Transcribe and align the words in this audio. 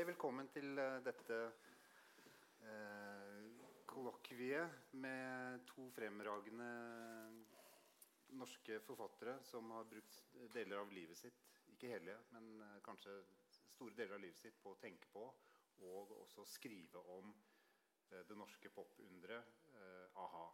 Hei, 0.00 0.06
velkommen 0.08 0.46
til 0.48 0.78
uh, 0.80 0.94
dette 1.04 1.36
eh, 2.64 3.48
kollokviet 3.84 4.94
med 4.96 5.60
to 5.68 5.82
fremragende 5.92 6.68
norske 8.32 8.78
forfattere 8.86 9.34
som 9.44 9.68
har 9.74 9.84
brukt 9.90 10.14
deler 10.54 10.80
av 10.80 10.94
livet 10.96 11.20
sitt 11.20 11.42
ikke 11.74 11.90
hele, 11.92 12.14
men 12.32 12.48
uh, 12.62 12.78
kanskje 12.86 13.18
store 13.58 13.92
deler 13.98 14.16
av 14.16 14.24
livet 14.24 14.40
sitt 14.40 14.56
på 14.62 14.72
å 14.72 14.78
tenke 14.80 15.10
på 15.12 15.26
og 15.90 16.14
også 16.16 16.46
skrive 16.48 17.02
om 17.18 17.34
det 18.08 18.38
norske 18.40 18.72
popunderet 18.72 19.52
a-ha. 20.16 20.46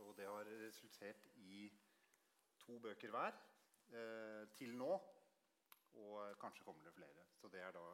Og 0.00 0.14
det 0.16 0.30
har 0.30 0.48
resultert 0.64 1.28
i 1.44 1.66
to 2.64 2.80
bøker 2.80 3.12
hver 3.12 3.36
til 4.56 4.72
nå. 4.80 4.94
Og 6.00 6.40
kanskje 6.40 6.64
kommer 6.64 6.88
det 6.88 6.94
flere. 6.96 7.28
Så 7.36 7.52
det 7.52 7.60
er 7.66 7.76
da 7.76 7.84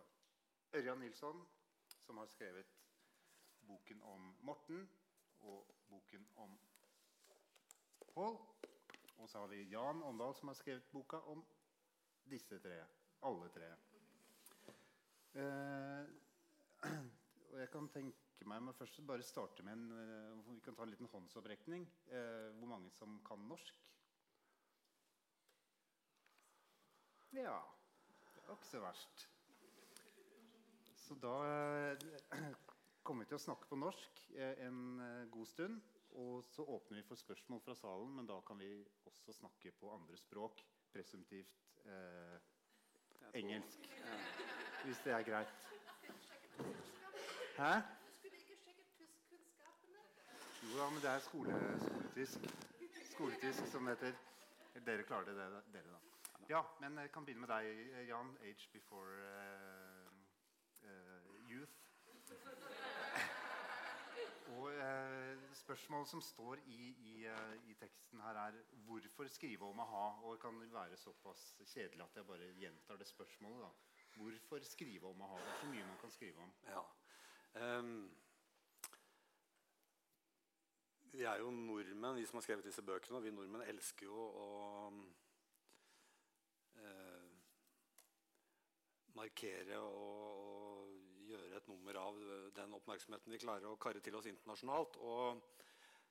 Ørjan 0.72 0.98
Nilsson 1.00 1.46
som 2.06 2.18
har 2.18 2.26
skrevet 2.26 2.66
boken 3.66 4.02
om 4.02 4.30
Morten 4.46 4.88
og 5.40 5.70
boken 5.90 6.26
om 6.36 6.58
Pål. 8.14 8.38
Og 9.16 9.28
så 9.28 9.38
har 9.38 9.46
vi 9.46 9.62
Jan 9.70 10.02
Åndal 10.02 10.34
som 10.34 10.48
har 10.48 10.56
skrevet 10.56 10.90
boka 10.92 11.16
om 11.16 11.44
disse 12.30 12.58
tre. 12.58 12.78
Alle 13.22 13.48
tre. 13.52 13.68
Eh, 15.36 16.06
og 17.52 17.58
jeg 17.60 17.70
kan 17.72 17.88
tenke 17.92 18.48
meg 18.48 18.62
med 18.62 18.76
først 18.76 19.00
bare 19.06 19.24
starte 19.26 19.64
med 19.66 19.72
en 19.72 19.86
uh, 19.92 20.54
Vi 20.54 20.60
kan 20.64 20.76
ta 20.76 20.84
en 20.84 20.90
liten 20.90 21.10
håndsopprekning. 21.12 21.88
Eh, 22.08 22.50
hvor 22.58 22.68
mange 22.70 22.90
som 22.90 23.20
kan 23.26 23.48
norsk? 23.48 23.80
Ja 27.36 27.58
det 28.46 28.52
var 28.52 28.60
ikke 28.60 28.68
så 28.70 28.80
verst. 28.80 29.28
Så 31.06 31.14
da 31.14 31.34
eh, 31.46 31.98
kommer 33.06 33.22
vi 33.22 33.30
til 33.30 33.38
å 33.38 33.44
snakke 33.44 33.68
på 33.70 33.78
norsk 33.78 34.22
eh, 34.34 34.64
en 34.66 34.78
eh, 34.98 35.28
god 35.30 35.46
stund. 35.46 35.82
Og 36.18 36.40
så 36.48 36.64
åpner 36.64 36.98
vi 36.98 37.04
for 37.06 37.20
spørsmål 37.20 37.60
fra 37.62 37.74
salen, 37.78 38.14
men 38.16 38.26
da 38.26 38.40
kan 38.46 38.58
vi 38.58 38.70
også 39.06 39.34
snakke 39.36 39.70
på 39.78 39.92
andre 39.94 40.16
språk. 40.18 40.64
Presumptivt 40.90 41.52
eh, 41.84 42.34
engelsk. 43.38 43.86
Hvis 44.82 45.04
det 45.04 45.14
er 45.14 45.26
greit. 45.28 45.68
Hæ? 47.58 47.70
Jo 50.66 50.80
da, 50.80 50.90
men 50.90 51.00
det 51.04 51.10
er 51.12 51.22
skole, 51.22 51.60
skoletysk. 51.84 52.50
Skoletysk 53.12 53.70
som 53.70 53.86
det 53.86 53.94
heter. 53.94 54.18
Dere 54.86 55.06
klarer 55.06 55.30
det, 55.30 55.46
dere, 55.72 55.92
da. 55.92 56.00
Ja, 56.50 56.62
men 56.80 56.98
jeg 56.98 57.10
kan 57.14 57.24
begynne 57.26 57.46
med 57.46 57.52
deg, 57.54 58.08
Jan. 58.08 58.34
Age 58.42 58.68
before 58.72 59.22
uh, 59.22 59.75
Uh, 64.76 65.52
Spørsmålet 65.56 66.08
som 66.08 66.20
står 66.20 66.60
i, 66.66 66.88
i, 67.00 67.14
i, 67.70 67.74
teksten 67.80 68.20
her, 68.20 68.36
er 68.36 68.58
hvorfor 68.84 69.28
skrive 69.32 69.64
om 69.64 69.80
a-ha? 69.80 70.02
Og 70.22 70.34
det 70.34 70.42
kan 70.42 70.58
være 70.72 70.96
såpass 71.00 71.54
kjedelig 71.64 72.04
at 72.04 72.16
jeg 72.16 72.26
bare 72.26 72.52
gjentar 72.60 72.96
det 73.00 73.08
spørsmålet. 73.08 73.62
da. 73.62 73.70
Hvorfor 74.16 74.60
skrive 74.68 75.08
om 75.08 75.22
a-ha? 75.22 75.38
Det 75.40 75.48
er 75.54 75.60
så 75.60 75.66
mye 75.72 75.86
man 75.86 75.98
kan 76.00 76.10
skrive 76.10 76.42
om. 76.42 76.52
Ja. 76.68 76.84
Um, 77.78 78.10
vi 81.12 81.22
er 81.22 81.36
jo 81.40 81.50
nordmenn, 81.50 82.16
vi 82.16 82.26
som 82.26 82.36
har 82.36 82.44
skrevet 82.44 82.64
disse 82.64 82.82
bøkene. 82.82 83.16
Og 83.16 83.24
vi 83.24 83.30
nordmenn 83.30 83.64
elsker 83.70 84.06
jo 84.06 84.26
å 84.42 84.48
uh, 86.76 87.30
markere 89.16 89.80
og, 89.80 90.45
et 91.66 91.72
nummer 91.72 91.98
av 91.98 92.18
den 92.54 92.74
oppmerksomheten 92.78 93.32
vi 93.32 93.42
klarer 93.42 93.66
å 93.66 93.78
karre 93.80 94.00
til 94.04 94.14
oss 94.14 94.28
internasjonalt. 94.30 94.98
Og 95.02 95.40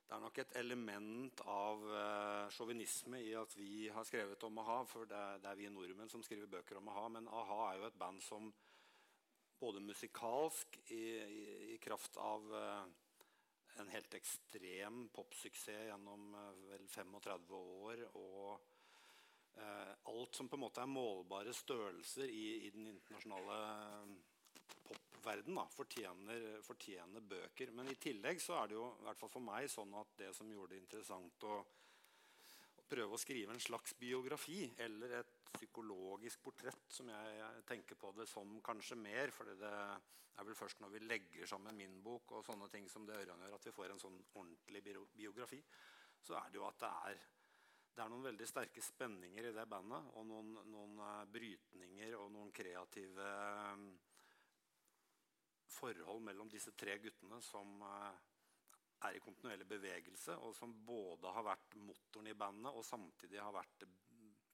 det 0.06 0.14
er 0.16 0.22
nok 0.22 0.38
et 0.42 0.56
element 0.59 1.42
av 1.50 1.86
eh, 1.89 2.52
sjåvinisme 2.54 3.21
i 3.23 3.32
at 3.39 3.55
vi 3.58 3.88
har 3.89 4.05
skrevet 4.05 4.44
om 4.45 4.60
a-ha. 4.61 4.83
For 4.89 5.08
det 5.10 5.17
er, 5.17 5.39
det 5.42 5.49
er, 5.49 5.60
vi 5.60 5.71
nordmenn 5.71 6.11
som 6.11 6.23
skriver 6.26 6.52
bøker 6.52 6.80
om 6.82 6.92
a-ha. 6.92 7.08
Men 7.15 7.30
a-ha 7.32 7.61
er 7.71 7.80
jo 7.80 7.88
et 7.88 7.98
band 7.98 8.21
som 8.23 8.52
både 9.60 9.82
musikalsk, 9.82 10.77
i, 10.92 11.02
i, 11.23 11.48
i 11.73 11.80
kraft 11.82 12.20
av 12.21 12.45
eh, 12.60 12.86
en 13.82 13.92
helt 13.95 14.14
ekstrem 14.20 15.08
popsuksess 15.15 15.89
gjennom 15.89 16.36
eh, 16.36 16.54
vel 16.70 16.86
35 16.92 17.58
år, 17.58 18.05
og 18.20 18.52
eh, 19.58 19.92
alt 20.11 20.38
som 20.38 20.52
på 20.52 20.60
en 20.60 20.65
måte 20.67 20.83
er 20.83 20.92
målbare 20.92 21.55
størrelser 21.55 22.30
i, 22.30 22.45
i 22.67 22.73
den 22.76 22.92
internasjonale 22.94 23.60
eh, 25.31 25.41
da, 25.45 25.65
fortjener, 25.73 26.45
fortjener, 26.65 27.23
bøker. 27.30 27.71
Men 27.75 27.89
i 27.91 27.97
tillegg 28.02 28.41
så 28.41 28.59
er 28.59 28.71
det 28.71 28.77
jo 28.77 28.86
i 28.91 29.08
hvert 29.08 29.21
fall 29.21 29.33
for 29.33 29.45
meg 29.45 29.69
sånn 29.71 29.93
at 29.99 30.13
det 30.19 30.31
som 30.37 30.52
gjorde 30.52 30.75
det 30.75 30.83
interessant 30.83 31.47
å, 31.49 31.59
å 32.81 32.86
prøve 32.89 33.17
å 33.17 33.21
skrive 33.21 33.55
en 33.55 33.64
slags 33.64 33.95
biografi 33.99 34.64
eller 34.85 35.19
et 35.21 35.37
psykologisk 35.55 36.43
portrett, 36.43 36.89
som 36.91 37.09
jeg, 37.09 37.64
tenker 37.69 37.97
på 37.99 38.11
det 38.17 38.27
som 38.27 38.58
kanskje 38.65 38.99
mer. 38.99 39.31
For 39.35 39.53
det 39.55 39.71
er 39.71 40.47
vel 40.47 40.58
først 40.58 40.83
når 40.83 40.97
vi 40.97 41.05
legger 41.05 41.47
sammen 41.49 41.77
min 41.80 42.02
bok 42.03 42.35
og 42.35 42.45
sånne 42.47 42.67
ting 42.73 42.89
som 42.91 43.08
det 43.08 43.15
Ørjan 43.21 43.45
gjør, 43.45 43.55
at 43.55 43.69
vi 43.69 43.75
får 43.75 43.93
en 43.93 44.03
sånn 44.03 44.19
ordentlig 44.33 44.83
biografi. 45.15 45.61
Så 46.25 46.35
er 46.37 46.52
det 46.52 46.59
jo 46.59 46.67
at 46.67 46.83
det 46.83 46.91
er 47.08 47.25
det 47.95 48.03
er 48.03 48.11
noen 48.11 48.25
veldig 48.27 48.47
sterke 48.49 48.81
spenninger 48.83 49.45
i 49.47 49.53
det 49.55 49.64
bandet. 49.71 50.09
Og 50.19 50.25
noen, 50.27 50.52
noen 50.67 50.97
uh, 50.99 51.23
brytninger 51.31 52.17
og 52.19 52.27
noen 52.33 52.52
kreative 52.55 53.30
um, 53.71 53.85
forhold 55.75 56.23
mellom 56.23 56.49
disse 56.52 56.73
tre 56.80 56.97
guttene 57.03 57.41
som 57.43 57.75
uh, 57.83 58.15
er 59.05 59.17
i 59.17 59.21
kontinuerlig 59.23 59.67
bevegelse, 59.69 60.37
og 60.41 60.55
som 60.55 60.73
både 60.87 61.31
har 61.36 61.45
vært 61.45 61.77
motoren 61.77 62.31
i 62.31 62.37
bandet 62.37 62.71
og 62.71 62.86
samtidig 62.87 63.41
har 63.41 63.53
vært 63.55 63.85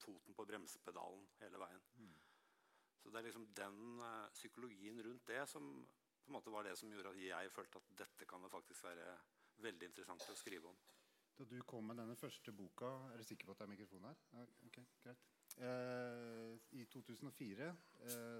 foten 0.02 0.36
på 0.36 0.46
bremsepedalen 0.50 1.28
hele 1.42 1.62
veien. 1.62 1.84
Mm. 2.02 2.14
Så 3.02 3.10
det 3.10 3.20
er 3.20 3.28
liksom 3.30 3.50
den 3.58 3.82
uh, 4.02 4.30
psykologien 4.36 5.02
rundt 5.06 5.28
det 5.30 5.44
som 5.50 5.74
på 6.22 6.30
en 6.30 6.38
måte 6.38 6.54
var 6.54 6.66
det 6.68 6.76
som 6.78 6.92
gjorde 6.94 7.14
at 7.16 7.22
jeg 7.22 7.54
følte 7.54 7.82
at 7.82 7.94
dette 8.04 8.28
kan 8.30 8.44
det 8.44 8.52
faktisk 8.54 8.86
være 8.86 9.14
veldig 9.62 9.90
interessant 9.90 10.30
å 10.30 10.38
skrive 10.38 10.70
om. 10.70 10.78
Da 11.38 11.48
du 11.50 11.58
kom 11.66 11.88
med 11.90 11.98
denne 11.98 12.14
første 12.20 12.52
boka 12.54 12.90
Er 13.14 13.22
du 13.22 13.24
sikker 13.26 13.48
på 13.48 13.54
at 13.56 13.62
det 13.62 13.66
er 13.66 13.72
mikrofon 13.72 14.04
her? 14.06 14.20
Ok, 14.68 14.78
greit. 15.02 15.24
Eh, 15.62 16.58
I 16.72 16.86
2004 16.90 17.70
eh, 17.70 17.76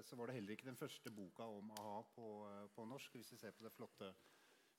så 0.02 0.16
var 0.16 0.26
det 0.26 0.34
heller 0.34 0.52
ikke 0.52 0.66
den 0.66 0.76
første 0.76 1.10
boka 1.14 1.42
om 1.46 1.70
a-ha 1.70 2.02
på, 2.16 2.48
eh, 2.48 2.68
på, 2.74 2.84
norsk. 2.84 3.14
Hvis 3.14 3.32
vi 3.32 3.36
ser 3.38 3.50
på 3.54 3.64
det 3.64 3.72
flotte 3.76 4.14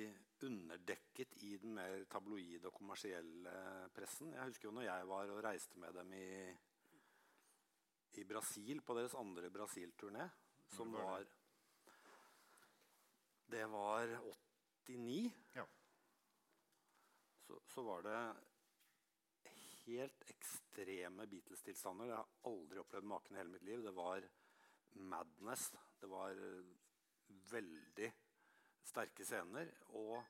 underdekket 0.46 1.34
i 1.44 1.56
den 1.60 1.74
mer 1.76 2.04
tabloide 2.10 2.68
og 2.70 2.76
kommersielle 2.76 3.54
pressen. 3.94 4.32
Jeg 4.36 4.52
husker 4.52 4.68
jo 4.68 4.76
når 4.76 4.86
jeg 4.86 5.08
var 5.10 5.32
og 5.34 5.42
reiste 5.44 5.80
med 5.82 5.96
dem 5.98 6.12
i, 6.14 6.28
i 8.22 8.26
Brasil 8.28 8.82
på 8.86 8.96
deres 8.96 9.16
andre 9.18 9.50
Brasil-turné, 9.52 10.28
som 10.70 10.92
var 10.92 11.26
Det 13.50 13.66
var 13.66 14.14
89. 14.86 15.32
Ja. 15.54 15.66
Så, 17.46 17.60
så, 17.66 17.82
var 17.82 18.02
det 18.02 18.18
helt 19.84 20.22
ekstreme 20.30 21.26
Beatles-tilstander. 21.26 22.12
Jeg 22.12 22.16
har 22.16 22.52
aldri 22.52 22.78
opplevd 22.78 23.08
maken 23.10 23.34
i 23.34 23.40
hele 23.40 23.54
mitt 23.56 23.66
liv. 23.66 23.82
Det 23.82 23.94
var 23.96 24.28
madness. 25.10 25.72
Det 25.98 26.10
var 26.10 26.38
veldig 27.50 28.12
sterke 28.86 29.26
scener. 29.26 29.72
Og 29.98 30.22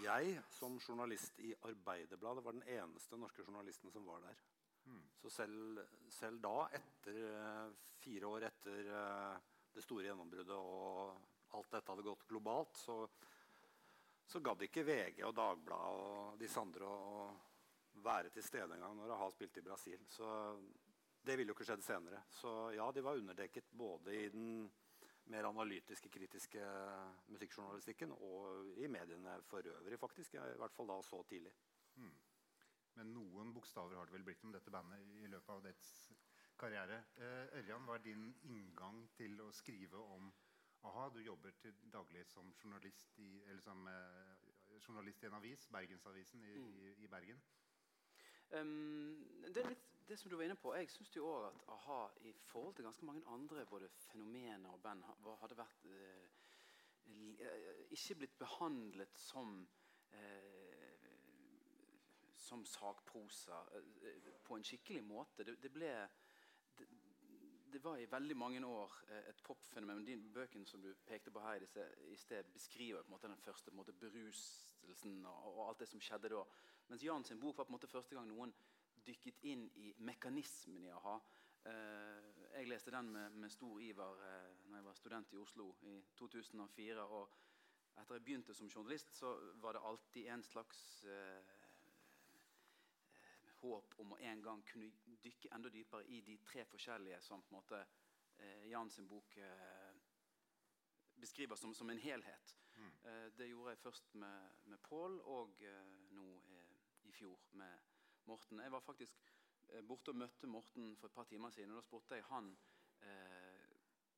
jeg 0.00 0.40
som 0.56 0.78
journalist 0.80 1.38
i 1.44 1.52
Arbeiderbladet 1.68 2.44
var 2.44 2.56
den 2.56 2.68
eneste 2.78 3.20
norske 3.20 3.44
journalisten 3.44 3.92
som 3.92 4.06
var 4.08 4.24
der. 4.24 4.40
Mm. 4.84 5.02
Så 5.20 5.30
selv, 5.30 5.80
selv, 6.10 6.40
da, 6.42 6.66
etter 6.74 7.18
eh, 7.28 7.74
fire 8.02 8.26
år 8.26 8.48
etter 8.48 8.88
uh, 8.90 9.51
det 9.72 9.84
store 9.84 10.08
gjennombruddet 10.08 10.56
og 10.56 11.56
alt 11.56 11.72
dette 11.72 11.92
hadde 11.92 12.04
gått 12.06 12.26
globalt, 12.28 12.76
så, 12.76 12.96
så 14.26 14.40
gadd 14.44 14.64
ikke 14.66 14.84
VG 14.88 15.22
og 15.28 15.34
Dagbladet 15.36 16.04
og 16.04 16.38
disse 16.40 16.60
andre 16.60 16.88
å, 16.88 17.32
være 18.02 18.30
til 18.32 18.42
stede 18.42 18.72
engang 18.74 18.96
når 18.96 19.10
a-ha 19.14 19.26
spilte 19.30 19.60
i 19.60 19.64
Brasil. 19.66 20.00
Så 20.10 20.26
det 21.22 21.36
ville 21.36 21.52
jo 21.52 21.54
ikke 21.54 21.66
skjedd 21.68 21.84
senere. 21.84 22.22
Så 22.32 22.72
ja, 22.74 22.86
de 22.90 23.02
var 23.04 23.18
underdekket 23.20 23.68
både 23.78 24.14
i 24.16 24.22
den 24.32 24.64
mer 25.30 25.46
analytiske, 25.46 26.10
kritiske 26.10 26.64
musikkjournalistikken 27.30 28.14
og 28.16 28.72
i 28.80 28.88
mediene 28.90 29.36
for 29.46 29.68
øvrig, 29.76 30.00
faktisk. 30.00 30.34
I 30.34 30.58
hvert 30.58 30.74
fall 30.74 30.90
da 30.90 30.98
så 31.06 31.20
tidlig. 31.28 31.52
Hmm. 31.94 32.16
Men 32.98 33.14
noen 33.14 33.52
bokstaver 33.54 33.96
har 33.96 34.08
det 34.08 34.16
vel 34.16 34.26
blitt 34.26 34.42
om 34.44 34.52
dette 34.56 34.72
bandet 34.72 35.22
i 35.22 35.30
løpet 35.30 35.54
av 35.54 35.62
dets 35.64 35.92
karriere. 36.62 37.04
Eh, 37.16 37.58
Ørjan, 37.58 37.86
hva 37.86 37.96
er 37.98 38.04
din 38.04 38.28
inngang 38.46 39.02
til 39.16 39.40
å 39.42 39.48
skrive 39.56 39.98
om 40.14 40.28
a-ha? 40.86 41.08
Du 41.10 41.18
jobber 41.22 41.54
til 41.58 41.74
daglig 41.90 42.22
som 42.30 42.52
journalist 42.62 43.18
i, 43.18 43.30
som, 43.64 43.86
eh, 43.90 44.78
journalist 44.86 45.22
i 45.22 45.26
en 45.26 45.38
avis, 45.40 45.66
Bergensavisen 45.74 46.44
i, 46.44 46.54
mm. 46.58 46.68
i, 46.78 46.92
i 47.04 47.10
Bergen. 47.10 47.42
Um, 48.52 49.16
det 49.48 49.64
er 49.64 49.72
litt 49.72 49.90
det 50.06 50.18
som 50.20 50.30
du 50.30 50.36
var 50.36 50.44
inne 50.44 50.58
på. 50.60 50.74
Jeg 50.76 50.90
syns 50.92 51.14
jo 51.16 51.26
òg 51.32 51.48
at 51.48 51.66
a-ha 51.74 52.00
i 52.28 52.32
forhold 52.52 52.76
til 52.76 52.86
ganske 52.86 53.06
mange 53.08 53.26
andre 53.32 53.66
både 53.66 53.88
fenomener 53.96 54.70
og 54.70 54.82
band 54.84 55.06
hadde 55.40 55.58
vært 55.58 55.86
eh, 55.88 56.26
eh, 57.42 57.86
Ikke 57.96 58.20
blitt 58.20 58.38
behandlet 58.38 59.18
som 59.18 59.56
eh, 60.12 60.82
som 62.42 62.64
sakprosa 62.66 63.64
eh, 63.74 64.32
på 64.44 64.56
en 64.56 64.64
skikkelig 64.64 65.02
måte. 65.04 65.44
Det, 65.46 65.56
det 65.62 65.70
ble 65.72 65.90
det, 67.72 67.80
var 67.84 67.98
i 67.98 68.08
veldig 68.10 68.36
mange 68.36 68.66
år 68.66 68.96
eh, 69.08 69.28
et 69.30 69.42
popfenomen. 69.44 70.04
De 70.06 70.16
bøkene 70.34 70.66
som 70.66 70.82
du 70.82 70.90
pekte 71.06 71.30
på 71.30 71.42
her 71.44 71.64
i 71.64 72.16
sted, 72.16 72.50
beskriver 72.52 73.08
måte 73.08 73.30
den 73.30 73.40
første 73.40 73.74
måte, 73.74 73.92
beruselsen 73.92 75.26
og, 75.26 75.46
og, 75.52 75.68
alt 75.68 75.84
det 75.84 75.88
som 75.88 76.02
skjedde 76.02 76.32
da. 76.34 76.42
Mens 76.88 77.04
Jan 77.04 77.24
sin 77.24 77.40
bok 77.40 77.58
var 77.58 77.68
på 77.68 77.72
en 77.72 77.78
måte 77.78 77.90
første 77.90 78.16
gang 78.16 78.28
noen 78.28 78.52
dykket 79.06 79.40
inn 79.50 79.66
i 79.82 79.94
mekanismen 79.98 80.84
i 80.86 80.92
a-ha. 80.94 81.16
Uh, 81.62 82.42
jeg 82.56 82.66
leste 82.66 82.90
den 82.90 83.12
med, 83.14 83.34
med 83.38 83.50
stor 83.50 83.78
iver 83.78 84.16
uh, 84.18 84.48
når 84.66 84.80
jeg 84.80 84.86
var 84.86 84.96
student 84.98 85.32
i 85.32 85.38
Oslo 85.38 85.68
i 85.86 86.00
2004. 86.18 87.04
og 87.06 87.36
etter 88.00 88.16
jeg 88.16 88.24
begynte 88.24 88.54
som 88.56 88.70
journalist, 88.70 89.12
så 89.14 89.34
var 89.62 89.76
det 89.76 89.84
alltid 89.84 90.28
en 90.32 90.42
slags 90.42 91.04
eh, 91.04 91.61
håp 93.62 93.94
om 94.02 94.14
å 94.14 94.20
en 94.30 94.42
gang 94.42 94.62
kunne 94.68 94.90
dykke 95.24 95.52
enda 95.54 95.70
dypere 95.72 96.06
i 96.10 96.20
de 96.26 96.36
tre 96.46 96.64
forskjellige 96.68 97.20
som 97.22 97.42
på 97.42 97.54
en 97.54 97.60
måte 97.60 97.80
eh, 98.38 98.66
Jan 98.70 98.90
sin 98.90 99.08
bok 99.08 99.36
eh, 99.36 99.92
beskriver 101.22 101.56
som, 101.56 101.74
som, 101.74 101.90
en 101.90 102.02
helhet. 102.02 102.56
Mm. 102.76 102.92
Eh, 103.02 103.26
det 103.38 103.50
gjorde 103.50 103.74
jeg 103.74 103.84
først 103.84 104.14
med, 104.14 104.62
med 104.72 104.82
Pål, 104.88 105.20
og 105.30 105.62
nå 106.16 106.28
i 107.08 107.12
fjor 107.12 107.38
med 107.58 107.78
Morten. 108.24 108.60
Jeg 108.60 108.72
var 108.72 108.80
faktisk 108.80 109.32
eh, 109.68 109.82
borte 109.84 110.12
og 110.12 110.20
møtte 110.22 110.50
Morten 110.50 110.94
for 110.96 111.10
et 111.10 111.16
par 111.16 111.28
timer 111.28 111.50
siden. 111.50 111.72
og 111.72 111.80
Da 111.80 111.86
spurte 111.86 112.18
jeg 112.18 112.26
han 112.30 112.52
eh, 113.02 113.52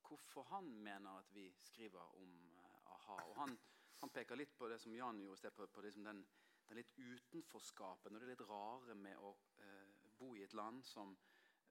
hvorfor 0.04 0.42
han 0.52 0.68
mener 0.84 1.18
at 1.18 1.34
vi 1.34 1.48
skriver 1.64 2.16
om 2.20 2.34
eh, 2.58 2.92
a-ha. 2.92 3.18
Og 3.28 3.36
han, 3.40 3.56
han, 4.02 4.12
peker 4.12 4.38
litt 4.38 4.56
på 4.56 4.68
det 4.68 4.78
som 4.82 4.94
Jan 4.94 5.20
gjorde, 5.24 5.48
i 5.48 5.56
på, 5.56 5.66
på 5.66 5.84
liksom 5.86 6.04
den, 6.04 6.24
den, 6.68 6.76
litt 6.78 6.94
utenforskapet 6.98 8.12
og 8.12 8.20
det 8.20 8.30
litt 8.32 8.44
rare 8.48 8.94
med 8.98 9.18
å 9.20 9.32
eh, 9.62 10.08
bo 10.18 10.34
i 10.36 10.44
et 10.44 10.54
land 10.56 10.84
som 10.86 11.14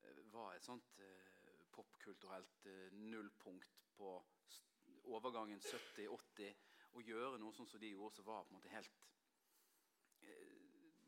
eh, 0.03 0.21
var 0.33 0.53
et 0.55 0.65
sånt 0.65 0.99
eh, 0.99 1.63
popkulturelt 1.73 2.67
nullpunkt 2.99 3.81
på 3.97 4.13
overgangen 5.09 5.59
70-80. 5.59 6.53
Å 6.93 7.01
gjøre 7.01 7.39
noe 7.41 7.55
sånn 7.57 7.67
som 7.69 7.81
de 7.81 7.89
gjorde, 7.89 8.19
som 8.19 8.27
var 8.27 8.45
på 8.45 8.53
en 8.53 8.59
måte 8.59 8.73
helt 8.73 9.01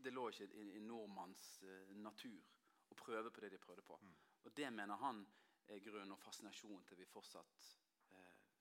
det 0.06 0.12
lå 0.14 0.28
ikke 0.30 0.46
i, 0.54 0.64
i 0.78 0.82
nordmanns 0.86 1.44
uh, 1.66 1.94
natur 1.98 2.44
å 2.94 2.98
prøve 3.00 3.32
på 3.34 3.42
det 3.42 3.50
de 3.56 3.62
prøvde 3.62 3.82
på. 3.86 3.96
Mm. 3.98 4.12
Og 4.46 4.54
det 4.58 4.68
mener 4.74 5.02
han 5.02 5.24
er 5.66 5.82
grunn 5.82 6.14
og 6.14 6.22
fascinasjon 6.22 6.84
til 6.86 7.00
vi 7.00 7.08
fortsatt 7.10 7.70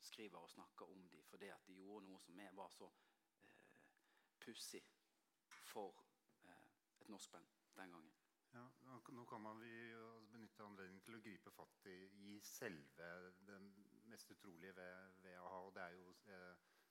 skriver 0.05 0.39
og 0.39 0.51
snakker 0.51 0.91
om 0.93 1.09
dem. 1.09 1.25
Fordi 1.29 1.51
at 1.53 1.67
de 1.69 1.77
gjorde 1.81 2.09
noe 2.09 2.21
som 2.21 2.41
var 2.57 2.73
så 2.73 2.89
pussig 4.45 4.83
for 5.71 6.05
et 7.01 7.09
norsk 7.09 7.33
band 7.33 7.49
den 7.77 7.97
gangen. 7.97 8.13
Ja, 8.55 8.69
nå 9.11 9.25
kan 9.27 9.43
man 9.43 9.59
benytte 10.31 10.63
anledningen 10.63 11.03
til 11.03 11.17
å 11.17 11.23
gripe 11.25 11.51
fatt 11.51 11.89
i, 11.91 11.97
i 12.29 12.37
selve 12.47 13.09
det 13.49 13.57
mest 14.13 14.31
utrolige 14.31 14.77
ved, 14.77 15.17
ved 15.25 15.41
a-ha. 15.41 15.59
og 15.67 15.75
det 15.75 15.83
er 15.83 15.97
jo 15.99 16.13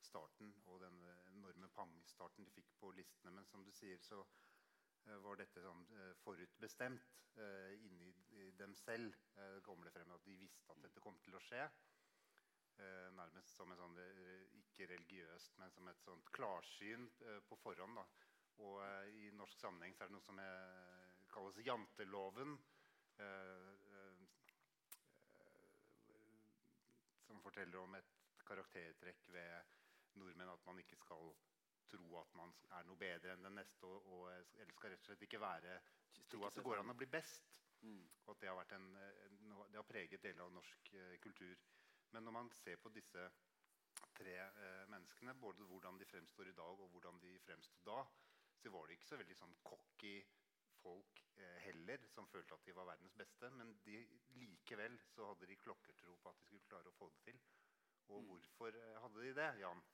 starten 0.04 0.52
og 0.66 0.80
den 0.80 0.98
enorme 1.32 1.68
pangstarten 1.68 2.44
de 2.44 2.52
fikk 2.52 2.74
på 2.80 2.90
listene. 2.98 3.32
Men 3.32 3.46
som 3.48 3.64
du 3.64 3.72
sier, 3.72 3.98
så 4.02 4.20
eh, 5.06 5.16
var 5.24 5.40
dette 5.40 5.62
sånn 5.64 5.86
eh, 5.96 6.12
forutbestemt 6.24 7.16
uh, 7.38 7.72
inni 7.86 8.12
dem 8.58 8.74
selv. 8.78 9.16
det 9.34 9.64
kommer 9.66 9.88
det 9.88 9.94
frem 9.96 10.12
at 10.14 10.24
de 10.28 10.36
visste 10.38 10.70
at 10.70 10.82
dette 10.84 11.02
kom 11.02 11.16
til 11.24 11.34
å 11.34 11.42
skje. 11.48 11.64
nærmest 13.14 13.54
som 13.54 13.70
en 13.70 13.78
sånn, 13.78 13.98
ikke 14.58 14.86
religiøst, 14.90 15.58
men 15.58 15.70
som 15.70 15.88
et 15.88 16.00
sånt 16.02 16.30
klarsyn 16.34 17.04
på 17.48 17.58
forhånd. 17.62 17.98
Da. 17.98 18.04
Og 18.62 19.08
i 19.18 19.30
norsk 19.34 19.58
sammenheng 19.58 19.96
så 19.96 20.04
er 20.04 20.12
det 20.12 20.16
noe 20.16 20.26
som 20.26 20.38
kalles 21.34 21.58
janteloven. 21.66 22.58
som 27.26 27.40
forteller 27.42 27.78
om 27.78 27.94
et 27.94 28.14
karaktertrekk 28.46 29.28
ved 29.32 29.74
nordmenn 30.20 30.52
at 30.52 30.66
man 30.66 30.78
ikke 30.78 30.98
skal 31.00 31.32
tro 31.90 32.18
at 32.20 32.34
man 32.38 32.52
er 32.78 32.86
noe 32.88 32.98
bedre 32.98 33.34
enn 33.34 33.46
den 33.46 33.56
neste. 33.58 33.86
Og, 33.86 34.08
og, 34.12 34.28
eller 34.60 34.74
skal 34.76 34.94
rett 34.94 35.04
og 35.04 35.10
slett 35.10 35.26
ikke 35.26 35.42
være 35.42 35.78
tro 36.30 36.44
at 36.46 36.58
det 36.58 36.66
går 36.66 36.82
an 36.82 36.92
å 36.94 36.98
bli 36.98 37.08
best. 37.10 37.60
Mm. 37.84 38.02
Og 38.24 38.34
at 38.34 38.42
det 38.42 38.50
har, 38.50 38.76
en, 38.78 38.92
det 38.96 39.78
har, 39.78 39.88
preget 39.88 40.22
deler 40.24 40.46
av 40.46 40.54
norsk 40.54 40.92
eh, 40.96 41.16
kultur. 41.24 41.58
Men 42.14 42.24
når 42.24 42.36
man 42.38 42.52
ser 42.54 42.78
på 42.80 42.92
disse 42.94 43.26
tre 44.16 44.36
eh, 44.40 44.84
menneskene, 44.90 45.34
både 45.40 45.66
hvordan 45.68 45.98
de 46.00 46.08
fremstår 46.08 46.50
i 46.50 46.56
dag 46.56 46.80
og 46.80 46.94
hvordan 46.94 47.20
de 47.22 47.34
fremsto 47.44 47.82
da, 47.86 47.98
så 48.64 48.72
var 48.72 48.86
det 48.88 48.96
ikke 48.96 49.10
så 49.10 49.18
veldig 49.20 49.36
sånn 49.36 49.56
cocky 49.68 50.14
folk 50.80 51.20
eh, 51.36 51.58
heller 51.66 52.06
som 52.12 52.28
følte 52.32 52.56
at 52.56 52.64
de 52.64 52.76
var 52.76 52.88
verdens 52.88 53.16
beste. 53.18 53.50
Men 53.58 53.74
de, 53.84 53.98
likevel 54.40 54.96
så 55.12 55.28
hadde 55.32 55.48
de 55.50 55.58
klokkertro 55.60 56.16
på 56.22 56.32
at 56.32 56.40
de 56.40 56.48
skulle 56.48 56.70
klare 56.70 56.92
å 56.92 56.96
få 56.96 57.10
det 57.12 57.20
til. 57.28 57.42
Og 58.08 58.22
mm. 58.22 58.30
hvorfor 58.30 58.80
hadde 59.04 59.26
de 59.26 59.34
det, 59.36 59.50
Jan? 59.60 59.84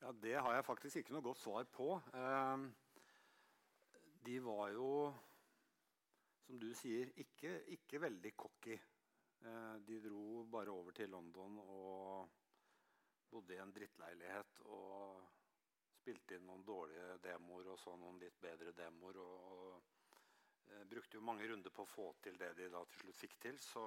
Ja, 0.00 0.12
Det 0.12 0.36
har 0.36 0.54
jeg 0.56 0.68
faktisk 0.68 1.00
ikke 1.00 1.16
noe 1.16 1.24
godt 1.24 1.40
svar 1.40 1.66
på. 1.72 1.88
Eh, 2.20 2.68
de 4.28 4.36
var 4.44 4.70
jo, 4.76 4.92
som 6.44 6.60
du 6.60 6.70
sier, 6.76 7.12
ikke, 7.24 7.56
ikke 7.76 8.04
veldig 8.04 8.36
cocky. 8.36 8.76
Eh, 9.40 9.76
de 9.88 10.00
dro 10.04 10.44
bare 10.52 10.72
over 10.72 10.96
til 10.96 11.08
London 11.12 11.58
og 11.64 12.28
bodde 13.30 13.56
i 13.56 13.60
en 13.62 13.72
drittleilighet 13.72 14.64
og 14.68 15.39
spilte 16.00 16.36
inn 16.36 16.46
noen 16.48 16.64
dårlige 16.66 17.18
demoer 17.24 17.72
og 17.72 17.80
så 17.80 17.94
noen 18.00 18.20
litt 18.22 18.38
bedre 18.42 18.72
demoer. 18.76 19.20
Og, 19.22 19.50
og 19.52 20.72
eh, 20.72 20.86
brukte 20.88 21.18
jo 21.18 21.26
mange 21.26 21.48
runder 21.50 21.74
på 21.74 21.84
å 21.84 21.92
få 21.92 22.08
til 22.24 22.40
det 22.40 22.54
de 22.58 22.70
da 22.72 22.82
til 22.88 23.04
slutt 23.04 23.20
fikk 23.20 23.36
til. 23.44 23.60
Så 23.62 23.84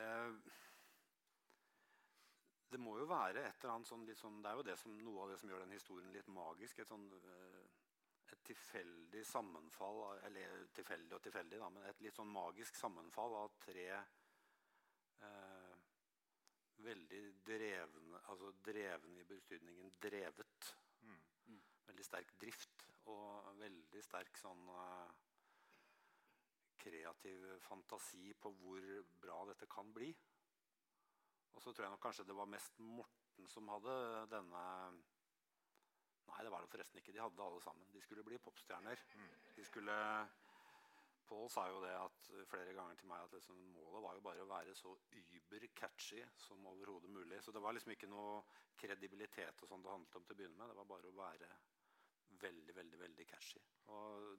eh, 0.00 0.32
det 2.68 2.80
må 2.80 2.98
jo 3.00 3.08
være 3.08 3.46
et 3.46 3.62
eller 3.62 3.78
annet 3.78 3.88
sånn, 3.88 4.04
sånn 4.18 4.42
Det 4.44 4.50
er 4.50 4.58
jo 4.58 4.66
det 4.66 4.76
som, 4.80 4.96
noe 5.00 5.24
av 5.24 5.30
det 5.32 5.38
som 5.40 5.52
gjør 5.52 5.64
den 5.64 5.76
historien 5.76 6.12
litt 6.12 6.28
magisk. 6.32 6.82
Et, 6.82 6.90
sånn, 6.90 7.06
eh, 7.16 7.62
et 8.34 8.42
tilfeldig 8.50 9.24
sammenfall 9.24 10.02
Eller 10.28 10.66
tilfeldig 10.76 11.16
og 11.16 11.22
tilfeldig, 11.24 11.60
da, 11.62 11.70
men 11.72 11.88
et 11.88 12.02
litt 12.04 12.16
sånn 12.16 12.32
magisk 12.32 12.76
sammenfall 12.76 13.38
av 13.40 13.56
tre 13.64 13.88
eh, 13.96 15.72
veldig 16.84 17.22
drevne 17.48 18.20
Altså 18.28 18.52
drevne 18.66 19.22
i 19.22 19.28
betydningen 19.32 19.96
drevet. 20.02 20.74
Veldig 21.98 22.06
sterk 22.06 22.28
drift 22.38 22.82
og 23.10 23.46
veldig 23.58 24.00
sterk 24.06 24.36
sånn 24.38 24.60
eh, 24.70 25.14
kreativ 26.78 27.46
fantasi 27.64 28.28
på 28.38 28.52
hvor 28.54 28.84
bra 29.18 29.38
dette 29.48 29.66
kan 29.66 29.90
bli. 29.90 30.12
Og 31.56 31.64
så 31.64 31.72
tror 31.72 31.88
jeg 31.88 31.94
nok 31.96 32.04
kanskje 32.04 32.26
det 32.28 32.36
var 32.38 32.46
mest 32.52 32.78
Morten 32.78 33.50
som 33.50 33.66
hadde 33.74 33.96
denne 34.30 34.62
Nei, 36.28 36.44
det 36.44 36.52
var 36.54 36.62
det 36.62 36.70
forresten 36.70 37.00
ikke. 37.00 37.16
De 37.16 37.18
hadde 37.24 37.34
det 37.34 37.42
alle 37.48 37.64
sammen. 37.64 37.90
De 37.90 38.04
skulle 38.04 38.22
bli 38.22 38.38
popstjerner. 38.46 39.02
De 39.56 39.64
skulle 39.66 39.96
Paul 41.26 41.50
sa 41.50 41.64
jo 41.72 41.80
det 41.82 41.96
at 41.98 42.28
flere 42.52 42.76
ganger 42.76 43.00
til 43.00 43.10
meg 43.10 43.24
at 43.24 43.34
liksom, 43.34 43.58
målet 43.74 44.04
var 44.04 44.14
jo 44.14 44.22
bare 44.28 44.44
å 44.44 44.52
være 44.52 44.76
så 44.78 44.94
über-catchy 45.18 46.22
som 46.46 46.70
overhodet 46.70 47.10
mulig. 47.10 47.42
Så 47.42 47.50
det 47.50 47.64
var 47.64 47.74
liksom 47.74 47.96
ikke 47.96 48.12
noe 48.12 48.38
kredibilitet 48.78 49.64
og 49.64 49.72
sånn 49.72 49.82
det 49.82 49.96
handlet 49.96 50.20
om 50.20 50.28
til 50.28 50.36
å 50.36 50.38
begynne 50.38 50.60
med. 50.60 50.70
Det 50.70 50.78
var 50.78 50.92
bare 50.94 51.10
å 51.10 51.18
være 51.18 51.50
veldig, 52.42 52.76
veldig, 52.76 53.00
veldig 53.06 53.26
catchy. 53.32 53.64
Og 53.94 54.38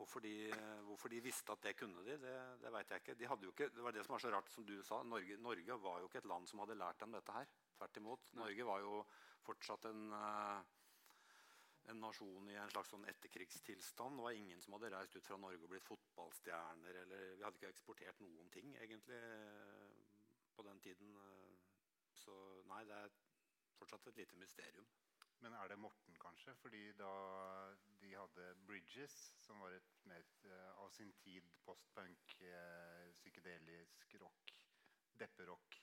Hvorfor 0.00 0.22
de, 0.24 0.48
hvorfor 0.86 1.12
de, 1.12 1.18
visste 1.20 1.52
at 1.52 1.60
det 1.60 1.74
kunne 1.76 2.00
de, 2.06 2.14
det, 2.22 2.36
det 2.62 2.70
veit 2.72 2.88
jeg 2.88 3.02
ikke. 3.02 3.14
De 3.20 3.26
ikke. 3.50 3.66
Det 3.68 3.82
var 3.84 3.92
det 3.92 4.04
som 4.06 4.14
var 4.14 4.22
så 4.22 4.30
rart, 4.32 4.48
som 4.48 4.64
du 4.64 4.78
sa. 4.82 5.02
Norge, 5.04 5.36
Norge, 5.36 5.76
var 5.82 5.98
jo 6.00 6.06
ikke 6.08 6.22
et 6.22 6.28
land 6.30 6.48
som 6.48 6.62
hadde 6.62 6.78
lært 6.80 7.02
dem 7.02 7.12
dette 7.12 7.34
her 7.34 7.50
Tvert 7.76 7.98
imot. 8.00 8.30
Norge 8.40 8.64
var 8.64 8.80
jo 8.80 9.02
fortsatt 9.44 9.84
en, 9.90 10.00
uh, 10.16 10.62
en 11.92 12.00
nasjon 12.00 12.48
i 12.48 12.56
en 12.62 12.72
slags 12.72 12.94
sånn 12.94 13.04
etterkrigstilstand. 13.12 14.16
Det 14.16 14.24
var 14.24 14.40
ingen 14.40 14.64
som 14.64 14.78
hadde 14.78 14.92
reist 14.96 15.20
ut 15.20 15.28
fra 15.28 15.36
Norge 15.44 15.68
og 15.68 15.74
blitt 15.74 15.88
fotballstjerner. 15.90 17.02
Eller, 17.02 17.36
vi 17.36 17.44
hadde 17.44 17.60
ikke 17.60 17.74
eksportert 17.74 18.24
noen 18.24 18.48
ting, 18.56 18.72
egentlig, 18.80 19.20
på 20.56 20.64
den 20.64 20.80
tiden. 20.80 21.12
Så 22.24 22.40
nei, 22.72 22.86
det 22.88 23.04
er 23.04 23.20
fortsatt 23.76 24.08
et 24.08 24.24
lite 24.24 24.40
mysterium. 24.40 24.88
Men 25.40 25.54
er 25.56 25.68
det 25.72 25.78
Morten, 25.80 26.16
kanskje? 26.20 26.52
Fordi 26.60 26.82
da 26.98 27.12
de 28.00 28.10
hadde 28.12 28.48
Bridges, 28.66 29.14
som 29.40 29.60
var 29.64 29.72
et 29.72 29.92
mer 30.08 30.24
uh, 30.44 30.82
av 30.82 30.90
sin 30.92 31.12
tid 31.22 31.46
postpunk, 31.64 32.34
uh, 32.44 33.08
psykedelisk 33.16 34.16
rock, 34.20 34.52
depperock, 35.22 35.78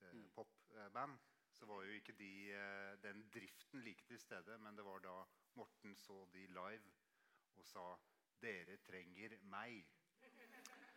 uh, 0.00 0.10
mm. 0.12 0.28
popband, 0.34 1.18
så 1.56 1.66
var 1.70 1.84
jo 1.86 1.94
ikke 1.96 2.12
de, 2.18 2.32
den 3.02 3.22
driften 3.32 3.80
like 3.80 4.04
til 4.04 4.18
stede. 4.20 4.58
Men 4.58 4.76
det 4.76 4.84
var 4.84 4.98
da 5.04 5.14
Morten 5.56 5.94
så 5.96 6.24
de 6.34 6.46
live 6.50 6.90
og 7.56 7.64
sa 7.64 7.86
'Dere 8.42 8.76
trenger 8.76 9.38
meg'. 9.42 9.86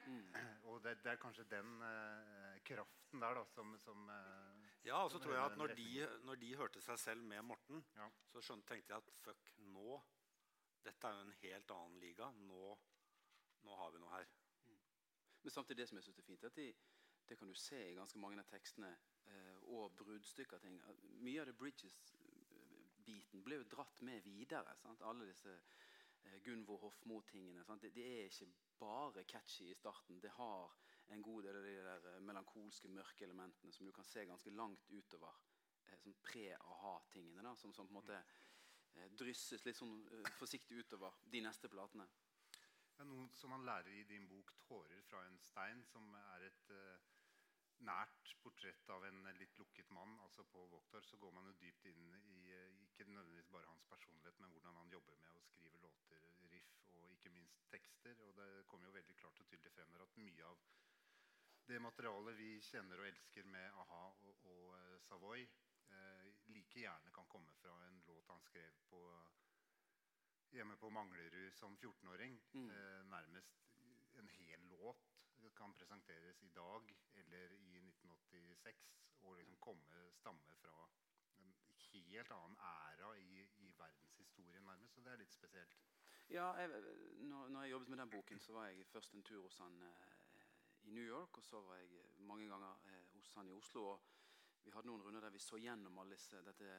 Mm. 0.08 0.34
Og 0.68 0.84
det, 0.84 0.98
det, 1.04 1.12
er 1.12 1.22
kanskje 1.22 1.44
den 1.44 1.80
kraften 2.66 3.22
der 3.22 3.34
da, 3.34 3.46
som, 3.46 3.78
som 3.80 4.10
ja, 4.88 5.02
og 5.04 5.12
så 5.12 5.20
tror 5.20 5.36
jeg 5.36 5.44
at 5.44 5.58
når 5.58 5.74
de, 5.76 5.90
når 6.24 6.40
de, 6.40 6.56
hørte 6.56 6.82
seg 6.82 7.00
selv 7.00 7.24
med 7.24 7.42
Morten, 7.42 7.84
ja. 7.96 8.08
så 8.32 8.42
skjønte, 8.42 8.68
tenkte 8.72 8.94
jeg 8.94 9.04
at 9.04 9.12
fuck, 9.24 9.52
nå 9.74 10.00
Dette 10.80 11.08
er 11.08 11.18
jo 11.18 11.26
en 11.26 11.34
helt 11.42 11.72
annen 11.76 11.98
liga. 12.00 12.30
Nå, 12.48 12.68
nå 13.68 13.76
har 13.76 13.90
vi 13.92 14.00
noe 14.00 14.14
her. 14.14 14.30
Mm. 14.64 14.78
Men 15.44 15.52
samtidig 15.52 15.82
det 15.82 15.88
som 15.90 15.98
jeg 16.00 16.06
synes 16.06 16.22
er 16.22 16.28
fint, 16.30 16.46
at 16.48 16.56
de, 16.56 16.68
det 17.30 17.38
kan 17.38 17.52
du 17.52 17.54
se 17.54 17.82
i 17.90 17.98
ganske 17.98 18.22
mange 18.24 18.40
av 18.40 18.48
tekstene 18.48 18.94
eh, 19.28 19.58
og 19.76 19.92
bruddstykker 20.00 20.56
av 20.56 20.64
ting. 20.64 20.80
Mye 21.20 21.44
av 21.44 21.50
det 21.50 21.58
Bridges-biten 21.60 23.44
ble 23.44 23.60
jo 23.60 23.68
dratt 23.76 24.00
med 24.08 24.24
videre. 24.24 24.72
Sant? 24.80 25.04
Alle 25.04 25.28
disse 25.28 25.52
eh, 25.52 26.40
Gunvor 26.48 26.80
Hofmo-tingene. 26.86 27.68
Det, 27.84 27.92
det, 28.00 28.08
er 28.08 28.32
ikke 28.32 28.50
bare 28.80 29.28
catchy 29.28 29.68
i 29.70 29.78
starten. 29.78 30.24
Det 30.24 30.32
har 30.40 30.74
en 31.13 31.24
god 31.25 31.48
del 31.48 31.58
av 31.58 31.66
de 31.66 31.78
der 31.86 32.10
eh, 32.13 32.20
melankolske, 32.25 32.92
mørke 32.94 33.25
elementene 33.25 33.74
som 33.74 33.88
du 33.88 33.94
kan 33.96 34.08
se 34.08 34.25
ganske 34.30 34.54
langt 34.54 34.89
utover 34.89 35.38
som 36.00 36.13
sånn 36.13 36.24
pre-aha-tingene. 36.25 37.44
da, 37.44 37.56
Som, 37.56 37.74
som, 37.74 37.88
på 37.88 37.94
en 37.94 38.00
måte 38.00 38.18
eh, 38.20 39.10
drysses 39.20 39.66
litt 39.66 39.78
sånn 39.80 39.96
eh, 40.16 40.32
forsiktig 40.39 40.80
utover 40.84 41.16
de 41.25 41.44
neste 41.46 41.72
platene. 41.72 42.08
Ja, 42.98 43.06
noe 43.08 43.30
som 43.36 43.54
man 43.54 43.66
lærer 43.68 43.94
i 43.96 44.04
din 44.08 44.28
bok 44.28 44.51
'Tårer 44.66 45.01
fra 45.08 45.24
en 45.28 45.39
stein', 45.39 45.86
som 45.88 46.04
er 46.20 46.50
et 46.50 46.72
uh, 46.75 47.00
nært 47.88 48.34
portrett 48.44 48.89
av 48.92 49.06
en 49.08 49.22
litt 49.38 49.56
lukket 49.58 49.89
mann. 49.96 50.18
altså 50.20 50.44
På 50.44 50.66
Voktor 50.68 51.01
så 51.08 51.18
går 51.18 51.32
man 51.32 51.48
jo 51.48 51.56
dypt 51.62 51.86
inn 51.86 52.12
i 52.36 52.51
eh, 52.51 52.82
ikke 52.89 53.08
nødvendigvis 53.08 53.51
bare 53.56 53.72
hans 53.72 53.88
personlighet, 53.88 54.39
men 54.39 54.51
hvordan 54.51 54.75
han 54.82 54.92
jobber 54.92 55.16
med 55.16 55.32
å 55.32 55.46
skrive 55.48 55.80
låter, 55.80 56.28
riff 56.51 56.75
og 56.92 57.13
ikke 57.16 57.32
minst 57.32 57.63
tekster. 57.72 58.20
Og 58.28 58.36
det 58.36 58.50
kommer 58.68 58.92
jo 58.92 58.98
veldig 59.00 59.16
klart 59.16 59.39
og 59.39 59.48
tydelig 59.48 59.72
frem 59.72 59.96
der 59.96 60.04
at 60.04 60.20
mye 60.20 60.51
av 60.51 60.60
det 61.70 61.80
materialet 61.80 62.38
vi 62.38 62.54
kjenner 62.66 63.02
og 63.02 63.08
elsker 63.08 63.46
med 63.54 63.76
a-ha 63.82 64.06
og, 64.26 64.46
og 64.50 64.72
uh, 64.74 64.96
Savoy, 65.06 65.44
eh, 65.94 66.30
like 66.50 66.82
gjerne 66.82 67.12
kan 67.14 67.28
komme 67.30 67.54
fra 67.62 67.76
en 67.86 68.00
låt 68.08 68.32
han 68.32 68.42
skrev 68.42 68.80
på, 68.90 69.02
hjemme 70.56 70.78
på 70.82 70.90
Manglerud 70.90 71.54
som 71.54 71.78
14-åring. 71.78 72.40
Mm. 72.54 72.72
Eh, 72.74 73.04
nærmest 73.12 73.62
en 74.18 74.32
hel 74.40 74.66
låt 74.72 75.06
kan 75.56 75.74
presenteres 75.74 76.42
i 76.44 76.50
dag 76.56 76.90
eller 77.22 77.54
i 77.54 77.78
1986 77.78 78.90
og 79.22 79.38
liksom 79.38 79.58
komme, 79.62 80.02
stamme 80.18 80.56
fra 80.62 80.74
en 81.38 81.54
helt 81.92 82.32
annen 82.32 82.58
æra 82.58 83.14
i, 83.18 83.46
i 83.66 83.72
verdenshistorien, 83.78 84.66
nærmest. 84.66 84.98
Og 84.98 85.06
det 85.06 85.14
er 85.14 85.22
litt 85.22 85.34
spesielt. 85.38 85.78
Ja, 86.30 86.52
jeg, 86.62 86.70
når, 87.30 87.48
når, 87.50 87.62
jeg 87.62 87.72
jobbet 87.72 87.90
med 87.90 87.98
den 87.98 88.10
boken, 88.10 88.40
så 88.40 88.54
var 88.54 88.68
jeg 88.68 88.86
først 88.86 89.14
en 89.14 89.24
tur 89.24 89.42
hos 89.42 89.58
han 89.58 89.82
i 90.89 90.91
New 90.91 91.05
York, 91.05 91.38
og 91.38 91.46
så 91.46 91.62
var 91.62 91.77
jeg 91.77 92.00
eh, 92.01 92.22
mange 92.25 92.48
ganger 92.50 92.88
eh, 92.89 93.05
hos 93.13 93.34
han 93.38 93.50
i 93.50 93.53
Oslo. 93.53 93.86
og 93.93 94.65
Vi 94.65 94.74
hadde 94.74 94.89
noen 94.89 95.03
runder 95.05 95.22
der 95.22 95.34
vi 95.34 95.41
så 95.43 95.60
gjennom 95.62 96.01
alle 96.01 96.17
disse, 96.17 96.41
dette 96.46 96.69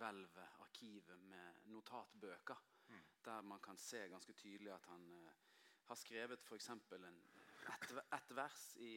hvelvet, 0.00 0.56
arkivet 0.64 1.20
med 1.28 1.66
notatbøker. 1.68 2.62
Mm. 2.88 3.02
Der 3.24 3.42
man 3.42 3.60
kan 3.60 3.78
se 3.78 4.06
ganske 4.08 4.32
tydelig 4.32 4.72
at 4.72 4.88
han 4.88 5.04
eh, 5.12 5.42
har 5.90 5.98
skrevet 5.98 6.40
f.eks. 6.46 6.70
Ett 6.70 7.90
et 8.16 8.32
vers 8.36 8.64
i 8.80 8.94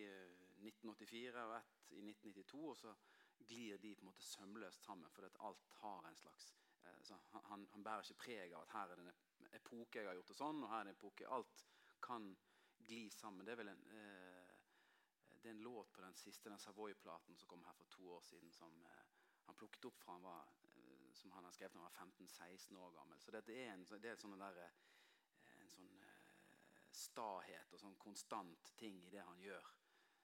1984 0.63 1.27
eh, 1.27 1.43
og 1.43 1.57
ett 1.57 1.91
i 1.91 2.05
1992. 2.07 2.63
Og 2.69 2.77
så 2.77 2.95
glir 3.43 3.77
de 3.83 3.95
på 3.95 4.05
en 4.05 4.11
måte 4.13 4.23
sømløst 4.23 4.87
sammen, 4.87 5.11
for 5.11 5.27
at 5.27 5.39
alt 5.43 5.75
har 5.81 6.07
en 6.07 6.15
slags 6.15 6.53
eh, 6.85 7.13
han, 7.49 7.67
han, 7.73 7.83
bærer 7.83 8.07
ikke 8.07 8.23
preg 8.23 8.55
av 8.55 8.63
at 8.63 8.75
her 8.77 8.93
er 8.93 9.01
det 9.01 9.11
en 9.11 9.51
epoke 9.59 9.99
jeg 9.99 10.07
har 10.07 10.15
gjort 10.21 10.31
det 10.31 10.39
sånn, 10.39 10.63
og 10.63 10.71
her 10.71 10.85
er 10.85 10.87
det 10.87 10.95
en 10.95 11.01
epoke 11.01 11.29
Alt 11.35 11.65
kan 12.03 12.31
gli 12.83 13.09
sammen. 13.11 13.45
Det 13.45 13.53
er 13.53 13.61
vel 13.61 13.71
en 13.71 13.85
eh, 13.95 14.32
det 15.43 15.49
er 15.49 15.55
en 15.57 15.63
låt 15.63 15.93
på 15.93 16.01
den 16.01 16.15
siste 16.15 16.49
den 16.49 16.59
Savoy-platen 16.59 17.35
som 17.35 17.49
kom 17.51 17.63
her 17.67 17.73
for 17.75 17.89
to 17.91 18.09
år 18.15 18.21
siden, 18.21 18.51
som 18.51 18.85
eh, 18.85 19.01
han 19.45 19.55
plukket 19.59 19.85
opp 19.85 19.99
fra 19.99 20.13
han 20.15 20.23
var, 20.23 20.53
eh, 20.63 21.11
som 21.13 21.31
han 21.31 21.43
har 21.43 21.51
skrevet 21.51 21.73
da 21.73 21.79
han 21.79 21.89
var 21.89 22.05
15-16 22.05 22.77
år 22.77 22.91
gammel. 22.95 23.19
Så 23.19 23.31
det, 23.31 23.43
er 23.49 23.73
en, 23.73 23.83
det 23.99 24.11
er 24.11 24.21
sånn 24.21 24.37
der, 24.39 24.61
eh, 24.63 25.59
en 25.65 25.73
sånn 25.73 25.91
eh, 25.99 26.31
stahet 26.95 27.75
og 27.75 27.83
sånn 27.83 27.99
konstant 27.99 28.71
ting 28.79 29.03
i 29.03 29.11
det 29.11 29.25
han 29.27 29.43
gjør, 29.43 29.67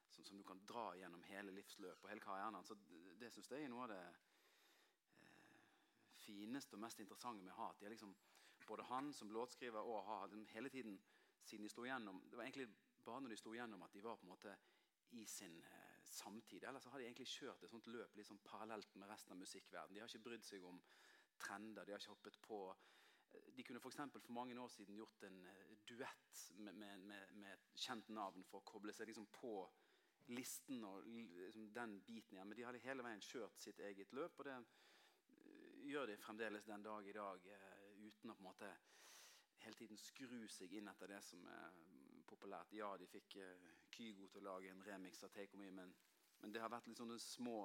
som, 0.07 0.23
som, 0.23 0.39
du 0.39 0.47
kan 0.47 0.63
dra 0.71 0.87
gjennom 0.95 1.27
hele 1.27 1.51
livsløpet 1.51 2.07
og 2.07 2.13
hele 2.13 2.23
karrieren 2.23 2.55
hans. 2.55 2.71
Det, 2.71 3.13
det 3.19 3.33
syns 3.35 3.51
jeg 3.51 3.67
er 3.67 3.75
noe 3.75 3.89
av 3.89 3.91
det 3.91 4.01
eh, 4.07 5.61
fineste 6.23 6.79
og 6.79 6.85
mest 6.87 7.03
interessante 7.03 7.43
med 7.43 7.59
Hat. 7.59 7.83
De 7.83 7.91
liksom, 7.91 8.15
både 8.67 8.87
han 8.87 9.11
som 9.13 9.35
låtskriver 9.35 9.83
og 9.83 10.05
Ha 10.07 10.21
hele 10.55 10.71
tiden 10.71 10.95
siden 11.43 11.63
de 11.65 11.69
slo 11.71 11.85
gjennom 11.87 12.19
Det 12.29 12.37
var 12.37 12.45
egentlig 12.45 12.67
bare 13.05 13.21
når 13.21 13.33
de 13.33 13.37
slo 13.37 13.53
gjennom 13.55 13.81
at 13.83 13.93
de 13.93 14.03
var 14.03 14.17
på 14.19 14.27
en 14.27 14.33
måte 14.35 14.55
i 15.11 15.25
sin 15.25 15.63
eh, 15.63 16.03
samtid. 16.03 16.63
Ellers 16.63 16.85
har 16.85 16.99
de 16.99 17.05
egentlig 17.07 17.27
kjørt 17.27 17.63
et 17.63 17.71
sånt 17.71 17.87
løp 17.87 18.15
liksom 18.17 18.39
parallelt 18.45 18.95
med 18.95 19.09
resten 19.09 19.33
av 19.33 19.41
musikkverdenen. 19.41 19.95
De 19.95 20.03
har 20.03 20.11
ikke 20.11 20.27
brydd 20.27 20.45
seg 20.45 20.65
om 20.65 20.79
trender. 21.39 21.85
De 21.85 21.93
har 21.93 22.01
ikke 22.01 22.15
hoppet 22.15 22.39
på 22.45 22.59
eh, 22.69 23.51
De 23.57 23.65
kunne 23.65 23.81
for, 23.83 23.93
for 23.93 24.33
mange 24.35 24.57
år 24.59 24.71
siden 24.73 24.97
gjort 24.97 25.23
en 25.27 25.39
uh, 25.45 25.77
duett 25.89 26.43
med, 26.57 26.73
med, 26.73 26.97
med, 27.11 27.35
med, 27.35 27.53
et 27.53 27.85
kjent 27.85 28.09
navn 28.09 28.43
for 28.43 28.61
å 28.61 28.69
koble 28.71 28.93
seg 28.93 29.09
liksom 29.09 29.29
på 29.33 29.53
listen 30.29 30.83
og 30.85 31.07
liksom, 31.07 31.71
den 31.73 31.99
biten 32.05 32.37
igjen. 32.37 32.47
Men 32.49 32.57
de 32.57 32.67
hadde 32.67 32.83
hele 32.85 33.05
veien 33.05 33.25
kjørt 33.25 33.57
sitt 33.61 33.79
eget 33.81 34.13
løp, 34.13 34.37
og 34.39 34.49
det 34.49 34.57
uh, 34.59 35.81
gjør 35.89 36.09
de 36.11 36.21
fremdeles 36.21 36.69
den 36.69 36.85
dag 36.85 37.07
i 37.07 37.17
dag 37.17 37.51
uten 37.99 38.31
å 38.31 38.35
på 38.37 38.43
en 38.43 38.49
måte 38.51 38.69
hele 39.63 39.75
tiden 39.75 39.97
skru 39.99 40.47
seg 40.47 40.71
inn 40.77 40.87
etter 40.87 41.09
det 41.11 41.19
som 41.25 41.41
er 41.51 41.79
populært. 42.29 42.73
Ja, 42.77 42.93
de 42.97 43.07
fikk 43.09 43.39
uh, 43.41 43.78
Kygo 43.99 44.29
til 44.31 44.41
å 44.41 44.47
lage 44.53 44.71
en 44.71 44.83
remix 44.87 45.23
av 45.27 45.31
Take 45.35 45.57
On 45.57 45.63
Me, 45.63 45.69
men, 45.75 45.93
men, 46.39 46.53
det 46.55 46.63
har 46.63 46.71
vært 46.71 46.87
litt 46.87 46.99
sånne 47.01 47.17
små 47.19 47.57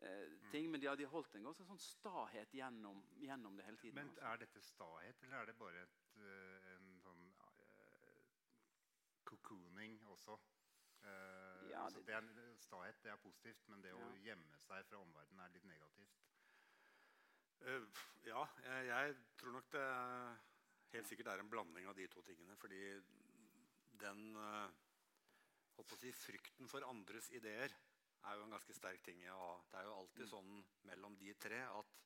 eh, 0.00 0.36
ting. 0.52 0.70
Men 0.72 0.80
de 0.80 0.88
har, 0.88 1.02
holdt 1.12 1.36
en 1.36 1.48
ganske 1.50 1.66
sånn 1.68 1.82
stahet 1.84 2.54
gjennom, 2.56 3.02
gjennom, 3.20 3.58
det 3.58 3.66
hele 3.68 3.82
tiden. 3.82 3.98
Men 4.00 4.12
altså. 4.14 4.24
Er 4.30 4.42
dette 4.44 4.64
stahet, 4.64 5.24
eller 5.26 5.42
er 5.42 5.50
det 5.50 5.56
bare 5.60 5.84
et, 5.84 5.98
uh, 6.22 6.70
en 6.74 6.94
sånn 7.04 7.26
cocooning 9.28 10.00
også? 10.08 10.38
Ja, 11.68 11.84
altså, 11.84 12.00
det, 12.04 12.14
er, 12.16 12.56
stahet 12.58 12.96
det 13.04 13.10
er 13.12 13.20
positivt, 13.22 13.60
men 13.70 13.80
det 13.84 13.92
ja. 13.92 14.00
å 14.02 14.08
gjemme 14.24 14.58
seg 14.64 14.88
fra 14.88 14.98
omverdenen 14.98 15.44
er 15.44 15.52
litt 15.54 15.68
negativt. 15.68 16.16
ja, 18.26 18.42
jeg, 18.64 18.88
jeg 18.88 19.14
tror 19.38 19.54
nok 19.54 19.70
det 19.72 19.84
helt 20.94 21.08
sikkert 21.08 21.30
er 21.32 21.42
en 21.42 21.50
blanding 21.52 21.88
av 21.88 21.96
de 21.96 22.08
to 22.10 22.22
tingene. 22.26 22.56
Fordi 22.60 22.82
den 24.02 24.36
uh, 24.36 24.68
si, 25.98 26.12
frykten 26.12 26.70
for 26.70 26.86
andres 26.88 27.30
ideer 27.30 27.74
er 28.26 28.36
jo 28.36 28.44
en 28.44 28.56
ganske 28.56 28.74
sterk 28.74 29.02
ting 29.06 29.22
Ja. 29.22 29.38
Det 29.70 29.78
er 29.80 29.88
jo 29.88 29.96
alltid 30.00 30.24
mm. 30.26 30.30
sånn 30.32 30.52
mellom 30.90 31.16
de 31.20 31.34
tre 31.38 31.62
at 31.66 31.96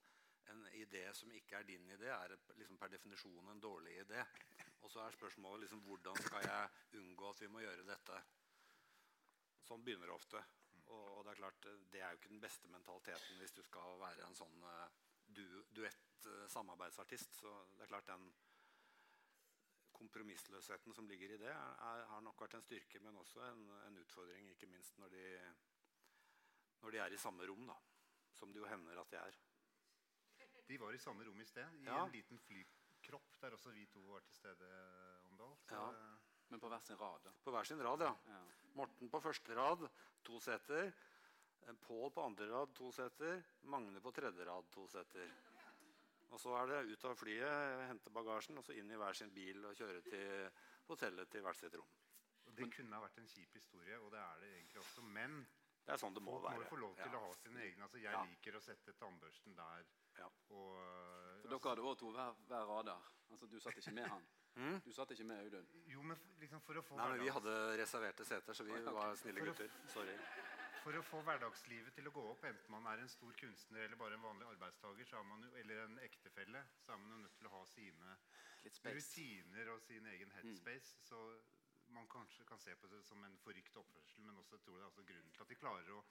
en 0.51 0.65
idé 0.75 1.05
som 1.15 1.31
ikke 1.31 1.61
er 1.61 1.67
din 1.67 1.85
idé, 1.95 2.09
er 2.11 2.35
liksom 2.59 2.79
per 2.79 2.91
definisjon 2.91 3.49
en 3.49 3.61
dårlig 3.63 3.95
idé. 4.03 4.25
Og 4.83 4.91
så 4.91 5.05
er 5.05 5.15
spørsmålet 5.15 5.65
liksom, 5.65 5.85
hvordan 5.87 6.19
skal 6.27 6.47
jeg 6.49 6.99
unngå 7.01 7.29
at 7.31 7.43
vi 7.45 7.51
må 7.53 7.63
gjøre 7.63 7.87
dette. 7.87 8.19
Sånn 9.69 9.85
begynner 9.87 10.11
det 10.11 10.17
ofte. 10.17 10.43
Og, 10.89 11.05
og, 11.19 11.21
det 11.25 11.33
er 11.33 11.41
klart, 11.41 11.69
det 11.93 12.03
er 12.03 12.11
jo 12.11 12.19
ikke 12.19 12.33
den 12.35 12.43
beste 12.43 12.69
mentaliteten 12.69 13.39
hvis 13.39 13.55
du 13.57 13.63
skal 13.65 14.01
være 14.03 14.27
en 14.27 14.37
sånn 14.37 14.67
uh, 14.67 14.89
du, 15.31 15.45
duett-samarbeidsartist. 15.79 17.39
Uh, 17.39 17.45
så 17.45 17.55
det 17.77 17.87
er 17.87 17.93
klart 17.95 18.11
den 18.11 18.27
kompromissløsheten 20.03 20.95
som 20.97 21.09
ligger 21.11 21.35
i 21.35 21.39
det, 21.41 21.53
er, 21.53 22.05
har 22.11 22.23
nok 22.25 22.41
vært 22.43 22.59
en 22.59 22.65
styrke, 22.67 23.01
men 23.05 23.19
også 23.21 23.43
en, 23.47 23.65
en 23.87 23.99
utfordring, 24.03 24.51
ikke 24.53 24.71
minst 24.71 24.99
når 24.99 25.15
de, 25.15 25.25
når 26.83 26.95
de, 26.95 27.03
er 27.05 27.15
i 27.15 27.21
samme 27.23 27.47
rom, 27.49 27.65
da, 27.71 27.79
som 28.35 28.53
det 28.53 28.63
jo 28.63 28.71
hender 28.71 29.01
at 29.03 29.15
de 29.15 29.21
er. 29.23 29.41
De 30.69 30.79
var 30.81 30.95
i 30.95 31.01
samme 31.03 31.25
rom 31.27 31.41
i 31.43 31.47
sted, 31.47 31.79
i 31.83 31.87
ja. 31.87 32.03
en 32.03 32.15
liten 32.15 32.41
flykropp 32.47 33.39
der 33.43 33.55
også 33.57 33.73
vi 33.75 33.87
to 33.91 34.03
var 34.09 34.25
til 34.27 34.35
stede. 34.35 34.69
Omdal. 35.31 35.57
Ja. 35.71 35.87
Men 36.53 36.61
på 36.61 36.69
hver 36.69 36.85
sin 36.85 36.99
rad? 37.01 37.23
da? 37.25 37.33
På 37.45 37.55
hver 37.55 37.69
sin 37.69 37.83
rad, 37.83 38.05
ja. 38.05 38.13
ja. 38.29 38.43
Morten 38.79 39.11
på 39.11 39.21
første 39.21 39.57
rad, 39.57 39.87
to 40.25 40.41
seter. 40.41 40.93
Pål 41.83 42.11
på 42.11 42.25
andre 42.27 42.49
rad 42.51 42.73
to 42.75 42.91
seter, 42.93 43.43
Magne 43.71 44.01
på 44.03 44.11
tredje 44.15 44.47
rad 44.49 44.67
to 44.75 44.87
seter. 44.91 45.31
Og 46.33 46.41
så 46.41 46.55
er 46.57 46.67
det 46.71 46.79
ut 46.95 47.05
av 47.05 47.17
flyet, 47.21 47.87
hente 47.91 48.11
bagasjen 48.15 48.57
og 48.59 48.65
så 48.65 48.73
inn 48.79 48.91
i 48.91 48.97
hver 49.01 49.13
sin 49.19 49.31
bil 49.35 49.65
og 49.69 49.77
kjøre 49.77 50.01
til 50.07 50.47
hotellet 50.89 51.29
til 51.31 51.43
hvert 51.45 51.59
sitt 51.61 51.75
rom. 51.77 51.91
Og 52.49 52.55
det 52.57 52.71
kunne 52.75 52.97
ha 52.97 53.03
vært 53.05 53.19
en 53.21 53.29
kjip 53.29 53.53
historie, 53.55 53.99
og 54.01 54.11
det 54.15 54.19
er 54.23 54.41
det 54.41 54.49
egentlig 54.57 54.81
også. 54.83 55.03
Men 55.13 55.43
Det 55.85 55.93
er 55.95 55.99
sånn 55.99 56.15
det 56.15 56.23
må 56.23 56.37
folk 56.39 56.45
være. 56.47 56.59
må 56.63 56.69
få 56.71 56.77
lov 56.81 56.95
til 56.97 57.11
Ja. 57.13 57.19
å 57.19 57.27
ha 57.27 57.33
sine 57.35 57.61
egne. 57.61 57.83
Altså, 57.83 57.99
jeg 57.99 58.13
Ja. 58.13 58.23
liker 58.25 58.53
å 58.57 58.61
sette 58.63 58.93
tannbørsten 58.95 59.57
der. 59.57 59.85
Ja. 60.19 60.27
Og, 60.51 60.79
For 61.43 61.49
dere 61.49 61.61
hadde 61.61 61.83
òg 61.83 61.99
to 61.99 62.11
hver, 62.13 62.35
hver 62.47 62.65
radar. 62.67 63.03
Altså, 63.31 63.47
du 63.51 63.59
satt 63.61 63.77
ikke 63.77 63.93
med 63.95 64.07
han. 64.09 64.23
Mm? 64.55 64.81
Du 64.85 64.93
satt 64.93 65.11
ikke 65.11 65.25
med 65.25 65.39
Audun. 65.45 65.67
jo, 65.87 66.03
men 66.03 66.17
liksom 66.39 66.61
for 66.63 66.75
å 66.75 66.83
få 66.85 66.97
Nei, 66.97 67.09
men 67.09 67.21
Vi 67.21 67.29
hadde 67.29 67.77
reserverte 67.79 68.25
seter, 68.25 68.53
så 68.55 68.65
vi 68.65 68.73
var 68.85 69.15
snille 69.17 69.41
gutter. 69.45 69.71
Sorry. 69.89 70.17
For 70.83 70.99
å 70.99 71.03
få 71.07 71.21
hverdagslivet 71.23 71.95
til 71.95 72.09
å 72.11 72.13
gå 72.15 72.23
opp, 72.27 72.43
enten 72.49 72.73
man 72.75 72.87
er 72.91 72.99
en 72.99 73.11
stor 73.11 73.35
kunstner 73.39 73.85
eller 73.85 73.99
bare 74.01 74.17
en 74.17 74.25
vanlig 74.25 74.49
arbeidstaker, 74.51 75.07
så 75.07 75.21
er 75.21 75.27
man 75.29 75.45
jo, 75.47 75.51
eller 75.61 75.85
en 75.85 76.01
ektefelle, 76.03 76.63
så 76.83 76.95
er 76.95 76.99
man 76.99 77.13
jo 77.15 77.19
nødt 77.23 77.37
til 77.39 77.47
å 77.47 77.53
ha 77.53 77.61
sine 77.71 78.17
rutiner 78.67 79.71
og 79.71 79.85
sin 79.87 80.09
egen 80.11 80.35
headspace. 80.35 80.97
Så 81.07 81.21
man 81.95 82.09
kanskje 82.11 82.47
kan 82.49 82.59
se 82.59 82.75
på 82.81 82.91
det 82.91 82.99
som 83.07 83.23
en 83.23 83.39
forrykt 83.45 83.79
oppførsel, 83.79 84.27
men 84.27 84.43
også 84.43 84.59
tror 84.59 84.81
det 84.81 84.83
er 84.83 84.91
også 84.91 85.07
grunnen 85.13 85.31
til 85.37 85.47
at 85.47 85.55
de 85.55 85.61
klarer 85.61 85.95
å, 85.95 86.03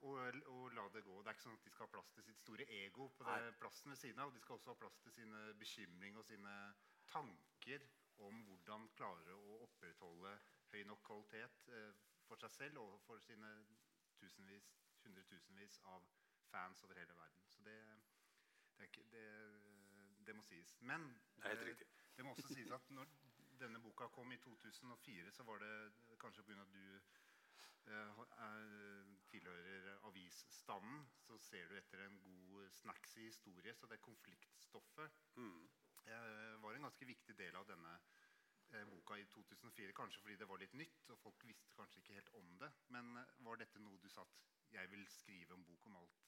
og, 0.00 0.20
og, 0.52 0.62
la 0.76 0.86
det 0.92 1.04
gå. 1.04 1.16
Det 1.22 1.32
er 1.32 1.38
ikke 1.38 1.46
sånn 1.46 1.56
at 1.56 1.64
de 1.64 1.72
skal 1.72 1.86
ha 1.86 1.94
plass 1.94 2.12
til 2.16 2.28
sitt 2.28 2.44
store 2.44 2.68
ego 2.82 3.08
på 3.16 3.26
den 3.28 3.58
plassen 3.60 3.92
ved 3.92 4.00
siden 4.00 4.22
av. 4.24 4.32
De 4.36 4.44
skal 4.44 4.56
også 4.56 4.74
ha 4.74 4.80
plass 4.80 5.00
til 5.04 5.16
sine 5.16 5.42
bekymringer 5.60 6.20
og 6.20 6.28
sine 6.28 6.54
tanker 7.08 7.84
om 8.28 8.44
hvordan 8.44 8.88
klare 8.96 9.36
å 9.36 9.58
opprettholde 9.64 10.36
høy 10.70 10.82
nok 10.88 11.04
kvalitet 11.04 11.68
eh, 11.72 12.08
for 12.30 12.38
seg 12.44 12.52
selv 12.54 12.78
og 12.84 13.00
for 13.06 13.18
sine 13.26 13.50
tusenvis, 14.20 14.70
hundretusenvis 15.04 15.80
av 15.90 16.06
fans 16.50 16.82
over 16.86 16.98
hele 17.02 17.16
verden. 17.18 17.46
Så 17.50 17.62
det, 17.66 17.76
det, 18.76 18.84
er 18.84 18.90
ikke, 18.90 19.06
det, 19.14 19.24
det 20.26 20.36
må 20.38 20.44
sies. 20.46 20.76
Men 20.80 21.08
Det 21.42 21.56
eh, 21.56 21.82
det 22.16 22.24
må 22.26 22.34
også 22.36 22.54
sies 22.54 22.70
at 22.76 22.90
når 22.94 23.10
denne 23.60 23.80
boka 23.82 24.06
kom 24.14 24.32
i 24.32 24.38
2004, 24.40 25.32
så 25.32 25.44
var 25.48 25.58
det 25.62 25.74
kanskje 26.20 26.44
pga. 26.48 26.62
at 26.62 26.72
du 26.72 26.84
eh, 27.90 28.22
er, 28.46 29.12
tilhører 29.32 29.90
avisstanden, 30.08 31.06
så 31.26 31.38
ser 31.38 31.68
du 31.68 31.76
etter 31.78 32.06
en 32.06 32.18
god 32.22 32.70
snacksy 32.80 33.26
historie. 33.26 33.74
Så 33.74 33.86
det 33.86 34.00
konfliktstoffet 34.00 35.10
Mm. 35.36 35.68
eh, 36.06 36.62
var 36.62 36.74
en 36.74 36.82
ganske 36.88 37.06
viktig 37.06 37.38
del 37.38 37.56
av 37.56 37.66
denne 37.68 37.98
boka 38.90 39.16
i 39.18 39.24
2004. 39.26 39.92
Kanskje 39.92 40.20
fordi 40.20 40.36
det 40.36 40.48
var 40.48 40.58
litt 40.62 40.74
nytt, 40.78 41.10
og 41.10 41.18
folk 41.18 41.44
visste 41.48 41.74
kanskje 41.76 42.00
ikke 42.00 42.14
helt 42.18 42.32
om 42.40 42.58
det. 42.58 42.70
Men 42.88 43.16
eh, 43.16 43.32
var 43.46 43.56
dette 43.60 43.78
noe 43.82 43.98
du 43.98 44.08
sa 44.08 44.22
at 44.22 44.36
'jeg 44.70 44.90
vil 44.90 45.06
skrive 45.08 45.54
en 45.54 45.64
bok 45.64 45.86
om 45.86 45.96
alt 45.96 46.20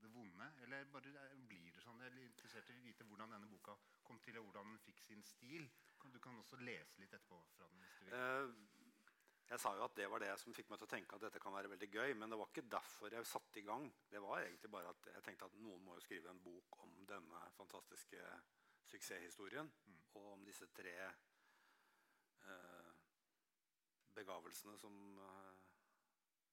det 0.00 0.08
vonde'? 0.14 0.62
Eller 0.62 0.84
bare 0.84 1.08
eh, 1.08 1.36
blir 1.48 1.72
det 1.72 1.82
sånn? 1.82 2.00
Jeg 2.00 2.12
er 2.12 2.24
interessert 2.24 2.70
i 2.70 2.78
å 2.78 2.82
vite 2.82 3.04
hvordan 3.04 3.30
denne 3.30 3.48
boka 3.48 3.76
kom 4.02 4.18
til, 4.20 4.38
og 4.38 4.44
hvordan 4.44 4.66
den 4.72 4.78
fikk 4.78 5.00
sin 5.00 5.22
stil. 5.22 5.70
Du 6.12 6.18
kan 6.18 6.38
også 6.38 6.56
lese 6.56 6.98
litt 7.00 7.12
etterpå 7.12 7.42
fra 7.54 7.68
den. 7.68 7.80
hvis 7.80 7.98
du 7.98 8.04
vil. 8.04 8.14
Eh, 8.14 8.76
Jeg 9.50 9.58
sa 9.58 9.74
jo 9.74 9.82
at 9.82 9.96
det 9.96 10.06
var 10.10 10.20
det 10.20 10.38
som 10.38 10.54
fikk 10.54 10.68
meg 10.70 10.78
til 10.78 10.86
å 10.86 10.90
tenke 10.90 11.14
at 11.16 11.20
dette 11.20 11.40
kan 11.40 11.52
være 11.52 11.70
veldig 11.70 11.90
gøy. 11.90 12.14
Men 12.14 12.30
det 12.30 12.38
var 12.38 12.46
ikke 12.46 12.70
derfor 12.70 13.10
jeg 13.10 13.26
satte 13.26 13.58
i 13.58 13.62
gang. 13.62 13.92
Det 14.08 14.20
var 14.22 14.38
egentlig 14.40 14.70
bare 14.70 14.88
at 14.88 15.08
jeg 15.14 15.22
tenkte 15.24 15.44
at 15.44 15.54
noen 15.54 15.82
må 15.82 15.94
jo 15.94 16.00
skrive 16.00 16.30
en 16.30 16.40
bok 16.40 16.78
om 16.78 17.06
denne 17.06 17.40
fantastiske 17.56 18.22
suksesshistorien. 18.86 19.72
Og 20.14 20.32
om 20.32 20.44
disse 20.44 20.66
tre 20.66 20.94
eh, 21.06 21.12
begavelsene 24.20 24.76
som 24.78 24.96
eh, 25.18 25.54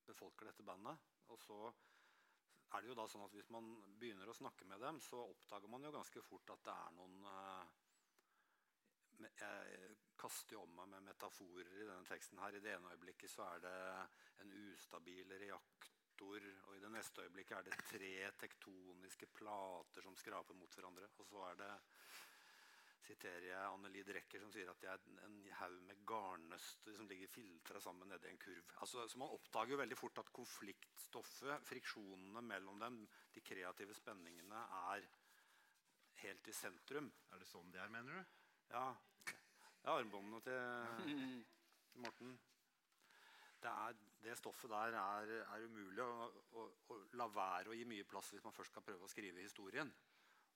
befolker 0.07 0.49
dette 0.49 0.65
bandet. 0.65 1.09
Og 1.33 1.41
så 1.41 1.57
er 1.67 2.83
det 2.83 2.91
jo 2.91 2.97
da 2.99 3.07
sånn 3.09 3.25
at 3.25 3.35
hvis 3.35 3.51
man 3.53 3.67
begynner 3.99 4.29
å 4.29 4.37
snakke 4.37 4.67
med 4.67 4.81
dem, 4.83 5.01
så 5.03 5.19
oppdager 5.23 5.71
man 5.71 5.87
jo 5.87 5.93
ganske 5.95 6.23
fort 6.25 6.55
at 6.55 6.63
det 6.67 6.75
er 6.75 6.95
noen 6.99 7.19
eh, 7.33 7.75
jeg 9.17 9.95
kaster 10.21 10.53
jo 10.53 10.63
om 10.67 10.73
meg 10.77 10.91
med 10.91 11.07
metaforer 11.07 11.71
i 11.73 11.85
denne 11.87 12.05
teksten. 12.05 12.37
her. 12.37 12.53
I 12.53 12.61
det 12.61 12.75
ene 12.75 12.91
øyeblikket 12.93 13.31
så 13.33 13.47
er 13.47 13.63
det 13.63 13.77
en 14.43 14.51
ustabil 14.69 15.33
reaktor, 15.41 16.45
og 16.67 16.75
i 16.75 16.83
det 16.83 16.91
neste 16.93 17.25
øyeblikket 17.25 17.57
er 17.57 17.65
det 17.65 17.79
tre 17.89 18.11
tektoniske 18.43 19.29
plater 19.39 20.05
som 20.05 20.15
skraper 20.15 20.53
mot 20.53 20.77
hverandre. 20.77 21.09
Og 21.17 21.25
så 21.31 21.41
er 21.49 21.57
det 21.63 21.71
siterer 23.07 23.47
jeg 23.49 23.71
Anneli 23.71 24.03
Drecker 24.05 24.43
som 24.43 24.51
sier 24.53 24.69
at 24.71 24.81
det 24.83 24.89
er 24.91 25.25
en- 25.25 25.37
haug 25.57 25.77
med 25.87 26.01
garnnøster 26.07 26.95
som 26.97 27.07
ligger 27.09 27.29
filtra 27.31 27.79
sammen 27.81 28.11
nedi 28.11 28.29
en 28.29 28.41
kurv. 28.41 28.73
Altså, 28.83 29.05
så 29.07 29.19
man 29.21 29.33
oppdager 29.33 29.73
jo 29.73 29.79
veldig 29.81 29.97
fort 29.97 30.19
at 30.21 30.33
konfliktstoffet, 30.35 31.63
friksjonene 31.65 32.43
mellom 32.45 32.81
dem, 32.83 32.99
de 33.33 33.43
kreative 33.45 33.95
spenningene, 33.97 34.63
er 34.91 35.07
helt 36.23 36.47
i 36.47 36.55
sentrum. 36.55 37.09
Er 37.31 37.41
det 37.41 37.49
sånn 37.49 37.71
det 37.73 37.81
er, 37.81 37.93
mener 37.93 38.19
du? 38.19 38.35
Ja, 38.73 38.85
ja 39.85 39.95
armbåndene 39.95 40.43
til, 40.45 41.07
til 41.93 42.05
Morten. 42.05 42.35
Det, 43.57 43.71
er, 43.71 43.95
det 44.21 44.37
stoffet 44.37 44.69
der 44.69 44.99
er, 44.99 45.33
er 45.41 45.65
umulig 45.65 46.03
å, 46.03 46.27
å, 46.53 46.67
å 46.93 46.99
la 47.17 47.25
være 47.33 47.73
å 47.73 47.77
gi 47.77 47.87
mye 47.89 48.05
plass 48.05 48.29
hvis 48.35 48.45
man 48.45 48.53
først 48.53 48.75
skal 48.75 48.85
prøve 48.85 49.07
å 49.07 49.11
skrive 49.11 49.41
historien. 49.41 49.89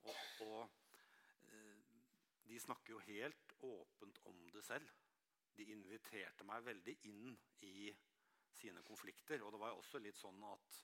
Og, 0.05 0.21
og 0.45 0.80
de 2.51 2.59
snakker 2.59 2.93
jo 2.93 3.03
helt 3.07 3.53
åpent 3.63 4.17
om 4.27 4.39
det 4.51 4.63
selv. 4.67 4.89
De 5.55 5.67
inviterte 5.71 6.43
meg 6.47 6.65
veldig 6.65 6.95
inn 7.07 7.31
i 7.63 7.91
sine 8.59 8.83
konflikter. 8.83 9.39
Og 9.45 9.53
det 9.53 9.61
var 9.61 9.71
jo 9.71 9.79
også 9.79 10.01
litt 10.03 10.19
sånn 10.19 10.43
at 10.49 10.81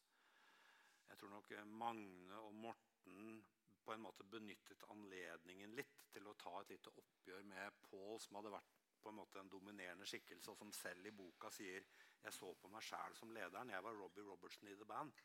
jeg 1.10 1.20
tror 1.20 1.34
nok 1.34 1.52
Magne 1.80 2.40
og 2.40 2.56
Morten 2.56 3.42
på 3.84 3.94
en 3.94 4.04
måte 4.04 4.28
benyttet 4.28 4.84
anledningen 4.92 5.76
litt 5.76 6.02
til 6.12 6.28
å 6.28 6.36
ta 6.40 6.54
et 6.62 6.74
lite 6.74 6.92
oppgjør 7.04 7.46
med 7.48 7.78
Paul, 7.88 8.18
som 8.20 8.40
hadde 8.40 8.52
vært 8.52 8.74
på 9.04 9.12
en 9.12 9.20
måte 9.20 9.40
en 9.40 9.52
dominerende 9.52 10.08
skikkelse, 10.08 10.52
og 10.52 10.60
som 10.60 10.74
selv 10.76 11.08
i 11.08 11.16
boka 11.16 11.52
sier 11.56 11.86
jeg 12.24 12.36
så 12.36 12.50
på 12.60 12.72
meg 12.72 12.84
sjæl 12.84 13.16
som 13.16 13.32
lederen. 13.32 13.72
Jeg 13.72 13.84
var 13.86 13.96
Robbie 13.96 14.26
Robertson 14.28 14.72
i 14.72 14.76
The 14.76 14.88
Band. 14.88 15.22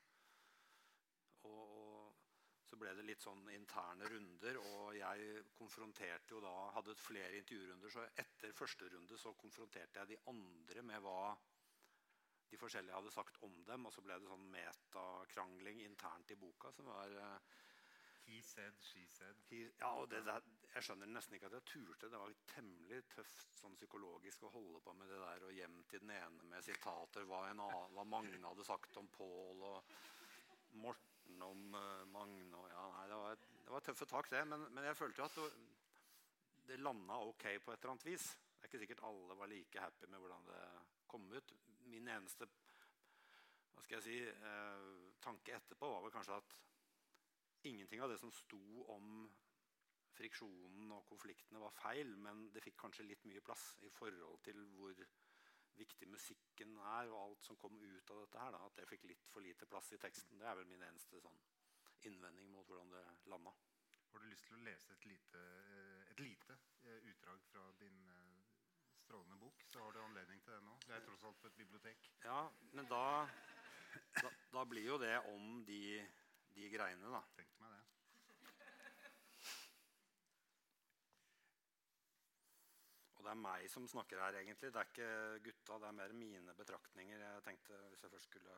Og, 1.51 1.53
og 1.53 1.92
så 2.73 2.79
ble 2.81 2.93
det 2.97 3.03
litt 3.05 3.21
sånn 3.21 3.43
interne 3.53 4.07
runder, 4.09 4.57
og 4.65 4.95
jeg 4.97 5.43
konfronterte 5.59 6.33
jo 6.33 6.39
da 6.41 6.53
Hadde 6.73 6.95
flere 6.97 7.37
intervjurunder, 7.37 7.93
så 7.93 8.07
etter 8.17 8.55
første 8.57 8.89
runde 8.95 9.19
så 9.21 9.35
konfronterte 9.37 10.01
jeg 10.01 10.15
de 10.15 10.21
andre 10.33 10.85
med 10.89 11.05
hva 11.05 11.35
de 12.49 12.61
forskjellige 12.61 12.97
hadde 12.97 13.13
sagt 13.13 13.37
om 13.45 13.59
dem, 13.69 13.85
og 13.85 13.93
så 13.93 14.05
ble 14.05 14.17
det 14.17 14.31
sånn 14.31 14.49
metakrangling 14.55 15.83
internt 15.85 16.33
i 16.33 16.39
boka 16.41 16.73
som 16.73 16.89
var 16.89 17.13
eh, 17.13 17.61
He 18.23 18.41
said, 18.47 18.77
she 18.81 19.05
said. 19.11 19.37
He, 19.51 19.65
Ja, 19.81 19.93
og 19.99 20.09
det 20.11 20.23
der, 20.25 20.45
Jeg 20.73 20.87
skjønner 20.87 21.09
nesten 21.11 21.37
ikke 21.37 21.49
at 21.51 21.57
jeg 21.59 21.65
turte. 21.69 22.09
Det 22.09 22.21
var 22.21 22.35
temmelig 22.49 23.03
tøft 23.13 23.59
sånn 23.59 23.75
psykologisk 23.77 24.47
å 24.47 24.53
holde 24.55 24.81
på 24.81 24.95
med 24.97 25.11
det 25.13 25.19
der 25.21 25.49
og 25.49 25.57
hjem 25.59 25.81
til 25.91 26.05
den 26.07 26.15
ene 26.17 26.47
med 26.49 26.65
sitater 26.65 27.27
hva, 27.29 27.43
en 27.51 27.61
hva 27.93 28.05
Magne 28.09 28.47
hadde 28.47 28.65
sagt 28.65 28.97
om 28.97 29.11
Pål, 29.13 29.67
og 29.69 30.79
Morten 30.81 31.12
om 31.43 31.77
eh, 31.79 32.05
Magne 32.13 32.59
og, 32.59 32.67
ja, 32.71 32.87
nei, 32.97 33.05
det, 33.11 33.19
var, 33.23 33.45
det 33.67 33.75
var 33.75 33.85
tøffe 33.87 34.09
tak, 34.11 34.31
det. 34.33 34.43
Men, 34.49 34.67
men 34.75 34.89
jeg 34.89 34.99
følte 34.99 35.23
jo 35.23 35.29
at 35.29 35.39
det, 35.39 35.51
det 36.69 36.81
landa 36.81 37.21
ok 37.29 37.47
på 37.65 37.73
et 37.73 37.79
eller 37.79 37.95
annet 37.95 38.09
vis. 38.11 38.27
Det 38.33 38.67
er 38.67 38.71
ikke 38.71 38.83
sikkert 38.85 39.07
alle 39.09 39.39
var 39.39 39.51
like 39.51 39.81
happy 39.81 40.11
med 40.11 40.23
hvordan 40.23 40.51
det 40.51 40.65
kom 41.11 41.31
ut. 41.33 41.55
Min 41.91 42.09
eneste 42.09 42.49
hva 43.73 43.85
skal 43.85 43.99
jeg 43.99 44.05
si, 44.07 44.19
eh, 44.29 45.15
tanke 45.25 45.57
etterpå 45.57 45.89
var 45.89 46.05
vel 46.05 46.13
kanskje 46.15 46.37
at 46.37 46.59
ingenting 47.67 48.03
av 48.03 48.13
det 48.13 48.19
som 48.21 48.33
sto 48.35 48.61
om 48.93 49.25
friksjonen 50.13 50.93
og 50.93 51.07
konfliktene, 51.09 51.61
var 51.63 51.73
feil, 51.75 52.11
men 52.21 52.45
det 52.53 52.63
fikk 52.65 52.77
kanskje 52.83 53.07
litt 53.09 53.25
mye 53.29 53.43
plass 53.45 53.79
i 53.87 53.91
forhold 53.97 54.43
til 54.45 54.59
hvor 54.77 54.99
viktig 55.79 56.09
musikken 56.09 56.77
er, 56.79 57.11
og 57.11 57.19
alt 57.23 57.45
som 57.47 57.59
kom 57.61 57.77
ut 57.81 58.11
av 58.15 58.23
dette 58.25 58.45
her. 58.45 58.55
Da, 58.55 58.63
at 58.67 58.79
det 58.79 58.89
fikk 58.91 59.07
litt 59.11 59.29
for 59.33 59.45
lite 59.45 59.69
plass 59.71 59.93
i 59.93 60.01
teksten. 60.03 60.39
Det 60.41 60.49
er 60.49 60.59
vel 60.59 60.71
min 60.71 60.85
eneste 60.87 61.21
sånn 61.23 61.41
innvending 62.09 62.51
mot 62.51 62.67
hvordan 62.67 62.91
det 62.93 63.05
landa. 63.31 63.53
Har 64.13 64.21
du 64.21 64.29
lyst 64.29 64.49
til 64.49 64.59
å 64.59 64.65
lese 64.67 64.93
et 64.97 65.05
lite, 65.09 65.43
eh, 65.73 66.01
et 66.13 66.21
lite 66.21 66.57
eh, 66.85 66.99
utdrag 67.13 67.45
fra 67.49 67.63
din 67.81 68.03
eh, 68.13 68.43
strålende 69.05 69.39
bok, 69.41 69.65
så 69.73 69.85
har 69.85 69.95
du 69.95 70.03
anledning 70.03 70.43
til 70.43 70.53
det 70.57 70.65
nå. 70.67 70.77
Det 70.87 70.97
er 70.97 71.07
tross 71.07 71.25
alt 71.29 71.41
på 71.41 71.49
et 71.49 71.61
bibliotek. 71.63 72.11
Ja, 72.25 72.43
men 72.77 72.91
da, 72.91 73.29
da, 74.19 74.35
da 74.53 74.67
blir 74.69 74.91
jo 74.91 74.99
det 75.01 75.15
om 75.33 75.63
de, 75.69 76.03
de 76.57 76.69
greiene, 76.75 77.15
da. 77.15 77.23
Tenkte 77.39 77.65
meg 77.65 77.75
det. 77.77 77.82
Og 83.23 83.29
det 83.29 83.37
er 83.37 83.39
meg 83.39 83.69
som 83.71 83.85
snakker 83.87 84.19
her, 84.19 84.35
egentlig. 84.41 84.73
Det 84.75 84.81
er 84.81 84.89
ikke 84.89 85.43
gutta, 85.45 85.77
det 85.79 85.87
er 85.87 85.95
mer 85.95 86.15
mine 86.19 86.55
betraktninger 86.59 87.21
jeg 87.23 87.45
tenkte 87.47 87.77
hvis 87.93 88.03
jeg 88.03 88.11
først 88.11 88.27
skulle 88.27 88.57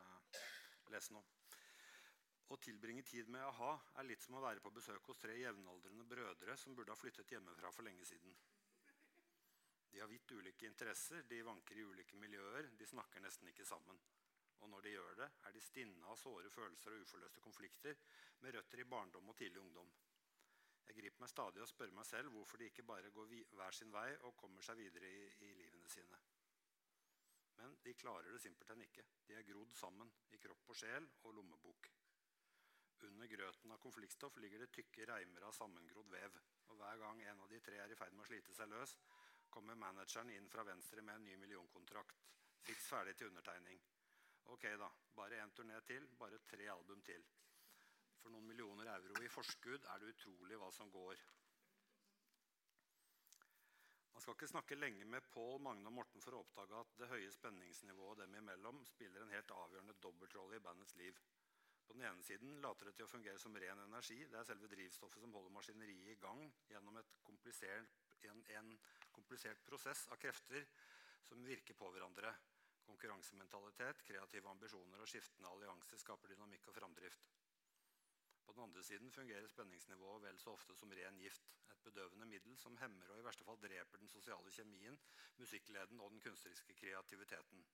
lese 0.95 1.13
noe. 1.13 1.27
Å 2.49 2.57
tilbringe 2.65 3.05
tid 3.05 3.29
med 3.29 3.45
a-ha 3.45 3.75
er 4.01 4.09
litt 4.09 4.25
som 4.25 4.39
å 4.39 4.41
være 4.41 4.63
på 4.65 4.73
besøk 4.73 5.11
hos 5.11 5.21
tre 5.21 5.37
jevnaldrende 5.37 6.07
brødre 6.09 6.57
som 6.57 6.73
burde 6.79 6.97
ha 6.97 6.97
flyttet 6.97 7.35
hjemmefra 7.37 7.75
for 7.77 7.85
lenge 7.85 8.09
siden. 8.09 8.33
De 9.93 10.01
har 10.01 10.09
vidt 10.09 10.33
ulike 10.33 10.65
interesser, 10.71 11.29
de 11.29 11.45
vanker 11.45 11.77
i 11.77 11.85
ulike 11.85 12.17
miljøer, 12.25 12.73
de 12.73 12.89
snakker 12.89 13.21
nesten 13.21 13.53
ikke 13.53 13.69
sammen. 13.69 14.01
Og 14.65 14.73
når 14.73 14.89
de 14.89 14.97
gjør 14.97 15.21
det, 15.21 15.29
er 15.45 15.53
de 15.53 15.67
stinne 15.69 16.09
av 16.09 16.17
såre 16.17 16.49
følelser 16.49 16.97
og 16.97 17.05
uforløste 17.05 17.45
konflikter 17.45 18.01
med 18.41 18.57
røtter 18.57 18.81
i 18.81 18.89
barndom 18.89 19.29
og 19.29 19.37
tidlig 19.37 19.61
ungdom. 19.61 19.93
Jeg 20.89 20.97
griper 20.99 21.25
meg 21.25 21.33
stadig 21.33 21.63
og 21.65 21.69
spør 21.71 21.93
meg 21.97 22.07
selv 22.09 22.33
hvorfor 22.35 22.61
de 22.61 22.69
ikke 22.71 22.87
bare 22.87 23.11
går 23.11 23.35
hver 23.57 23.77
sin 23.77 23.93
vei 23.93 24.09
og 24.29 24.37
kommer 24.37 24.63
seg 24.63 24.79
videre 24.79 25.09
i, 25.09 25.27
i 25.49 25.53
livene 25.61 25.91
sine. 25.93 26.21
Men 27.59 27.77
de 27.85 27.95
klarer 27.95 28.33
det 28.33 28.41
simpelthen 28.43 28.83
ikke. 28.85 29.05
De 29.27 29.37
er 29.39 29.47
grodd 29.49 29.77
sammen 29.79 30.11
i 30.35 30.41
kropp 30.43 30.73
og 30.73 30.77
sjel 30.77 31.07
og 31.23 31.37
lommebok. 31.39 31.91
Under 33.05 33.29
grøten 33.29 33.73
av 33.75 33.81
konfliktstoff 33.83 34.37
ligger 34.41 34.65
det 34.65 34.73
tykke 34.75 35.07
reimer 35.11 35.47
av 35.49 35.57
sammengrodd 35.57 36.11
vev. 36.13 36.39
Og 36.73 36.79
hver 36.81 37.01
gang 37.03 37.21
en 37.23 37.43
av 37.45 37.51
de 37.53 37.61
tre 37.65 37.79
er 37.83 37.93
i 37.93 37.99
ferd 37.99 38.15
med 38.17 38.25
å 38.25 38.29
slite 38.31 38.55
seg 38.57 38.71
løs, 38.73 38.97
kommer 39.55 39.79
manageren 39.79 40.33
inn 40.35 40.49
fra 40.51 40.65
venstre 40.67 41.03
med 41.03 41.19
en 41.19 41.27
ny 41.29 41.37
millionkontrakt. 41.43 42.25
Fiks 42.65 42.89
ferdig 42.91 43.15
til 43.19 43.29
undertegning. 43.31 43.81
Ok, 44.55 44.67
da. 44.81 44.89
Bare 45.15 45.41
én 45.43 45.53
turné 45.55 45.81
til. 45.87 46.09
Bare 46.19 46.41
tre 46.49 46.69
album 46.73 47.03
til. 47.05 47.25
For 48.25 48.33
noen 48.33 48.47
millioner 48.49 48.89
euro 48.89 49.21
i 49.21 49.29
forskudd 49.29 49.85
er 49.93 50.01
det 50.01 50.15
utrolig 50.15 50.57
hva 50.57 50.71
som 50.73 50.89
går. 50.89 51.21
Man 54.15 54.23
skal 54.25 54.39
ikke 54.39 54.49
snakke 54.49 54.79
lenge 54.79 55.05
med 55.05 55.27
Pål, 55.35 55.59
Magne 55.61 55.91
og 55.91 55.97
Morten 55.99 56.25
for 56.25 56.33
å 56.33 56.41
oppdage 56.41 56.79
at 56.81 56.95
det 56.97 57.11
høye 57.11 57.33
spenningsnivået 57.35 58.23
dem 58.23 58.39
imellom 58.41 58.81
spiller 58.89 59.27
en 59.27 59.35
helt 59.35 59.53
avgjørende 59.53 59.99
dobbeltrolle 60.07 60.57
i 60.57 60.65
bandets 60.65 60.97
liv. 60.97 61.21
På 61.85 61.93
den 61.93 62.07
ene 62.09 62.25
siden 62.25 62.63
later 62.65 62.89
det 62.89 62.95
til 62.97 63.05
å 63.05 63.13
fungere 63.13 63.43
som 63.43 63.61
ren 63.61 63.85
energi. 63.85 64.23
Det 64.25 64.41
er 64.41 64.49
selve 64.49 64.73
drivstoffet 64.73 65.21
som 65.21 65.37
holder 65.37 65.53
maskineriet 65.53 66.15
i 66.15 66.19
gang 66.25 66.41
gjennom 66.73 66.97
komplisert, 67.29 68.01
en, 68.25 68.41
en 68.57 68.73
komplisert 69.13 69.61
prosess 69.69 70.07
av 70.09 70.23
krefter 70.25 70.65
som 71.29 71.45
virker 71.45 71.77
på 71.77 71.93
hverandre. 71.93 72.33
Konkurransementalitet, 72.89 74.01
kreative 74.09 74.49
ambisjoner 74.49 75.05
og 75.05 75.13
skiftende 75.13 75.53
allianser 75.53 76.01
skaper 76.01 76.33
dynamikk 76.33 76.73
og 76.73 76.81
framdrift. 76.81 77.29
På 78.45 78.53
den 78.53 78.63
andre 78.63 78.83
siden 78.83 79.13
fungerer 79.13 79.47
spenningsnivået 79.49 80.23
vel 80.23 80.39
så 80.39 80.53
ofte 80.53 80.75
som 80.77 80.93
ren 80.93 81.19
gift. 81.19 81.55
Et 81.71 81.85
bedøvende 81.85 82.27
middel 82.27 82.57
som 82.59 82.77
hemmer 82.77 83.11
og 83.11 83.21
i 83.21 83.25
verste 83.25 83.45
fall 83.45 83.61
dreper 83.63 84.03
den 84.03 84.13
sosiale 84.13 84.51
kjemien, 84.51 84.99
musikkleden 85.37 86.01
og 86.01 86.11
den 86.11 86.21
kunstneriske 86.21 86.75
kreativiteten. 86.75 87.65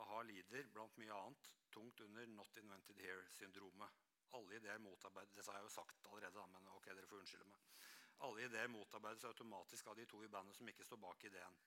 A-ha 0.00 0.22
lider, 0.22 0.68
blant 0.72 0.96
mye 0.98 1.12
annet, 1.12 1.50
tungt 1.70 2.00
under 2.00 2.26
'not 2.26 2.56
invented 2.56 2.96
here'-syndromet. 3.04 3.90
Alle 4.32 4.56
ideer 4.56 4.78
motarbeides 4.78 5.34
Dette 5.34 5.50
har 5.50 5.58
jeg 5.58 5.64
jo 5.64 5.74
sagt 5.74 6.06
allerede, 6.08 6.46
men 6.52 6.68
ok, 6.68 6.86
dere 6.86 7.06
får 7.06 7.18
unnskylde 7.18 7.48
meg. 7.50 7.60
Alle 8.26 8.44
ideer 8.44 8.68
motarbeides 8.68 9.24
automatisk 9.24 9.86
av 9.86 9.96
de 9.96 10.06
to 10.06 10.22
i 10.24 10.28
bandet 10.28 10.56
som 10.56 10.68
ikke 10.68 10.84
står 10.84 11.00
bak 11.04 11.24
ideen. 11.24 11.58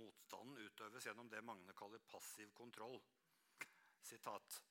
Motstanden 0.00 0.58
utøves 0.66 1.06
gjennom 1.06 1.30
det 1.30 1.44
Magne 1.44 1.72
kaller 1.72 1.98
passiv 1.98 2.52
kontroll. 2.52 3.00
Sitat. 4.02 4.62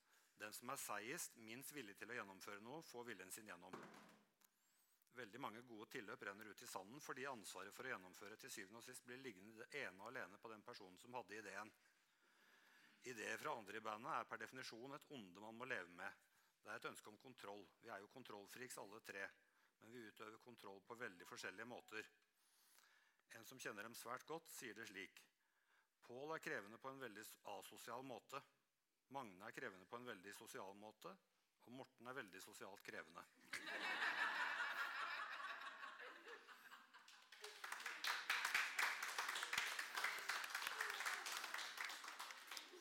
Den 0.42 0.54
som 0.58 0.72
er 0.74 0.80
seigest, 0.82 1.36
minst 1.46 1.74
villig 1.76 1.94
til 2.00 2.10
å 2.10 2.16
gjennomføre 2.18 2.64
noe, 2.66 2.82
får 2.90 3.06
viljen 3.12 3.32
sin 3.34 3.50
gjennom. 3.52 3.76
Veldig 5.14 5.42
mange 5.44 5.62
gode 5.68 5.90
tilløp 5.92 6.24
renner 6.26 6.50
ut 6.50 6.64
i 6.64 6.70
sanden 6.70 7.04
fordi 7.04 7.28
ansvaret 7.30 7.76
for 7.76 7.86
å 7.86 7.92
gjennomføre 7.92 8.38
til 8.42 8.54
syvende 8.54 8.80
og 8.80 8.86
sist 8.86 9.06
blir 9.06 9.20
liggende 9.22 9.68
ene 9.84 10.02
og 10.02 10.08
alene 10.10 10.40
på 10.42 10.50
den 10.50 10.64
personen 10.66 10.98
som 11.04 11.14
hadde 11.20 11.38
ideen. 11.38 11.72
Ideer 13.12 13.38
fra 13.42 13.54
andre 13.58 13.78
i 13.78 13.84
bandet 13.86 14.14
er 14.16 14.30
per 14.30 14.42
definisjon 14.42 14.96
et 14.98 15.08
onde 15.18 15.44
man 15.44 15.58
må 15.60 15.68
leve 15.70 15.94
med. 16.00 16.26
Det 16.62 16.72
er 16.72 16.80
et 16.80 16.90
ønske 16.90 17.10
om 17.12 17.20
kontroll. 17.22 17.66
Vi 17.82 17.90
er 17.90 18.02
jo 18.02 18.10
kontrollfriks 18.14 18.80
alle 18.82 19.02
tre. 19.06 19.28
Men 19.82 19.94
vi 19.94 20.06
utøver 20.08 20.42
kontroll 20.46 20.82
på 20.86 20.98
veldig 20.98 21.28
forskjellige 21.28 21.70
måter. 21.70 22.10
En 23.38 23.46
som 23.50 23.60
kjenner 23.62 23.88
dem 23.88 23.98
svært 23.98 24.26
godt, 24.30 24.50
sier 24.54 24.78
det 24.78 24.86
slik. 24.90 25.22
Pål 26.06 26.36
er 26.36 26.44
krevende 26.44 26.78
på 26.82 26.92
en 26.92 27.02
veldig 27.02 27.26
asosial 27.58 28.06
måte. 28.06 28.42
Magne 29.12 29.44
er 29.46 29.52
krevende 29.52 29.86
på 29.92 29.98
en 30.00 30.08
veldig 30.08 30.34
sosial 30.38 30.76
måte. 30.80 31.12
Og 31.68 31.74
Morten 31.76 32.08
er 32.08 32.16
veldig 32.16 32.42
sosialt 32.44 32.84
krevende. 32.86 33.24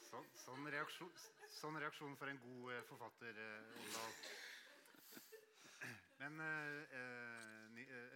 Så, 0.07 0.23
sånn, 0.45 0.71
reaksjon, 0.75 1.11
sånn, 1.59 1.81
reaksjon, 1.83 2.15
for 2.21 2.31
en 2.31 2.39
god 2.45 2.73
eh, 2.77 2.87
forfatter, 2.93 3.43
eh, 3.49 3.83
Oldal. 3.83 4.15
Men 6.23 6.41
eh, 6.47 7.01
eh 7.01 7.41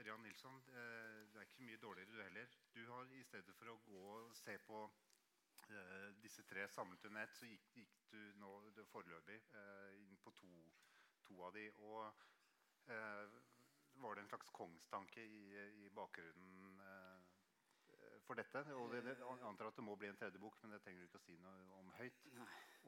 Ørjan 0.05 0.23
Nilsson, 0.23 0.57
eh, 0.71 1.21
du 1.33 1.39
er 1.39 1.47
ikke 1.49 1.67
mye 1.67 1.83
dårligere, 1.83 2.13
du 2.13 2.23
heller. 2.23 2.57
Du 2.75 2.83
har 2.93 3.11
I 3.11 3.23
stedet 3.27 3.55
for 3.59 3.73
å 3.73 3.79
gå 3.89 4.03
og 4.21 4.35
se 4.39 4.55
på 4.69 4.83
eh, 4.87 5.14
disse 6.23 6.45
tre 6.49 6.67
samlet 6.69 7.05
under 7.09 7.25
ett, 7.25 7.37
så 7.39 7.49
gikk, 7.49 7.71
gikk, 7.79 7.97
du 8.11 8.21
nå 8.41 8.51
det 8.77 8.85
foreløpig 8.91 9.41
inn 10.01 10.19
på 10.23 10.33
to, 10.39 10.51
to, 11.27 11.39
av 11.47 11.57
de. 11.57 11.65
Og 11.83 12.05
var 14.03 14.15
det 14.15 14.25
en 14.25 14.31
slags 14.31 14.51
kongstanke 14.55 15.25
i, 15.25 15.45
i 15.85 15.89
bakgrunnen 15.95 16.79
for 18.27 18.39
dette. 18.39 18.63
Og 18.79 18.93
det, 18.93 19.03
det, 19.07 19.17
antar 19.49 19.69
at 19.69 19.79
det 19.79 19.85
må 19.85 19.97
bli 20.01 20.09
en 20.11 20.19
tredje 20.19 20.41
bok, 20.41 20.57
men 20.63 20.75
det 20.75 20.81
trenger 20.85 21.03
du 21.03 21.09
ikke 21.09 21.21
å 21.21 21.27
si 21.27 21.37
noe 21.43 21.79
om 21.81 21.93
høyt. 21.99 22.27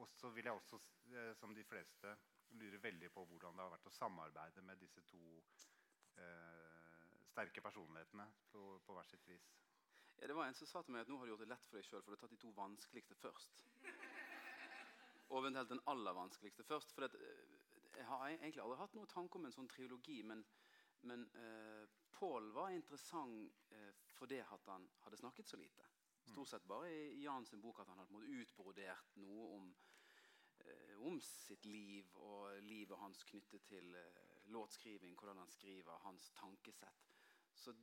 Og 0.01 0.09
så 0.13 0.31
vil 0.33 0.49
jeg 0.49 0.59
også, 0.59 0.79
eh, 1.13 1.31
som 1.39 1.53
de 1.55 1.65
fleste, 1.65 2.15
lure 2.57 2.81
veldig 2.81 3.09
på 3.13 3.25
hvordan 3.27 3.57
det 3.57 3.65
har 3.65 3.73
vært 3.73 3.89
å 3.89 3.95
samarbeide 3.97 4.63
med 4.65 4.79
disse 4.81 5.01
to 5.09 5.21
eh, 6.21 7.17
sterke 7.31 7.63
personlighetene 7.65 8.27
på, 8.51 8.63
på 8.85 8.97
hvert 8.97 9.13
sitt 9.13 9.25
vis. 9.29 9.49
Ja, 10.17 10.27
det 10.27 10.35
var 10.35 10.47
En 10.47 10.57
som 10.57 10.67
sa 10.67 10.81
til 10.81 10.95
meg 10.95 11.05
at 11.05 11.11
nå 11.11 11.17
har 11.17 11.25
du 11.25 11.31
gjort 11.33 11.45
det 11.45 11.51
lett 11.51 11.65
for 11.67 11.77
deg 11.77 11.85
sjøl, 11.85 12.01
for 12.01 12.11
du 12.11 12.17
har 12.17 12.23
tatt 12.23 12.33
de 12.33 12.41
to 12.41 12.53
vanskeligste 12.57 13.15
først. 13.21 13.59
Og 15.29 15.41
eventuelt 15.41 15.69
den 15.69 15.83
aller 15.91 16.15
vanskeligste 16.15 16.63
først. 16.63 16.93
For 16.95 17.05
eh, 17.05 17.45
jeg 17.97 18.05
har 18.07 18.27
egentlig 18.29 18.63
aldri 18.63 18.79
hatt 18.81 18.97
noen 18.97 19.11
tanke 19.11 19.37
om 19.37 19.45
en 19.45 19.55
sånn 19.55 19.69
triologi, 19.69 20.21
men, 20.25 20.43
men 21.09 21.27
uh, 21.35 21.85
Pål 22.17 22.49
var 22.51 22.69
interessant 22.73 23.65
eh, 23.69 23.93
fordi 24.17 24.39
han 24.41 24.87
hadde 25.03 25.17
snakket 25.17 25.47
så 25.47 25.57
lite. 25.57 25.83
Stort 26.25 26.49
sett 26.49 26.63
bare 26.65 26.89
i 26.89 27.21
Jan 27.21 27.45
sin 27.45 27.61
bok 27.61 27.79
at 27.79 27.91
han 27.91 27.99
hadde 28.01 28.39
utbrodert 28.39 29.19
noe 29.21 29.43
om, 29.57 29.67
eh, 30.65 30.95
om, 31.05 31.19
sitt 31.21 31.65
liv 31.69 32.09
og 32.15 32.57
livet 32.65 32.97
hans 32.97 33.21
knyttet 33.29 33.67
til 33.69 33.93
eh, 33.95 34.49
låtskriving, 34.49 35.13
hvordan 35.13 35.43
han 35.43 35.53
skriver, 35.53 36.01
hans 36.07 36.31
tankesett. 36.39 37.05
Så 37.53 37.75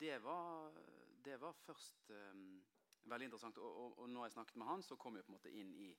det 0.00 0.18
var, 0.24 0.74
det 1.24 1.40
var 1.40 1.52
først 1.52 2.10
um, 2.10 2.64
veldig 3.04 3.24
interessant. 3.24 3.58
Og, 3.58 3.76
og, 3.84 3.98
og, 3.98 4.10
når 4.10 4.24
jeg 4.24 4.32
snakket 4.32 4.56
med 4.56 4.66
han, 4.66 4.82
så 4.82 4.96
kom 4.96 5.16
jeg 5.16 5.24
på 5.24 5.32
en 5.32 5.38
måte 5.38 5.52
inn 5.52 5.72
i 5.74 5.90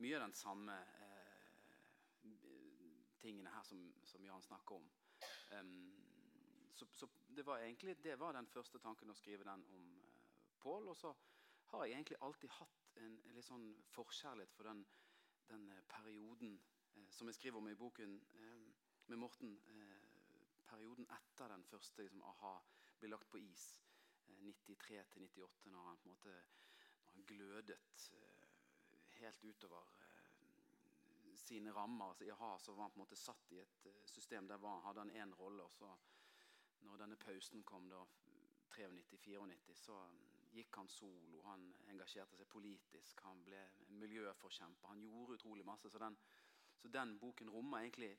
mye 0.00 0.16
av 0.16 0.22
den 0.24 0.34
samme 0.36 0.76
eh, 1.04 2.30
tingene 3.20 3.52
her 3.52 3.64
som, 3.68 3.82
som 4.08 4.24
Jan 4.24 4.42
snakker 4.42 4.78
om. 4.78 4.86
Um, 5.58 5.74
så, 6.74 6.86
så, 6.92 7.08
det 7.36 7.44
var 7.46 7.58
egentlig 7.58 7.98
det 8.04 8.18
var 8.18 8.32
den 8.32 8.48
første 8.48 8.78
tanken 8.80 9.10
å 9.10 9.18
skrive 9.18 9.44
den 9.44 9.64
om 9.76 9.90
uh, 9.98 10.06
Pål. 10.62 10.88
Og 10.92 10.96
så 10.96 11.12
har 11.72 11.84
jeg 11.84 11.98
egentlig 11.98 12.20
alltid 12.24 12.56
hatt 12.56 12.96
en, 13.02 13.20
en 13.26 13.36
litt 13.36 13.48
sånn 13.48 13.68
forkjærlighet 13.92 14.56
for 14.56 14.70
den, 14.70 14.84
den 15.50 15.68
uh, 15.74 15.82
perioden 15.92 16.56
uh, 16.96 17.06
som 17.12 17.28
jeg 17.28 17.40
skriver 17.40 17.60
om 17.60 17.68
i 17.68 17.78
boken 17.78 18.18
med 19.10 19.18
Morten. 19.18 19.56
perioden 20.70 21.06
etter 21.10 21.48
den 21.50 21.64
første 21.66 22.04
liksom, 22.04 22.22
a-ha 22.22 22.52
blir 23.00 23.10
lagt 23.10 23.26
på 23.32 23.40
is. 23.42 23.64
93 24.38 25.04
til 25.12 25.22
98, 25.22 25.66
når 25.74 25.88
han 25.88 25.98
på 25.98 26.08
en 26.08 26.14
måte 26.14 26.34
når 26.34 27.14
han 27.14 27.26
glødet 27.26 27.78
helt 29.20 29.44
utover 29.44 29.90
sine 31.36 31.72
rammer. 31.72 32.08
Altså, 32.08 32.24
I 32.24 32.30
a-ha 32.30 32.58
så 32.58 32.72
var 32.72 32.82
han 32.82 32.94
på 32.94 33.00
en 33.00 33.04
måte 33.04 33.18
satt 33.18 33.52
i 33.52 33.60
et 33.60 33.86
system 34.06 34.48
der 34.48 34.62
var, 34.62 34.80
hadde 34.86 35.00
han 35.00 35.10
én 35.10 35.34
rolle. 35.34 35.62
og 35.62 35.72
så 35.72 35.90
når 36.80 36.96
denne 36.96 37.16
pausen 37.16 37.62
kom, 37.62 37.88
da 37.90 38.00
93-94, 38.70 39.74
så 39.74 39.92
um, 39.92 40.20
gikk 40.54 40.76
han 40.76 40.88
solo. 40.88 41.42
Han 41.46 41.66
engasjerte 41.92 42.38
seg 42.38 42.48
politisk. 42.48 43.20
Han 43.26 43.42
ble 43.44 43.60
miljøforkjemper. 44.00 44.88
Han 44.94 45.02
gjorde 45.04 45.36
utrolig 45.38 45.66
masse. 45.66 45.90
Så 45.90 45.98
den, 45.98 46.16
så 46.80 46.88
den 46.88 47.18
boken 47.18 47.50
rommer 47.50 47.84
egentlig 47.84 48.14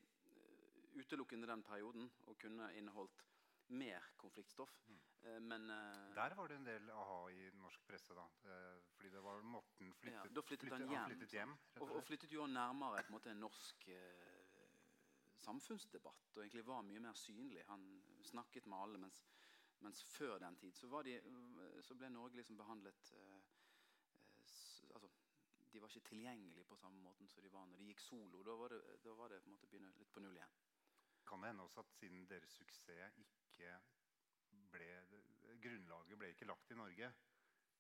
utelukkende 0.94 1.48
den 1.48 1.64
perioden 1.64 2.12
og 2.28 2.38
kunne 2.38 2.70
inneholdt 2.78 3.26
mer 3.72 4.06
konfliktstoff. 4.22 4.74
Mm. 4.88 5.00
Uh, 5.22 5.38
men 5.46 5.70
uh, 5.70 6.16
Der 6.18 6.36
var 6.36 6.52
det 6.52 6.60
en 6.60 6.68
del 6.68 6.90
a-ha 6.96 7.20
i 7.32 7.48
norsk 7.60 7.86
presse, 7.88 8.18
da. 8.18 8.26
fordi 8.96 9.10
det 9.14 9.24
var 9.24 9.42
Morten 9.42 9.94
flyttet, 9.94 10.18
ja, 10.18 10.36
da 10.36 10.44
flyttet, 10.46 10.68
flyttet 10.68 10.80
han 10.80 10.90
hjem. 10.90 11.00
Han 11.02 11.14
flyttet 11.14 11.38
hjem 11.38 11.56
og, 11.80 11.88
og, 11.90 12.04
flyttet 12.04 12.36
jo 12.36 12.48
nærmere 12.48 13.04
på 13.04 13.12
en 13.12 13.18
måte 13.20 13.34
en 13.34 13.44
norsk 13.46 13.90
samfunnsdebatt 15.42 16.36
og 16.36 16.44
egentlig 16.44 16.66
var 16.68 16.84
mye 16.86 17.02
mer 17.04 17.18
synlig. 17.18 17.64
Han 17.68 17.86
snakket 18.24 18.68
med 18.70 18.78
alle, 18.78 19.02
mens, 19.02 19.24
mens 19.80 20.04
før 20.04 20.38
den 20.44 20.56
tid 20.56 20.74
så, 20.78 21.02
de, 21.06 21.18
så 21.82 21.98
ble 21.98 22.10
Norge 22.14 22.40
liksom 22.40 22.60
behandlet 22.60 23.14
eh, 23.18 23.38
eh 24.42 24.96
altså, 24.96 25.10
De 25.72 25.82
var 25.82 25.88
ikke 25.88 26.10
tilgjengelige 26.10 26.68
på 26.68 26.76
samme 26.76 27.00
måten 27.00 27.30
som 27.30 27.44
de 27.44 27.52
var 27.52 27.66
når 27.66 27.78
de 27.78 27.88
gikk 27.92 28.02
solo. 28.04 28.44
Da 28.44 28.56
var 28.60 28.70
det, 28.70 28.82
da 29.04 29.14
var 29.16 29.30
det 29.30 29.42
på 29.42 29.50
en 29.50 29.56
måte 29.56 29.68
begynne 29.68 29.94
litt 29.98 30.12
på 30.12 30.20
null 30.20 30.36
igjen. 30.36 30.58
Kan 31.28 31.42
det 31.42 31.54
hende 31.54 31.64
også 31.64 31.80
at 31.80 31.94
siden 31.96 32.28
deres 32.28 32.58
suksess 32.60 32.90
ikke 32.90 33.41
ble 34.72 34.90
Grunnlaget 35.62 36.18
ble 36.18 36.32
ikke 36.34 36.48
lagt 36.50 36.72
i 36.72 36.78
Norge, 36.78 37.12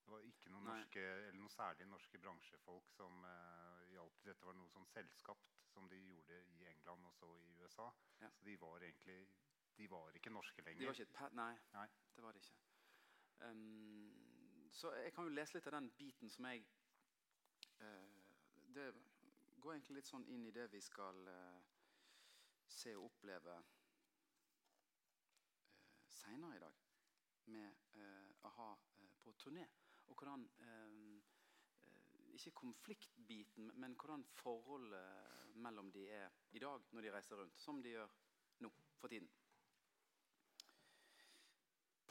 Det 0.02 0.12
var 0.12 0.26
ikke 0.26 0.50
noen 0.52 0.65
norske, 0.65 1.02
eller 1.02 1.38
noe 1.39 1.54
særlig 1.54 1.86
norske 1.88 2.20
bransjefolk 2.20 2.89
som 2.91 3.24
uh, 3.24 3.84
hjalp 3.94 4.17
til. 4.20 4.32
Dette 4.32 4.46
var 4.46 4.58
noe 4.58 4.70
sånn 4.74 4.88
selskapt 4.89 5.62
som 5.72 5.88
de 5.89 6.00
gjorde 6.02 6.39
i 6.58 6.65
England 6.72 7.06
og 7.08 7.13
så 7.15 7.30
i 7.38 7.52
USA. 7.62 7.88
Ja. 8.20 8.30
Så 8.36 8.46
de 8.46 8.58
var 8.62 8.84
egentlig 8.84 9.22
De 9.78 9.88
var 9.89 10.12
ikke 10.17 10.30
norske 10.30 10.62
lenger. 10.62 10.82
De 10.82 10.89
var 10.89 10.98
ikke 11.00 11.26
et 11.28 11.36
Nei, 11.38 11.54
Nei. 11.74 11.88
det 12.15 12.24
var 12.24 12.36
de 12.36 12.41
ikke. 12.44 12.58
Um, 13.41 14.70
så 14.72 14.91
jeg 14.94 15.13
kan 15.13 15.30
jo 15.30 15.34
lese 15.34 15.58
litt 15.58 15.67
av 15.67 15.78
den 15.80 15.89
biten 15.98 16.30
som 16.30 16.46
jeg 16.46 16.65
uh, 17.82 18.20
Det 18.76 18.91
går 19.62 19.74
egentlig 19.74 20.02
litt 20.02 20.10
sånn 20.10 20.28
inn 20.34 20.46
i 20.46 20.54
det 20.54 20.67
vi 20.74 20.82
skal 20.82 21.24
uh, 21.28 21.62
se 22.67 22.94
og 22.98 23.10
oppleve 23.10 23.56
seinere 26.21 26.57
i 26.57 26.63
dag. 26.63 26.79
Med 27.51 27.97
eh, 27.97 28.47
a-ha 28.47 28.71
eh, 29.01 29.13
på 29.23 29.34
turné. 29.43 29.67
Og 30.07 30.15
hvordan 30.15 30.47
eh, 30.60 31.19
eh, 31.84 32.34
Ikke 32.34 32.51
konfliktbiten, 32.51 33.71
men 33.75 33.95
hvordan 33.99 34.23
forholdet 34.23 35.55
mellom 35.55 35.91
de 35.91 36.07
er 36.10 36.29
i 36.51 36.60
dag 36.60 36.86
når 36.91 37.01
de 37.01 37.13
reiser 37.13 37.41
rundt. 37.41 37.60
Som 37.60 37.81
de 37.84 37.95
gjør 37.95 38.13
nå 38.63 38.71
for 38.99 39.07
tiden. 39.07 39.29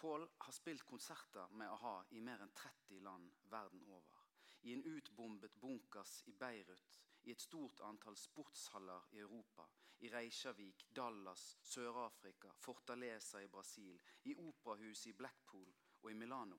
Paul 0.00 0.28
har 0.38 0.52
spilt 0.52 0.84
konserter 0.88 1.48
med 1.52 1.68
a-ha 1.68 1.96
i 2.16 2.20
mer 2.24 2.40
enn 2.40 2.52
30 2.56 3.02
land 3.04 3.32
verden 3.52 3.82
over. 3.84 4.22
I 4.62 4.72
en 4.72 4.84
utbombet 4.84 5.56
bunkers 5.60 6.22
i 6.28 6.32
Beirut, 6.32 7.00
i 7.24 7.33
et 7.35 7.40
stort 7.40 7.80
antall 7.85 8.16
sportshaller 8.16 9.09
i 9.12 9.18
Europa, 9.18 9.66
i 10.00 10.09
Reykjavik, 10.09 10.87
Dallas, 10.96 11.59
Sør-Afrika, 11.62 12.52
Fortaleza 12.56 13.42
i 13.42 13.48
Brasil, 13.48 14.00
i 14.24 14.35
operahuset 14.35 15.11
i 15.11 15.16
Blackpool 15.16 15.72
og 16.02 16.11
i 16.11 16.14
Milano. 16.14 16.59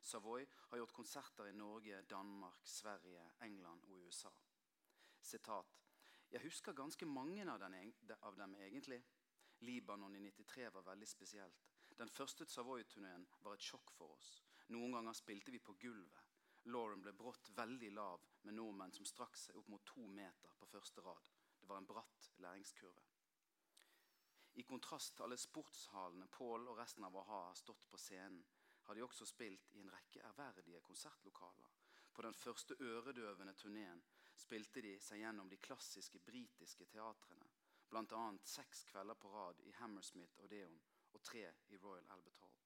Savoy 0.00 0.46
har 0.68 0.78
gjort 0.78 0.92
konserter 0.92 1.46
i 1.50 1.52
Norge, 1.52 2.02
Danmark, 2.02 2.60
Sverige, 2.64 3.30
England 3.42 3.84
og 3.84 4.04
USA. 4.06 4.30
Sitat. 5.20 5.80
Jeg 6.30 6.42
husker 6.42 6.72
ganske 6.72 7.06
mange 7.06 7.42
av, 7.50 7.58
den, 7.58 7.94
av 8.22 8.36
dem 8.36 8.54
egentlig. 8.54 9.02
Libanon 9.60 10.14
i 10.14 10.20
93 10.20 10.68
var 10.74 10.86
veldig 10.86 11.08
spesielt. 11.08 11.66
Den 11.98 12.10
første 12.10 12.46
Savoy-turneen 12.46 13.26
var 13.42 13.54
et 13.56 13.66
sjokk 13.66 13.90
for 13.96 14.14
oss. 14.14 14.30
Noen 14.68 14.92
ganger 14.92 15.16
spilte 15.16 15.54
vi 15.54 15.58
på 15.58 15.74
gulvet. 15.80 16.25
Lauren 16.74 17.02
ble 17.02 17.12
brått 17.14 17.50
veldig 17.54 17.92
lav 17.94 18.22
med 18.42 18.56
nordmenn 18.58 18.94
som 18.94 19.06
strakk 19.06 19.36
seg 19.38 19.58
opp 19.58 19.68
mot 19.70 19.84
to 19.86 20.06
meter 20.10 20.54
på 20.58 20.66
første 20.66 21.04
rad. 21.06 21.30
Det 21.60 21.68
var 21.70 21.78
en 21.78 21.86
bratt 21.86 22.30
læringskurve. 22.42 23.04
I 24.56 24.64
kontrast 24.64 25.14
til 25.14 25.26
alle 25.26 25.38
sportshallene 25.38 26.26
Paul 26.32 26.66
og 26.70 26.78
resten 26.80 27.04
av 27.04 27.16
a-ha 27.20 27.40
har 27.48 27.58
stått 27.60 27.84
på 27.90 28.00
scenen, 28.00 28.42
har 28.86 28.94
de 28.94 29.04
også 29.04 29.26
spilt 29.26 29.72
i 29.74 29.82
en 29.82 29.90
rekke 29.92 30.22
ærverdige 30.26 30.80
konsertlokaler. 30.80 31.70
På 32.12 32.22
den 32.22 32.34
første 32.34 32.76
øredøvende 32.80 33.54
turneen 33.54 34.02
spilte 34.36 34.82
de 34.82 34.94
seg 35.02 35.20
gjennom 35.20 35.50
de 35.52 35.58
klassiske 35.60 36.18
britiske 36.24 36.86
teatrene, 36.92 37.50
bl.a. 37.90 38.22
seks 38.42 38.84
kvelder 38.90 39.18
på 39.20 39.30
rad 39.34 39.60
i 39.68 39.74
Hammersmith 39.78 40.40
Odeon 40.44 40.80
og 41.12 41.22
tre 41.22 41.44
i 41.68 41.78
Royal 41.82 42.06
Albert 42.16 42.40
Hall. 42.40 42.56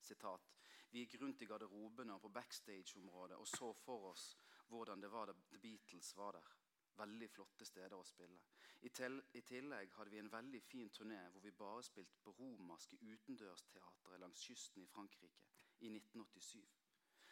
Sitat. 0.00 0.52
Vi 0.90 1.04
gikk 1.04 1.18
rundt 1.20 1.42
i 1.42 1.46
garderobene 1.46 2.14
og 2.14 2.22
på 2.24 2.30
backstage-området 2.32 3.36
og 3.36 3.48
så 3.48 3.72
for 3.76 4.08
oss 4.12 4.30
hvordan 4.68 5.02
det 5.02 5.10
var 5.12 5.28
da 5.28 5.34
The 5.50 5.58
Beatles 5.58 6.16
var 6.16 6.32
der. 6.38 6.54
Veldig 6.98 7.28
flotte 7.30 7.66
steder 7.68 7.96
å 7.96 8.04
spille. 8.04 8.40
I, 8.80 8.90
I 9.38 9.42
tillegg 9.42 9.92
hadde 9.94 10.10
vi 10.10 10.18
en 10.18 10.32
veldig 10.32 10.60
fin 10.62 10.90
turné 10.90 11.20
hvor 11.32 11.44
vi 11.44 11.52
bare 11.52 11.84
spilte 11.86 12.18
på 12.24 12.34
romerske 12.38 12.98
utendørsteatre 12.98 14.18
langs 14.18 14.42
kysten 14.48 14.82
i 14.82 14.90
Frankrike 14.90 15.44
i 15.80 15.90
1987. 15.92 16.64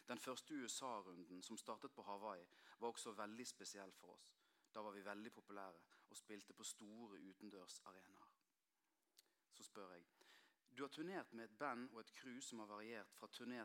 Den 0.08 0.18
første 0.18 0.54
USA-runden, 0.54 1.42
som 1.42 1.58
startet 1.58 1.92
på 1.92 2.02
Hawaii, 2.02 2.46
var 2.78 2.88
også 2.88 3.12
veldig 3.12 3.46
spesiell 3.46 3.92
for 3.92 4.14
oss. 4.14 4.36
Da 4.74 4.80
var 4.80 4.94
vi 4.94 5.04
veldig 5.04 5.32
populære 5.32 5.80
og 6.08 6.16
spilte 6.16 6.54
på 6.54 6.64
store 6.64 7.18
utendørsarenaer. 7.18 8.32
Så 9.52 9.64
spør 9.64 9.92
jeg 9.92 10.04
Du 10.76 10.82
har 10.82 10.88
turnert 10.88 11.32
med 11.32 11.44
et 11.44 11.58
band 11.58 11.86
og 11.94 12.02
et 12.02 12.10
crew 12.12 12.36
som 12.44 12.60
har 12.60 12.68
variert 12.68 13.12
fra 13.16 13.26
turné 13.32 13.62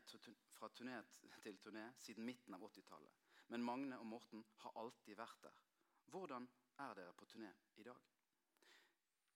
fra 0.55 0.69
turné 0.71 1.01
til 1.43 1.57
turné 1.59 1.89
siden 1.99 2.23
midten 2.23 2.55
av 2.55 2.63
80-tallet. 2.63 3.17
Men 3.51 3.65
Magne 3.67 3.97
og 3.99 4.05
Morten 4.07 4.45
har 4.63 4.77
alltid 4.79 5.19
vært 5.19 5.41
der. 5.43 5.57
Hvordan 6.07 6.47
er 6.79 6.93
dere 6.95 7.17
på 7.19 7.27
turné 7.27 7.51
i 7.75 7.83
dag? 7.83 7.99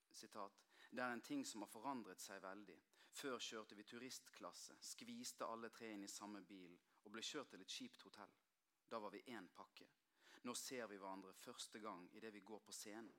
Sitat. 0.08 0.64
Det 0.92 1.04
er 1.04 1.18
en 1.18 1.22
ting 1.22 1.44
som 1.46 1.66
har 1.66 1.74
forandret 1.74 2.24
seg 2.24 2.40
veldig. 2.48 2.80
Før 3.12 3.44
kjørte 3.44 3.76
vi 3.76 3.84
turistklasse, 3.84 4.80
skviste 4.80 5.44
alle 5.44 5.68
tre 5.70 5.92
inn 5.92 6.08
i 6.08 6.14
samme 6.16 6.46
bil 6.48 6.80
og 7.04 7.12
ble 7.12 7.28
kjørt 7.28 7.52
til 7.52 7.68
et 7.68 7.76
kjipt 7.76 8.08
hotell. 8.08 8.40
Da 8.88 9.04
var 9.04 9.12
vi 9.12 9.26
én 9.36 9.52
pakke. 9.52 9.90
Nå 10.48 10.56
ser 10.56 10.88
vi 10.88 10.96
hverandre 10.96 11.36
første 11.44 11.84
gang 11.84 12.08
idet 12.16 12.32
vi 12.32 12.48
går 12.54 12.64
på 12.64 12.72
scenen. 12.72 13.12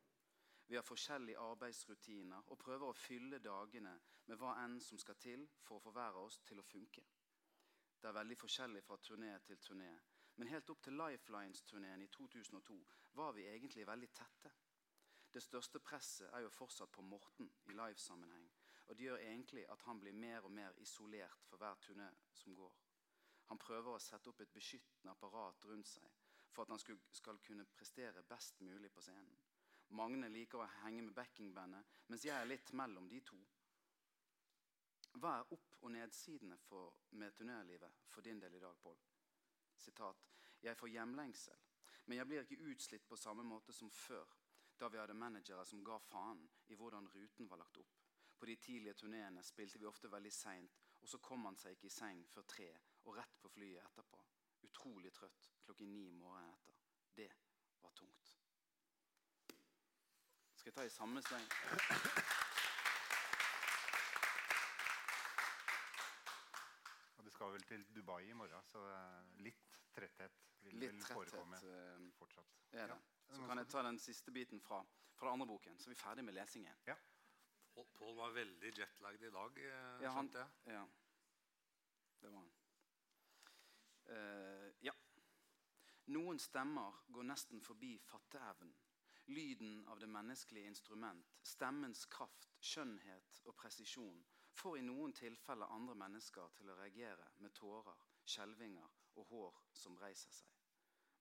Vi 0.68 0.74
har 0.74 0.82
forskjellige 0.82 1.38
arbeidsrutiner 1.38 2.50
og 2.50 2.58
prøver 2.58 2.90
å 2.90 2.98
fylle 2.98 3.38
dagene 3.38 3.92
med 4.26 4.40
hva 4.40 4.56
enn 4.64 4.80
som 4.82 4.98
skal 4.98 5.18
til 5.22 5.46
for 5.62 5.78
å 5.78 5.94
av 6.00 6.18
oss 6.24 6.40
til 6.48 6.58
å 6.58 6.66
funke. 6.66 7.04
Det 8.00 8.08
er 8.10 8.18
veldig 8.18 8.36
forskjellig 8.38 8.82
fra 8.84 8.96
turné 8.98 9.38
til 9.46 9.58
turné, 9.62 9.92
men 10.36 10.50
helt 10.50 10.70
opp 10.70 10.82
til 10.82 10.98
Lifelines-turneen 10.98 12.02
i 12.02 12.08
2002 12.12 12.76
var 13.14 13.32
vi 13.32 13.46
egentlig 13.46 13.86
veldig 13.86 14.10
tette. 14.12 14.52
Det 15.32 15.42
største 15.42 15.80
presset 15.80 16.30
er 16.32 16.44
jo 16.44 16.50
fortsatt 16.50 16.92
på 16.92 17.02
Morten 17.02 17.48
i 17.70 17.72
livesammenheng, 17.72 18.50
og 18.86 18.96
det 18.96 19.06
gjør 19.06 19.22
egentlig 19.22 19.64
at 19.70 19.82
han 19.86 20.00
blir 20.00 20.12
mer 20.12 20.44
og 20.44 20.52
mer 20.52 20.76
isolert 20.82 21.46
for 21.48 21.62
hver 21.62 21.78
turné 21.86 22.10
som 22.32 22.54
går. 22.54 22.74
Han 23.50 23.58
prøver 23.58 23.94
å 23.94 24.02
sette 24.02 24.30
opp 24.30 24.40
et 24.42 24.52
beskyttende 24.52 25.14
apparat 25.14 25.64
rundt 25.70 25.88
seg 25.88 26.22
for 26.50 26.64
at 26.64 26.72
han 26.72 26.80
skal 27.12 27.38
kunne 27.44 27.66
prestere 27.76 28.22
best 28.22 28.60
mulig 28.60 28.90
på 28.92 29.02
scenen. 29.04 29.36
Magne 29.94 30.28
liker 30.28 30.62
å 30.62 30.70
henge 30.82 31.02
med 31.06 31.14
backingbandet, 31.14 31.92
mens 32.10 32.24
jeg 32.26 32.34
er 32.34 32.48
litt 32.48 32.72
mellom 32.72 33.06
de 33.08 33.20
to. 33.20 33.38
Hva 35.16 35.36
er 35.38 35.52
opp- 35.54 35.76
og 35.82 35.92
nedsidene 35.94 36.58
for, 36.58 36.96
med 37.10 37.34
turnélivet 37.34 38.02
for 38.10 38.26
din 38.26 38.40
del 38.40 38.54
i 38.54 38.60
dag, 38.60 38.74
Pål? 38.82 38.98
Sitat. 39.76 40.26
Jeg 40.62 40.76
får 40.76 40.88
hjemlengsel, 40.88 41.62
men 42.06 42.18
jeg 42.18 42.26
blir 42.26 42.42
ikke 42.42 42.72
utslitt 42.72 43.06
på 43.08 43.16
samme 43.16 43.44
måte 43.46 43.72
som 43.72 43.90
før, 43.90 44.26
da 44.76 44.88
vi 44.88 44.98
hadde 44.98 45.14
managere 45.14 45.64
som 45.64 45.84
ga 45.84 45.98
faen 45.98 46.42
i 46.68 46.76
hvordan 46.76 47.08
ruten 47.14 47.48
var 47.48 47.62
lagt 47.62 47.78
opp. 47.80 47.94
På 48.36 48.46
de 48.46 48.56
tidlige 48.56 48.94
turneene 48.94 49.42
spilte 49.42 49.78
vi 49.78 49.88
ofte 49.88 50.10
veldig 50.12 50.32
seint, 50.32 50.82
og 51.00 51.08
så 51.08 51.20
kom 51.24 51.46
han 51.48 51.56
seg 51.56 51.76
ikke 51.76 51.88
i 51.88 51.96
seng 51.96 52.24
før 52.32 52.48
tre 52.50 52.68
og 53.06 53.16
rett 53.16 53.38
på 53.40 53.52
flyet 53.54 53.84
etterpå. 53.84 54.20
Utrolig 54.68 55.12
trøtt 55.14 55.52
klokken 55.64 55.94
ni 55.94 56.10
morgenen 56.12 56.52
etter. 56.52 56.76
Det 57.16 57.30
var 57.80 57.94
tungt. 57.96 58.35
Skal 60.66 60.72
jeg 60.72 60.78
ta 60.80 60.84
i 60.86 60.90
samme 60.98 61.20
sleng? 61.22 61.44
Og 67.18 67.24
du 67.24 67.30
skal 67.30 67.52
vel 67.54 67.66
til 67.68 67.84
Dubai 67.94 68.24
i 68.26 68.32
morgen, 68.34 68.64
så 68.66 68.80
eh, 68.90 69.28
litt 69.46 69.76
tretthet 69.94 70.40
vil 70.66 70.74
Litt 70.82 70.90
vel 70.96 71.04
forekomme 71.06 71.60
tretthet, 71.62 72.08
fortsatt. 72.18 72.56
er 72.72 72.90
det. 72.90 72.96
Ja. 72.96 73.36
Så 73.36 73.46
kan 73.46 73.62
jeg 73.62 73.68
ta 73.70 73.84
den 73.86 74.00
siste 74.02 74.34
biten 74.34 74.58
fra, 74.64 74.80
fra 75.14 75.28
den 75.28 75.36
andre 75.36 75.46
boken, 75.52 75.78
så 75.78 75.86
er 75.86 75.94
vi 75.94 76.00
ferdig 76.00 76.24
med 76.26 76.34
lesingen. 76.34 76.82
Ja. 76.90 76.96
Pål 78.00 78.18
var 78.18 78.34
veldig 78.34 78.72
jetlagd 78.80 79.22
i 79.22 79.30
dag, 79.38 79.62
eh, 79.68 80.02
Ja, 80.02 80.16
han, 80.16 80.32
skjønte 80.32 80.42
jeg. 80.42 80.74
ja. 80.74 80.82
Det 82.24 82.32
var 82.32 82.42
han. 82.42 82.50
Uh, 84.10 84.74
ja. 84.82 84.98
Noen 86.18 86.42
stemmer 86.42 86.98
går 87.14 87.30
nesten 87.30 87.62
forbi 87.62 87.94
fatteevnen. 88.02 88.74
Lyden 89.26 89.86
av 89.88 89.98
det 89.98 90.06
menneskelige 90.06 90.66
instrument, 90.66 91.38
stemmens 91.42 92.04
kraft, 92.06 92.52
skjønnhet 92.60 93.40
og 93.44 93.56
presisjon 93.58 94.20
får 94.54 94.76
i 94.78 94.84
noen 94.86 95.14
tilfeller 95.18 95.72
andre 95.74 95.96
mennesker 95.98 96.52
til 96.54 96.70
å 96.70 96.76
reagere 96.78 97.26
med 97.42 97.54
tårer, 97.58 98.04
skjelvinger 98.22 98.92
og 99.18 99.26
hår 99.32 99.58
som 99.74 99.98
reiser 99.98 100.30
seg. 100.30 100.52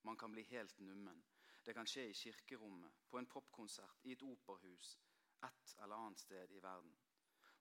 Man 0.05 0.19
kan 0.21 0.31
bli 0.31 0.43
helt 0.51 0.77
nummen. 0.79 1.23
Det 1.65 1.73
kan 1.73 1.89
skje 1.89 2.05
i 2.11 2.13
kirkerommet, 2.13 2.93
på 3.09 3.17
en 3.17 3.25
popkonsert, 3.25 4.05
i 4.05 4.13
et 4.13 4.21
operahus, 4.21 4.99
et 5.49 5.75
eller 5.81 5.97
annet 5.97 6.21
sted 6.21 6.53
i 6.53 6.61
verden. 6.61 6.93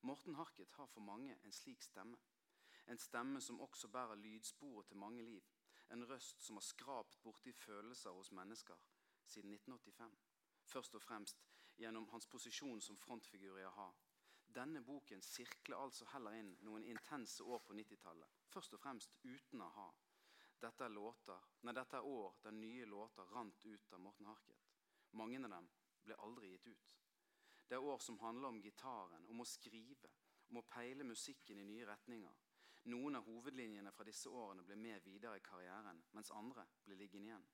Morten 0.04 0.36
Harket 0.36 0.76
har 0.76 0.92
for 0.92 1.00
mange 1.00 1.38
en 1.40 1.56
slik 1.56 1.82
stemme. 1.82 2.20
En 2.86 3.00
stemme 3.00 3.40
som 3.40 3.60
også 3.64 3.88
bærer 3.88 4.20
lydsporet 4.20 4.92
til 4.92 5.00
mange 5.00 5.24
liv. 5.24 5.48
En 5.90 6.04
røst 6.10 6.44
som 6.44 6.60
har 6.60 6.68
skrapt 6.68 7.16
borti 7.24 7.52
følelser 7.52 8.12
hos 8.12 8.32
mennesker 8.32 8.76
siden 9.24 9.56
1985. 9.56 10.23
Først 10.64 10.94
og 10.94 11.02
fremst 11.02 11.44
gjennom 11.76 12.08
hans 12.12 12.26
posisjon 12.26 12.80
som 12.80 12.96
frontfigur 12.96 13.58
i 13.58 13.66
a-ha. 13.68 13.90
Denne 14.54 14.80
boken 14.86 15.22
sirkler 15.22 15.80
altså 15.82 16.06
heller 16.12 16.36
inn 16.38 16.52
noen 16.62 16.84
intense 16.86 17.44
år 17.44 17.62
på 17.66 17.74
90-tallet. 17.74 18.42
Først 18.54 18.76
og 18.76 18.80
fremst 18.80 19.16
uten 19.24 19.62
a-ha. 19.64 19.88
Dette 20.62 20.88
dette 21.78 21.96
er 21.96 22.06
år 22.08 22.36
der 22.42 22.54
nye 22.56 22.84
låter 22.86 23.32
rant 23.34 23.64
ut 23.64 23.92
av 23.92 24.00
Morten 24.00 24.26
Harket. 24.26 24.60
Mange 25.12 25.40
av 25.44 25.50
dem 25.50 25.66
ble 26.04 26.16
aldri 26.26 26.52
gitt 26.52 26.66
ut. 26.66 26.94
Det 27.68 27.76
er 27.76 27.88
år 27.90 27.98
som 27.98 28.18
handler 28.18 28.48
om 28.48 28.60
gitaren, 28.62 29.26
om 29.28 29.40
å 29.40 29.48
skrive, 29.48 30.10
om 30.50 30.60
å 30.60 30.66
peile 30.68 31.04
musikken 31.04 31.60
i 31.60 31.66
nye 31.68 31.86
retninger. 31.88 32.40
Noen 32.92 33.16
av 33.16 33.28
hovedlinjene 33.28 33.92
fra 33.96 34.04
disse 34.04 34.28
årene 34.28 34.64
ble 34.64 34.76
med 34.76 35.04
videre 35.04 35.38
i 35.40 35.44
karrieren, 35.44 36.02
mens 36.12 36.32
andre 36.36 36.66
ble 36.84 36.98
liggende 37.00 37.32
igjen. 37.32 37.46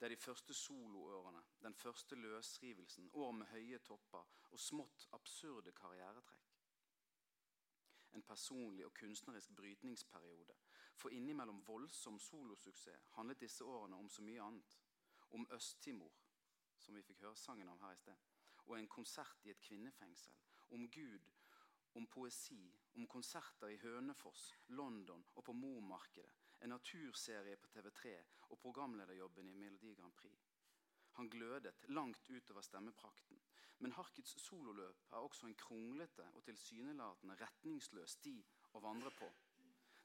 Det 0.00 0.06
er 0.06 0.08
de 0.08 0.16
første 0.16 0.54
soloårene, 0.54 1.42
den 1.62 1.74
første 1.74 2.16
løsrivelsen, 2.16 3.10
år 3.12 3.32
med 3.32 3.46
høye 3.46 3.78
topper 3.84 4.30
og 4.50 4.60
smått 4.60 5.04
absurde 5.12 5.74
karrieretrekk. 5.76 6.54
En 8.16 8.22
personlig 8.22 8.86
og 8.86 8.94
kunstnerisk 8.94 9.52
brytningsperiode. 9.58 10.56
For 10.96 11.12
innimellom 11.12 11.60
voldsom 11.66 12.16
solosuksess 12.18 13.10
handlet 13.18 13.44
disse 13.44 13.64
årene 13.64 14.00
om 14.00 14.08
så 14.08 14.24
mye 14.24 14.40
annet. 14.40 14.80
Om 15.36 15.46
Øst-Timor, 15.52 16.16
som 16.78 16.96
vi 16.96 17.04
fikk 17.04 17.20
høre 17.26 17.36
sangen 17.36 17.68
om 17.68 17.84
her 17.84 17.92
i 17.92 18.00
sted, 18.00 18.16
og 18.64 18.78
en 18.78 18.88
konsert 18.88 19.44
i 19.44 19.52
et 19.52 19.60
kvinnefengsel. 19.60 20.32
Om 20.70 20.88
Gud, 20.88 21.28
om 21.94 22.06
poesi, 22.06 22.62
om 22.94 23.06
konserter 23.06 23.68
i 23.68 23.82
Hønefoss, 23.84 24.54
London 24.68 25.26
og 25.34 25.44
på 25.44 25.52
Momarkedet 25.52 26.39
en 26.60 26.74
naturserie 26.74 27.56
på 27.56 27.68
TV3 27.72 28.14
og 28.48 28.58
programlederjobben 28.58 29.48
i 29.48 29.56
Melodi 29.56 29.94
Grand 29.94 30.14
Prix. 30.16 30.38
Han 31.18 31.28
glødet 31.30 31.74
langt 31.88 32.30
utover 32.30 32.60
stemmeprakten. 32.60 33.40
Men 33.78 33.92
Harkets 33.92 34.36
sololøp 34.42 35.06
er 35.12 35.16
også 35.16 35.46
en 35.46 35.54
kronglete 35.54 36.26
og 36.34 36.44
tilsynelatende 36.44 37.36
retningsløs 37.40 38.18
sti 38.18 38.34
å 38.76 38.82
vandre 38.84 39.12
på. 39.16 39.30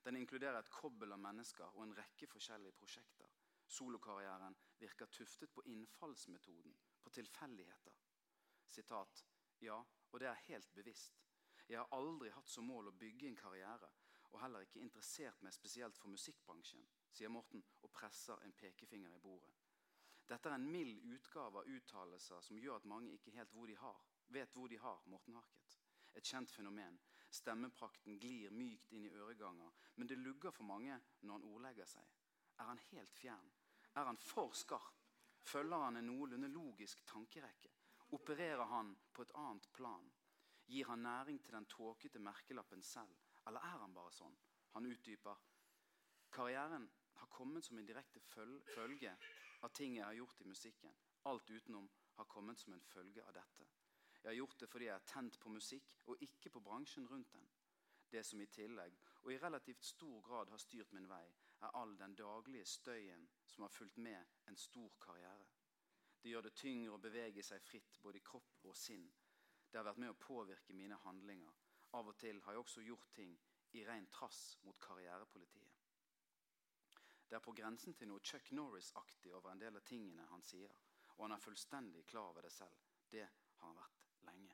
Den 0.05 0.19
inkluderer 0.21 0.59
et 0.59 0.71
kobbel 0.71 1.11
av 1.11 1.19
mennesker 1.19 1.75
og 1.75 1.83
en 1.83 1.95
rekke 1.97 2.29
forskjellige 2.31 2.77
prosjekter. 2.79 3.31
Solokarrieren 3.67 4.55
virker 4.79 5.09
tuftet 5.11 5.51
på 5.51 5.63
innfallsmetoden, 5.65 6.75
på 7.03 7.09
tilfeldigheter. 7.09 7.95
Sitat, 8.65 9.25
ja, 9.61 9.79
og 10.11 10.19
det 10.19 10.29
er 10.29 10.43
helt 10.47 10.73
bevisst. 10.73 11.25
Jeg 11.67 11.81
har 11.81 11.93
aldri 11.97 12.29
hatt 12.29 12.49
som 12.49 12.67
mål 12.69 12.91
å 12.91 12.97
bygge 12.99 13.27
en 13.27 13.39
karriere, 13.39 13.89
og 14.35 14.41
heller 14.41 14.65
ikke 14.65 14.81
interessert 14.83 15.39
meg 15.45 15.55
spesielt 15.55 15.95
for 15.97 16.11
musikkbransjen, 16.11 16.83
sier 17.15 17.31
Morten 17.31 17.63
og 17.81 17.91
presser 17.95 18.41
en 18.43 18.53
pekefinger 18.59 19.13
i 19.15 19.21
bordet. 19.23 19.53
Dette 20.27 20.49
er 20.49 20.57
en 20.57 20.67
mild 20.71 21.03
utgave 21.15 21.61
av 21.61 21.69
uttalelser 21.69 22.41
som 22.43 22.59
gjør 22.59 22.81
at 22.81 22.87
mange 22.89 23.13
ikke 23.13 23.31
helt 23.35 23.53
hvor 23.55 23.69
de 23.69 23.77
har, 23.79 24.01
vet 24.35 24.57
hvor 24.57 24.67
de 24.67 24.79
har 24.81 25.03
Morten 25.13 25.37
Harket. 25.37 25.77
Et 26.15 26.25
kjent 26.25 26.51
fenomen. 26.51 26.97
Stemmeprakten 27.31 28.19
glir 28.19 28.51
mykt 28.51 28.91
inn 28.95 29.05
i 29.07 29.13
øreganger, 29.13 29.71
men 29.95 30.09
det 30.09 30.17
lugger 30.19 30.51
for 30.55 30.67
mange 30.67 30.97
når 31.21 31.37
han 31.37 31.47
ordlegger 31.53 31.87
seg. 31.89 32.11
Er 32.59 32.71
han 32.71 32.81
helt 32.89 33.15
fjern? 33.15 33.51
Er 33.95 34.09
han 34.09 34.19
for 34.19 34.55
skarp? 34.55 35.03
Følger 35.45 35.83
han 35.83 35.99
en 35.99 36.09
noenlunde 36.09 36.49
logisk 36.49 37.03
tankerekke? 37.07 37.71
Opererer 38.17 38.65
han 38.71 38.95
på 39.13 39.23
et 39.23 39.35
annet 39.39 39.69
plan? 39.73 40.11
Gir 40.65 40.89
han 40.89 41.05
næring 41.05 41.39
til 41.43 41.53
den 41.53 41.69
tåkete 41.69 42.19
merkelappen 42.19 42.83
selv? 42.83 43.24
Eller 43.47 43.59
er 43.59 43.81
han 43.83 43.93
bare 43.93 44.13
sånn? 44.13 44.35
Han 44.75 44.87
utdyper. 44.89 45.41
Karrieren 46.35 46.89
har 47.21 47.31
kommet 47.31 47.65
som 47.65 47.77
en 47.79 47.87
direkte 47.87 48.19
følge 48.19 49.13
av 49.63 49.73
ting 49.73 49.95
jeg 49.97 50.05
har 50.05 50.17
gjort 50.17 50.41
i 50.41 50.49
musikken. 50.49 50.95
Alt 51.31 51.49
utenom 51.49 51.87
har 52.15 52.27
kommet 52.29 52.59
som 52.59 52.73
en 52.73 52.87
følge 52.91 53.23
av 53.23 53.33
dette. 53.33 53.67
Jeg 54.21 54.29
har 54.31 54.39
gjort 54.39 54.59
det 54.59 54.69
fordi 54.69 54.85
jeg 54.89 54.95
er 54.95 55.07
tent 55.09 55.39
på 55.39 55.51
musikk, 55.53 55.95
og 56.09 56.21
ikke 56.25 56.49
på 56.49 56.61
bransjen 56.65 57.07
rundt 57.07 57.33
den. 57.33 57.47
Det 58.11 58.23
som 58.25 58.41
i 58.41 58.47
tillegg, 58.49 58.97
og 59.23 59.33
i 59.33 59.37
relativt 59.41 59.83
stor 59.85 60.21
grad 60.25 60.49
har 60.49 60.61
styrt 60.61 60.93
min 60.93 61.09
vei, 61.09 61.25
er 61.61 61.77
all 61.77 61.95
den 61.97 62.15
daglige 62.15 62.65
støyen 62.65 63.27
som 63.47 63.65
har 63.65 63.73
fulgt 63.73 63.97
med 63.97 64.49
en 64.49 64.57
stor 64.57 64.91
karriere. 65.01 65.47
Det 66.21 66.31
gjør 66.31 66.47
det 66.47 66.55
tyngre 66.57 66.95
å 66.95 67.01
bevege 67.01 67.43
seg 67.43 67.61
fritt 67.61 67.99
både 68.01 68.17
i 68.17 68.25
kropp 68.25 68.65
og 68.65 68.77
sinn. 68.77 69.05
Det 69.69 69.77
har 69.77 69.85
vært 69.85 70.01
med 70.01 70.13
å 70.13 70.19
påvirke 70.19 70.73
mine 70.73 70.97
handlinger, 71.03 71.53
av 71.95 72.07
og 72.11 72.17
til 72.19 72.41
har 72.43 72.51
jeg 72.55 72.59
også 72.63 72.81
gjort 72.83 73.09
ting 73.15 73.31
i 73.75 73.83
ren 73.87 74.07
trass 74.11 74.57
mot 74.63 74.79
karrierepolitiet. 74.79 75.71
Det 77.29 77.35
er 77.35 77.43
på 77.43 77.55
grensen 77.57 77.93
til 77.97 78.07
noe 78.11 78.23
Chuck 78.23 78.51
Norris-aktig 78.53 79.33
over 79.33 79.51
en 79.51 79.61
del 79.61 79.75
av 79.79 79.83
tingene 79.87 80.25
han 80.29 80.43
sier. 80.45 80.71
Og 81.15 81.23
han 81.25 81.33
er 81.35 81.41
fullstendig 81.41 82.03
klar 82.05 82.27
over 82.29 82.41
det 82.45 82.51
selv. 82.53 82.77
Det 83.11 83.25
har 83.25 83.67
han 83.67 83.77
vært 83.79 83.99
lenge. 84.27 84.53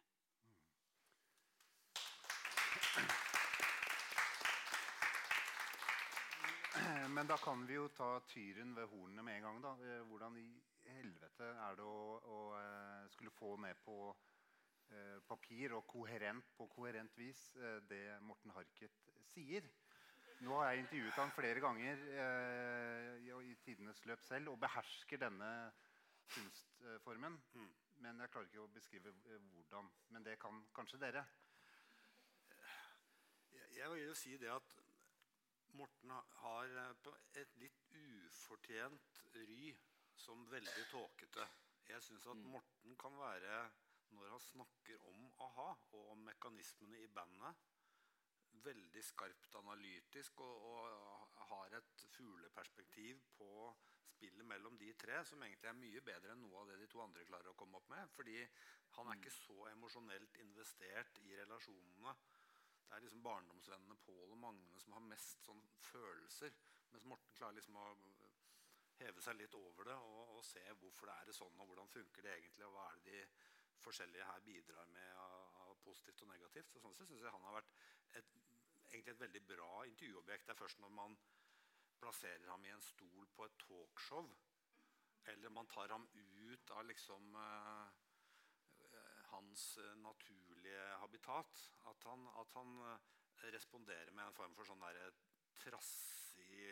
Men 7.15 7.27
da 7.27 7.37
kan 7.37 7.65
vi 7.67 7.73
jo 7.75 7.87
ta 7.97 8.19
tyren 8.29 8.75
ved 8.77 8.87
hornene 8.93 9.23
med 9.25 9.35
en 9.35 9.45
gang. 9.47 9.57
da. 9.63 9.71
Eh, 9.85 10.01
hvordan 10.07 10.37
i 10.37 10.47
helvete 10.95 11.45
er 11.65 11.75
det 11.77 11.85
å, 11.85 12.19
å 12.21 12.39
eh, 12.59 13.09
skulle 13.11 13.31
få 13.35 13.57
ned 13.65 13.75
på 13.85 13.97
papir 15.27 15.75
og 15.77 15.85
koherent 15.87 16.51
på 16.57 16.67
koherent 16.71 17.17
vis 17.19 17.43
eh, 17.55 17.79
det 17.89 18.03
Morten 18.27 18.51
Harket 18.55 18.97
sier. 19.31 19.67
Nå 20.41 20.57
har 20.57 20.71
jeg 20.71 20.83
intervjuet 20.83 21.19
ham 21.19 21.31
flere 21.35 21.61
ganger 21.63 22.01
eh, 22.23 23.29
i 23.45 23.55
tidenes 23.63 24.01
løp 24.09 24.23
selv 24.25 24.53
og 24.53 24.59
behersker 24.59 25.21
denne 25.21 25.51
kunstformen. 26.33 27.37
Mm. 27.53 27.69
Men 28.01 28.23
jeg 28.23 28.31
klarer 28.33 28.49
ikke 28.49 28.63
å 28.63 28.73
beskrive 28.73 29.13
eh, 29.29 29.43
hvordan. 29.53 29.91
Men 30.15 30.25
det 30.25 30.39
kan 30.41 30.63
kanskje 30.75 30.99
dere. 31.03 31.25
Jeg 33.71 33.91
vil 33.93 34.03
jo 34.03 34.15
si 34.17 34.35
det 34.41 34.49
at 34.51 34.77
Morten 35.77 36.11
har 36.41 36.73
et 37.39 37.53
litt 37.61 37.85
ufortjent 37.95 39.21
ry 39.37 39.71
som 40.19 40.41
veldig 40.51 40.83
tåkete. 40.91 41.45
Jeg 41.87 42.03
syns 42.03 42.27
at 42.27 42.35
mm. 42.41 42.49
Morten 42.51 42.97
kan 42.99 43.15
være 43.19 43.61
når 44.17 44.33
han 44.35 44.43
snakker 44.43 45.05
om 45.11 45.29
a-ha 45.45 45.69
og 45.97 46.11
om 46.15 46.25
mekanismene 46.27 46.99
i 47.01 47.11
bandet, 47.15 47.67
veldig 48.65 49.03
skarpt 49.03 49.55
analytisk 49.61 50.41
og, 50.45 50.65
og 50.67 51.47
har 51.51 51.77
et 51.77 52.05
fugleperspektiv 52.15 53.21
på 53.37 53.51
spillet 54.21 54.45
mellom 54.45 54.77
de 54.77 54.91
tre, 55.01 55.23
som 55.25 55.41
egentlig 55.43 55.69
er 55.69 55.79
mye 55.79 56.01
bedre 56.05 56.35
enn 56.35 56.43
noe 56.43 56.59
av 56.61 56.69
det 56.69 56.77
de 56.81 56.89
to 56.91 57.01
andre 57.01 57.25
klarer 57.25 57.51
å 57.51 57.57
komme 57.57 57.79
opp 57.79 57.87
med. 57.89 58.11
Fordi 58.13 58.37
han 58.97 59.07
er 59.07 59.15
mm. 59.15 59.21
ikke 59.21 59.33
så 59.33 59.57
emosjonelt 59.71 60.37
investert 60.43 61.21
i 61.25 61.33
relasjonene. 61.39 62.13
Det 62.85 62.97
er 62.97 63.05
liksom 63.05 63.23
barndomsvennene 63.25 63.97
Pål 64.05 64.35
og 64.35 64.39
Magne 64.43 64.83
som 64.83 64.97
har 64.97 65.07
mest 65.07 65.47
sånn 65.47 65.63
følelser. 65.87 66.53
Mens 66.91 67.07
Morten 67.07 67.37
klarer 67.39 67.57
liksom 67.57 67.79
å 67.79 67.87
heve 69.01 69.23
seg 69.25 69.39
litt 69.39 69.55
over 69.57 69.87
det 69.89 69.95
og, 69.97 70.35
og 70.35 70.43
se 70.45 70.61
hvorfor 70.77 71.09
det 71.09 71.15
er 71.17 71.33
sånn, 71.33 71.57
og 71.57 71.71
hvordan 71.71 71.89
funker 71.89 72.27
det 72.27 72.35
egentlig, 72.35 72.67
og 72.67 72.75
hva 72.75 72.89
er 72.91 72.99
det 72.99 73.07
de 73.15 73.23
forskjellige 73.83 74.27
her 74.27 74.45
bidrar 74.45 74.89
med 74.95 75.17
av, 75.25 75.75
positivt 75.85 76.21
og 76.21 76.29
negativt. 76.29 76.69
Så 76.69 76.81
sånn 76.83 76.93
sett 76.93 77.09
syns 77.09 77.23
jeg 77.25 77.33
han 77.33 77.47
har 77.47 77.57
vært 77.57 77.71
et, 78.19 78.33
egentlig 78.91 79.13
et 79.15 79.23
veldig 79.23 79.41
bra 79.49 79.71
intervjuobjekt. 79.89 80.45
Det 80.47 80.53
er 80.53 80.61
først 80.61 80.81
når 80.83 80.93
man 80.97 81.17
plasserer 82.01 82.47
ham 82.49 82.65
i 82.65 82.73
en 82.73 82.85
stol 82.85 83.27
på 83.35 83.47
et 83.47 83.57
talkshow, 83.63 84.29
eller 85.33 85.53
man 85.53 85.69
tar 85.69 85.93
ham 85.93 86.05
ut 86.13 86.71
av 86.77 86.85
liksom 86.89 87.35
uh, 87.37 87.89
hans 89.31 89.65
naturlige 90.01 90.85
habitat, 91.01 91.65
at 91.91 92.07
han, 92.09 92.25
at 92.41 92.55
han 92.57 92.71
responderer 93.53 94.13
med 94.13 94.27
en 94.27 94.37
form 94.37 94.55
for 94.57 94.69
sånn 94.69 94.81
der 94.85 95.13
trassig 95.61 96.65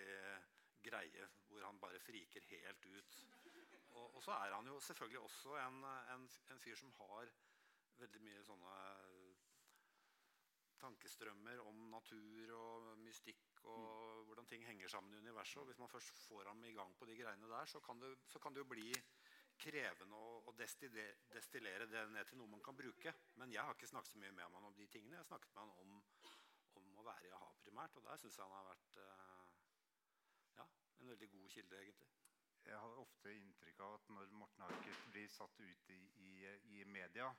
greie 0.84 1.28
hvor 1.48 1.64
han 1.66 1.80
bare 1.82 2.02
friker 2.04 2.46
helt 2.50 2.86
ut 2.86 3.20
og, 4.00 4.16
og, 4.16 4.24
så 4.24 4.32
er 4.32 4.56
han 4.56 4.68
jo 4.68 4.80
selvfølgelig 4.80 5.20
også 5.20 5.56
en, 5.66 5.84
en, 6.16 6.28
en, 6.52 6.60
fyr 6.60 6.76
som 6.80 6.92
har 7.00 7.32
veldig 8.00 8.22
mye 8.24 8.44
sånne 8.48 8.76
tankestrømmer 10.80 11.60
om 11.66 11.82
natur 11.92 12.54
og 12.56 12.86
mystikk 13.04 13.64
og 13.68 13.82
mm. 13.82 14.28
hvordan 14.30 14.48
ting 14.48 14.64
henger 14.68 14.92
sammen 14.92 15.14
i 15.14 15.20
universet. 15.26 15.60
Og 15.62 15.68
hvis 15.70 15.82
man 15.82 15.92
først 15.92 16.22
får 16.28 16.48
ham 16.48 16.64
i 16.64 16.76
gang 16.78 16.96
på 16.96 17.08
de 17.10 17.18
greiene 17.20 17.52
der, 17.52 17.66
så 17.66 17.82
kan 17.84 18.00
det, 18.00 18.14
så 18.28 18.40
kan 18.40 18.56
det 18.56 18.64
jo 18.64 18.70
bli 18.72 18.94
krevende 19.60 20.16
å, 20.16 20.38
å 20.48 20.54
destillere, 20.56 21.18
destillere, 21.34 21.90
det 21.92 22.06
ned 22.14 22.30
til 22.30 22.40
noe 22.40 22.54
man 22.54 22.64
kan 22.64 22.78
bruke. 22.80 23.14
Men 23.42 23.52
jeg 23.52 23.66
har 23.66 23.76
ikke 23.76 23.92
snakket 23.92 24.14
så 24.14 24.24
mye 24.24 24.36
med 24.38 24.48
ham 24.48 24.70
om 24.72 24.78
de 24.78 24.88
tingene. 24.88 25.18
Jeg 25.18 25.26
har 25.26 25.32
snakket 25.34 25.52
med 25.58 25.66
ham 25.66 25.76
om, 25.84 26.00
om 26.80 27.04
å 27.04 27.08
være 27.10 27.28
i 27.28 27.36
a-ha 27.36 27.52
primært, 27.66 28.00
og 28.00 28.08
der 28.08 28.24
syns 28.24 28.40
jeg 28.40 28.48
han 28.48 28.56
har 28.56 28.72
vært 28.72 29.02
eh, 29.04 29.44
ja, 30.62 30.70
en 31.02 31.12
veldig 31.12 31.32
god 31.36 31.52
kilde, 31.58 31.84
egentlig 31.84 32.19
jeg 32.70 32.80
har 32.84 33.02
ofte 33.02 33.34
inntrykk 33.34 33.82
av 33.86 33.96
at 33.98 34.12
når 34.14 34.34
Morten 34.38 34.66
Harket 34.66 35.06
blir 35.14 35.30
satt 35.34 35.60
ut 35.60 35.94
i, 35.96 36.00
i, 36.30 36.34
i, 36.78 36.84
media, 36.86 37.30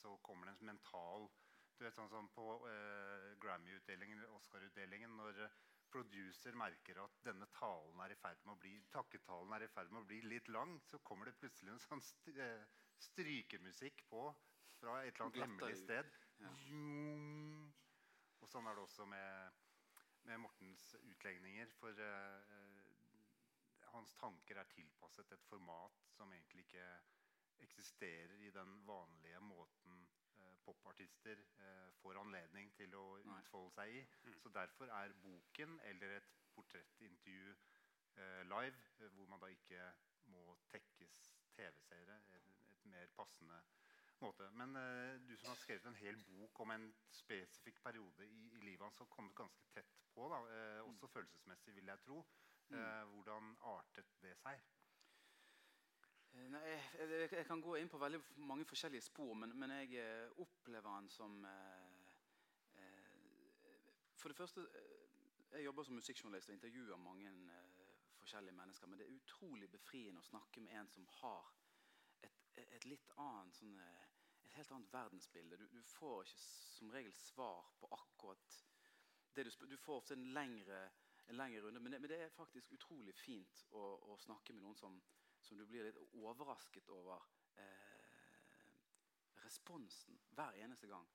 så 0.00 0.16
kommer 0.26 0.48
det 0.48 0.56
en 0.56 0.72
mental 0.72 1.28
du 1.76 1.84
vet 1.84 1.92
sånn 1.92 2.08
som 2.08 2.28
På 2.32 2.44
eh, 2.70 3.32
Grammy-utdelingen 3.42 4.22
Oscar-utdelingen 4.38 5.12
når 5.18 5.42
producer 5.92 6.56
merker 6.58 6.98
at 7.02 7.18
denne 7.24 7.46
talen 7.56 8.00
er 8.04 8.14
i 8.14 8.18
ferd 8.20 8.40
med 8.44 8.54
å 8.54 8.60
bli 8.62 8.72
takketalen 8.94 9.52
er 9.56 9.66
i 9.66 9.70
ferd 9.72 9.92
med 9.92 10.02
å 10.02 10.08
bli 10.08 10.22
litt 10.24 10.48
lang, 10.52 10.76
så 10.88 10.98
kommer 11.06 11.28
det 11.28 11.36
plutselig 11.40 11.74
en 11.74 11.82
sånn 11.84 12.02
eh, 12.32 12.64
strykemusikk 13.10 14.02
på 14.10 14.24
fra 14.80 14.98
et 15.02 15.12
eller 15.14 15.26
annet 15.28 15.42
hemmelig 15.44 15.78
sted. 15.82 16.10
Ja. 16.42 16.52
Og 18.42 18.50
sånn 18.50 18.66
er 18.68 18.76
det 18.76 18.84
også 18.84 19.06
med, 19.08 19.62
med 20.28 20.42
Mortens 20.42 20.90
utlegninger. 21.00 21.72
For 21.80 22.02
eh, 22.08 22.75
hans 23.96 24.14
tanker 24.20 24.60
er 24.60 24.68
tilpasset 24.72 25.32
et 25.32 25.46
format 25.50 26.02
som 26.16 26.32
egentlig 26.32 26.66
ikke 26.66 26.86
eksisterer 27.64 28.36
i 28.46 28.50
den 28.54 28.74
vanlige 28.86 29.40
måten 29.40 30.02
eh, 30.36 30.56
popartister 30.64 31.40
eh, 31.40 31.88
får 32.02 32.20
anledning 32.20 32.72
til 32.76 32.94
å 32.98 33.06
Nei. 33.24 33.38
utfolde 33.40 33.72
seg 33.78 33.94
i. 34.00 34.02
Mm. 34.26 34.34
Så 34.42 34.52
derfor 34.58 34.92
er 34.98 35.16
boken 35.22 35.80
eller 35.90 36.18
et 36.18 36.34
portrettintervju 36.54 37.54
eh, 37.54 38.42
live, 38.50 38.84
eh, 39.00 39.08
hvor 39.16 39.32
man 39.32 39.42
da 39.42 39.50
ikke 39.52 39.88
må 40.32 40.56
tekkes 40.72 41.16
TV-seere, 41.56 42.20
et, 42.36 42.52
mer 42.86 43.08
passende 43.16 43.56
måte. 44.22 44.46
Men 44.54 44.76
eh, 44.78 45.16
du 45.26 45.34
som 45.36 45.50
har 45.50 45.58
skrevet 45.60 45.88
en 45.90 45.98
hel 45.98 46.18
bok 46.28 46.60
om 46.62 46.72
en 46.74 46.86
spesifikk 47.12 47.80
periode 47.82 48.28
i, 48.28 48.42
i 48.54 48.60
livet 48.62 48.84
hans, 48.84 49.00
har 49.02 49.10
kommet 49.12 49.34
ganske 49.36 49.72
tett 49.74 49.96
på, 50.14 50.28
da, 50.32 50.38
eh, 50.54 50.82
også 50.86 51.10
følelsesmessig, 51.12 51.74
vil 51.76 51.90
jeg 51.92 52.04
tro. 52.04 52.20
Eh, 52.70 53.04
hvordan 53.12 53.52
artet 53.62 54.08
det 54.22 54.32
seg? 54.40 54.62
Eh, 56.34 56.48
Nei, 56.50 56.62
jeg, 56.66 57.10
jeg, 57.10 57.28
jeg 57.32 57.46
kan 57.46 57.62
gå 57.62 57.76
inn 57.78 57.90
på 57.90 58.00
veldig 58.02 58.18
mange 58.42 58.66
forskjellige 58.66 59.06
spor, 59.06 59.34
men, 59.38 59.54
men 59.58 59.70
jeg 59.70 60.00
eh, 60.02 60.40
opplever 60.42 60.90
han 60.90 61.06
som 61.08 61.44
eh, 61.46 62.08
eh, 62.82 64.10
For 64.18 64.32
det 64.32 64.36
første 64.40 64.66
eh, 64.66 65.54
Jeg 65.54 65.64
jobber 65.68 65.86
som 65.86 65.94
musikkjournalist 65.94 66.50
og 66.50 66.58
intervjuer 66.58 66.98
mange 66.98 67.30
eh, 67.30 67.86
forskjellige 68.18 68.58
mennesker. 68.58 68.90
Men 68.90 68.98
det 68.98 69.06
er 69.06 69.14
utrolig 69.20 69.70
befriende 69.70 70.20
å 70.20 70.26
snakke 70.26 70.60
med 70.60 70.74
en 70.80 70.90
som 70.90 71.06
har 71.20 71.52
et, 72.26 72.40
et 72.66 72.84
litt 72.90 73.14
annet 73.22 73.54
sånn, 73.54 73.78
eh, 73.78 74.06
et 74.48 74.58
helt 74.58 74.74
annet 74.74 74.92
verdensbilde. 74.92 75.60
Du, 75.60 75.68
du 75.70 75.82
får 75.94 76.26
ikke 76.26 76.42
som 76.42 76.90
regel 76.90 77.14
svar 77.14 77.70
på 77.78 77.88
akkurat 77.94 78.58
det 79.36 79.46
du 79.46 79.50
spør. 79.54 79.70
Du 79.70 79.78
får 79.78 80.02
ofte 80.02 80.18
en 80.18 80.26
lengre, 80.34 80.80
en 81.26 81.36
lengre 81.36 81.62
runde, 81.64 81.80
men 81.80 81.92
det, 81.92 82.00
men 82.00 82.10
det 82.10 82.20
er 82.22 82.34
faktisk 82.34 82.72
utrolig 82.72 83.14
fint 83.18 83.64
å, 83.74 83.82
å 84.12 84.18
snakke 84.22 84.54
med 84.54 84.62
noen 84.62 84.78
som, 84.78 84.98
som 85.42 85.58
du 85.58 85.66
blir 85.66 85.88
litt 85.88 85.98
overrasket 86.14 86.88
over 86.94 87.24
eh, 87.62 87.96
responsen 89.44 90.18
hver 90.36 90.58
eneste 90.62 90.90
gang. 90.90 91.08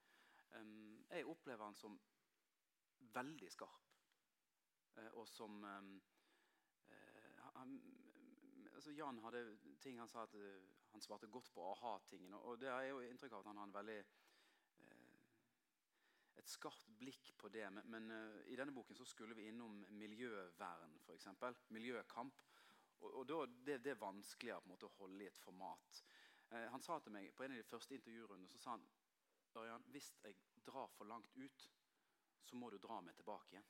Um, 0.52 1.00
jeg 1.10 1.28
opplever 1.32 1.64
han 1.64 1.76
som 1.76 1.96
veldig 3.14 3.52
skarp. 3.52 3.88
Eh, 4.98 5.12
og 5.14 5.28
som 5.28 5.64
um, 5.64 5.94
eh, 6.92 7.44
han, 7.56 7.78
altså 8.74 8.92
Jan 8.92 9.22
hadde 9.24 9.46
ting 9.84 10.00
han 10.00 10.12
sa 10.12 10.26
at 10.28 10.36
uh, 10.36 10.72
han 10.92 11.02
svarte 11.02 11.28
godt 11.32 11.52
på 11.54 11.64
a-ha-tingene. 11.72 12.38
Og, 12.38 12.60
det 12.60 12.70
er 12.70 12.90
jo 12.90 13.00
inntrykk 13.06 13.34
av 13.34 13.44
at 13.44 13.52
han 13.52 13.62
har 13.62 13.70
en 13.70 13.76
veldig 13.76 14.00
eh, 14.00 14.31
et 16.42 16.50
skarpt 16.50 16.90
blikk 17.00 17.32
på 17.38 17.50
det. 17.54 17.68
Men, 17.74 17.88
men 17.94 18.10
uh, 18.12 18.40
i 18.52 18.58
denne 18.60 18.74
boken 18.76 18.98
så 18.98 19.06
skulle 19.08 19.38
vi 19.38 19.48
innom 19.52 19.80
miljøvern, 19.98 20.98
f.eks. 21.06 21.30
Miljøkamp. 21.74 22.42
Og, 23.02 23.10
og 23.12 23.28
da, 23.30 23.44
det, 23.68 23.80
det 23.86 23.96
er 23.96 24.02
vanskeligere 24.02 24.62
på 24.62 24.70
en 24.70 24.76
måte 24.76 24.90
å 24.90 24.98
holde 25.00 25.26
i 25.26 25.30
et 25.30 25.42
format. 25.42 26.02
Uh, 26.52 26.68
han 26.74 26.84
sa 26.84 27.00
til 27.00 27.16
meg 27.16 27.32
på 27.38 27.46
en 27.46 27.56
av 27.56 27.62
de 27.62 27.70
første 27.70 27.96
intervjurundene 27.98 28.52
så 28.52 28.62
sa 28.62 28.76
han, 28.76 28.90
Ørjan, 29.62 29.84
hvis 29.92 30.14
jeg 30.24 30.38
drar 30.66 30.88
for 30.96 31.10
langt 31.10 31.32
ut, 31.36 31.70
så 32.48 32.56
må 32.56 32.70
du 32.72 32.78
dra 32.82 33.02
meg 33.04 33.18
tilbake 33.18 33.56
igjen. 33.56 33.70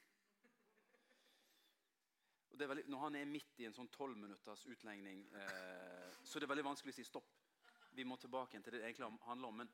Er 2.61 2.69
veldig, 2.69 2.83
når 2.91 2.99
han 2.99 3.15
er 3.15 3.29
midt 3.29 3.61
i 3.63 3.65
en 3.65 3.73
sånn 3.73 3.89
tolv 3.93 4.17
minutters 4.19 4.67
utlegning, 4.69 5.23
eh, 5.39 6.17
så 6.21 6.37
er 6.37 6.43
det 6.43 6.49
veldig 6.51 6.65
vanskelig 6.67 6.93
å 6.93 6.97
si 6.99 7.05
stopp. 7.07 7.31
Vi 7.97 8.05
må 8.05 8.17
tilbake 8.21 8.53
igjen 8.53 8.65
til 8.65 8.75
det 8.75 8.81
det 8.83 8.89
egentlig 8.91 9.07
handler 9.25 9.49
om. 9.49 9.61
Men, 9.63 9.71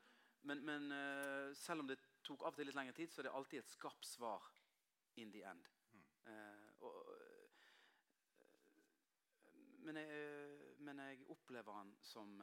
men, 0.48 0.62
men 0.64 0.94
eh, 0.94 1.50
selv 1.58 1.84
om 1.84 1.90
det 1.90 1.98
tok 2.28 2.44
av 2.44 2.54
og 2.54 2.60
til 2.60 2.68
litt 2.68 2.76
lengre 2.78 2.96
tid, 2.96 3.10
så 3.12 3.22
er 3.22 3.28
det 3.28 3.36
alltid 3.38 3.62
et 3.62 3.72
skarpt 3.72 4.06
svar 4.06 4.46
in 5.22 5.32
the 5.34 5.42
end. 5.48 5.64
Eh, 6.28 6.68
og, 6.84 7.12
eh, 7.16 7.48
men, 9.88 9.96
jeg, 9.96 10.76
men 10.84 11.02
jeg 11.06 11.26
opplever 11.34 11.72
han 11.80 11.96
som 12.04 12.36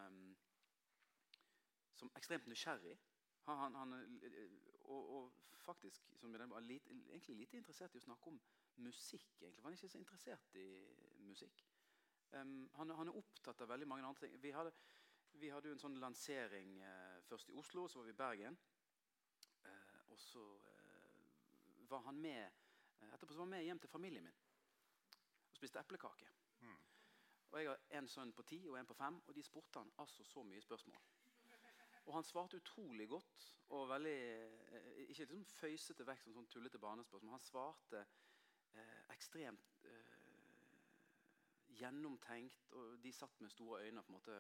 som 1.96 2.12
ekstremt 2.16 2.48
nysgjerrig. 2.48 2.98
Han, 3.46 3.76
han, 3.76 3.94
er- 3.94 4.50
og, 4.84 5.10
og 5.16 5.34
faktisk 5.66 6.14
var 6.22 6.60
lite, 6.60 6.90
egentlig 6.90 7.36
lite 7.36 7.58
interessert 7.58 7.96
i 7.96 8.02
å 8.02 8.06
snakke 8.06 8.30
om 8.30 8.40
musikk. 8.84 9.30
egentlig, 9.42 9.62
for 9.62 9.68
Han 9.70 9.74
er 9.74 9.80
ikke 9.80 9.94
så 9.94 10.02
interessert 10.02 10.56
i 10.60 10.68
musikk. 11.26 11.64
Um, 12.34 12.70
han, 12.74 12.90
han 12.90 13.08
er 13.08 13.18
opptatt 13.18 13.62
av 13.62 13.70
veldig 13.70 13.88
mange 13.88 14.06
andre 14.06 14.28
ting. 14.28 14.42
Vi 14.44 14.52
hadde, 14.52 14.74
vi 15.40 15.50
hadde 15.54 15.70
jo 15.70 15.76
en 15.78 15.84
sånn 15.84 16.00
lansering 16.02 16.80
eh, 16.84 17.22
først 17.30 17.50
i 17.50 17.58
Oslo, 17.62 17.88
så 17.88 18.02
var 18.02 18.10
vi 18.10 18.16
i 18.16 18.20
Bergen. 18.20 18.58
Og 20.16 20.22
så 20.22 20.41
eh, 20.55 21.89
var 21.89 22.05
han 22.07 22.20
med 22.24 22.39
eh, 22.39 23.13
etterpå 23.13 23.34
så 23.34 23.41
var 23.41 23.49
han 23.49 23.55
med 23.57 23.66
hjem 23.68 23.80
til 23.84 23.91
familien 23.91 24.24
min 24.24 24.43
og 25.49 25.57
spiste 25.57 25.80
eplekake. 25.80 26.28
Mm. 26.61 26.78
Og 27.51 27.59
Jeg 27.59 27.70
har 27.70 27.99
en 27.99 28.07
sønn 28.07 28.32
på 28.36 28.43
ti 28.43 28.57
og 28.68 28.80
en 28.80 28.88
på 28.88 28.95
fem, 28.95 29.20
og 29.28 29.36
de 29.36 29.43
spurte 29.43 29.80
han 29.80 29.91
altså 29.99 30.24
så 30.24 30.43
mye 30.43 30.61
spørsmål. 30.61 31.03
Og 32.05 32.13
han 32.13 32.24
svarte 32.24 32.57
utrolig 32.57 33.07
godt 33.09 33.45
og 33.76 33.89
veldig 33.89 34.20
eh, 34.78 34.89
Ikke 35.03 35.26
liksom 35.26 35.45
føysete 35.45 36.07
vekk 36.07 36.24
som 36.24 36.36
sånn 36.38 36.49
tullete 36.53 36.80
barnespørsmål. 36.80 37.36
Han 37.36 37.43
svarte 37.43 38.03
eh, 38.03 39.01
ekstremt 39.16 39.88
eh, 39.89 40.16
gjennomtenkt, 41.76 42.72
og 42.72 42.99
de 43.03 43.11
satt 43.11 43.41
med 43.41 43.51
store 43.51 43.84
øyne 43.84 44.03
på 44.03 44.13
en 44.13 44.20
måte 44.20 44.38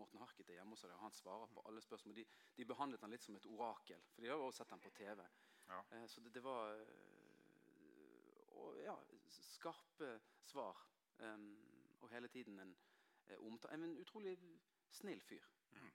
Morten 0.00 0.20
Harket 0.22 0.48
er 0.50 0.58
hjemme 0.58 0.76
hos 0.76 0.84
deg, 0.86 0.96
og 0.96 1.04
han 1.04 1.14
svarer 1.14 1.50
på 1.52 1.64
alle 1.68 1.82
spørsmål. 1.84 2.16
De, 2.16 2.24
de 2.56 2.66
behandlet 2.72 3.04
han 3.04 3.12
litt 3.12 3.24
som 3.26 3.36
et 3.36 3.48
orakel, 3.52 4.02
for 4.14 4.24
de 4.24 4.30
har 4.30 4.40
jo 4.40 4.48
også 4.48 4.62
sett 4.62 4.74
ham 4.74 4.82
på 4.84 4.92
TV. 4.96 5.24
Ja. 5.68 5.80
Eh, 5.96 6.06
så 6.10 6.24
det, 6.24 6.34
det 6.34 6.44
var 6.44 6.74
eh, 6.74 7.10
og, 8.60 8.80
ja, 8.82 8.96
skarpe 9.28 10.14
svar. 10.42 10.86
Um, 11.20 11.50
og 12.00 12.08
hele 12.14 12.28
tiden 12.32 12.60
en 12.62 12.70
eh, 13.28 13.36
omtale 13.44 13.74
En 13.74 13.98
utrolig 14.00 14.38
snill 14.90 15.20
fyr. 15.20 15.44
Mm. 15.76 15.90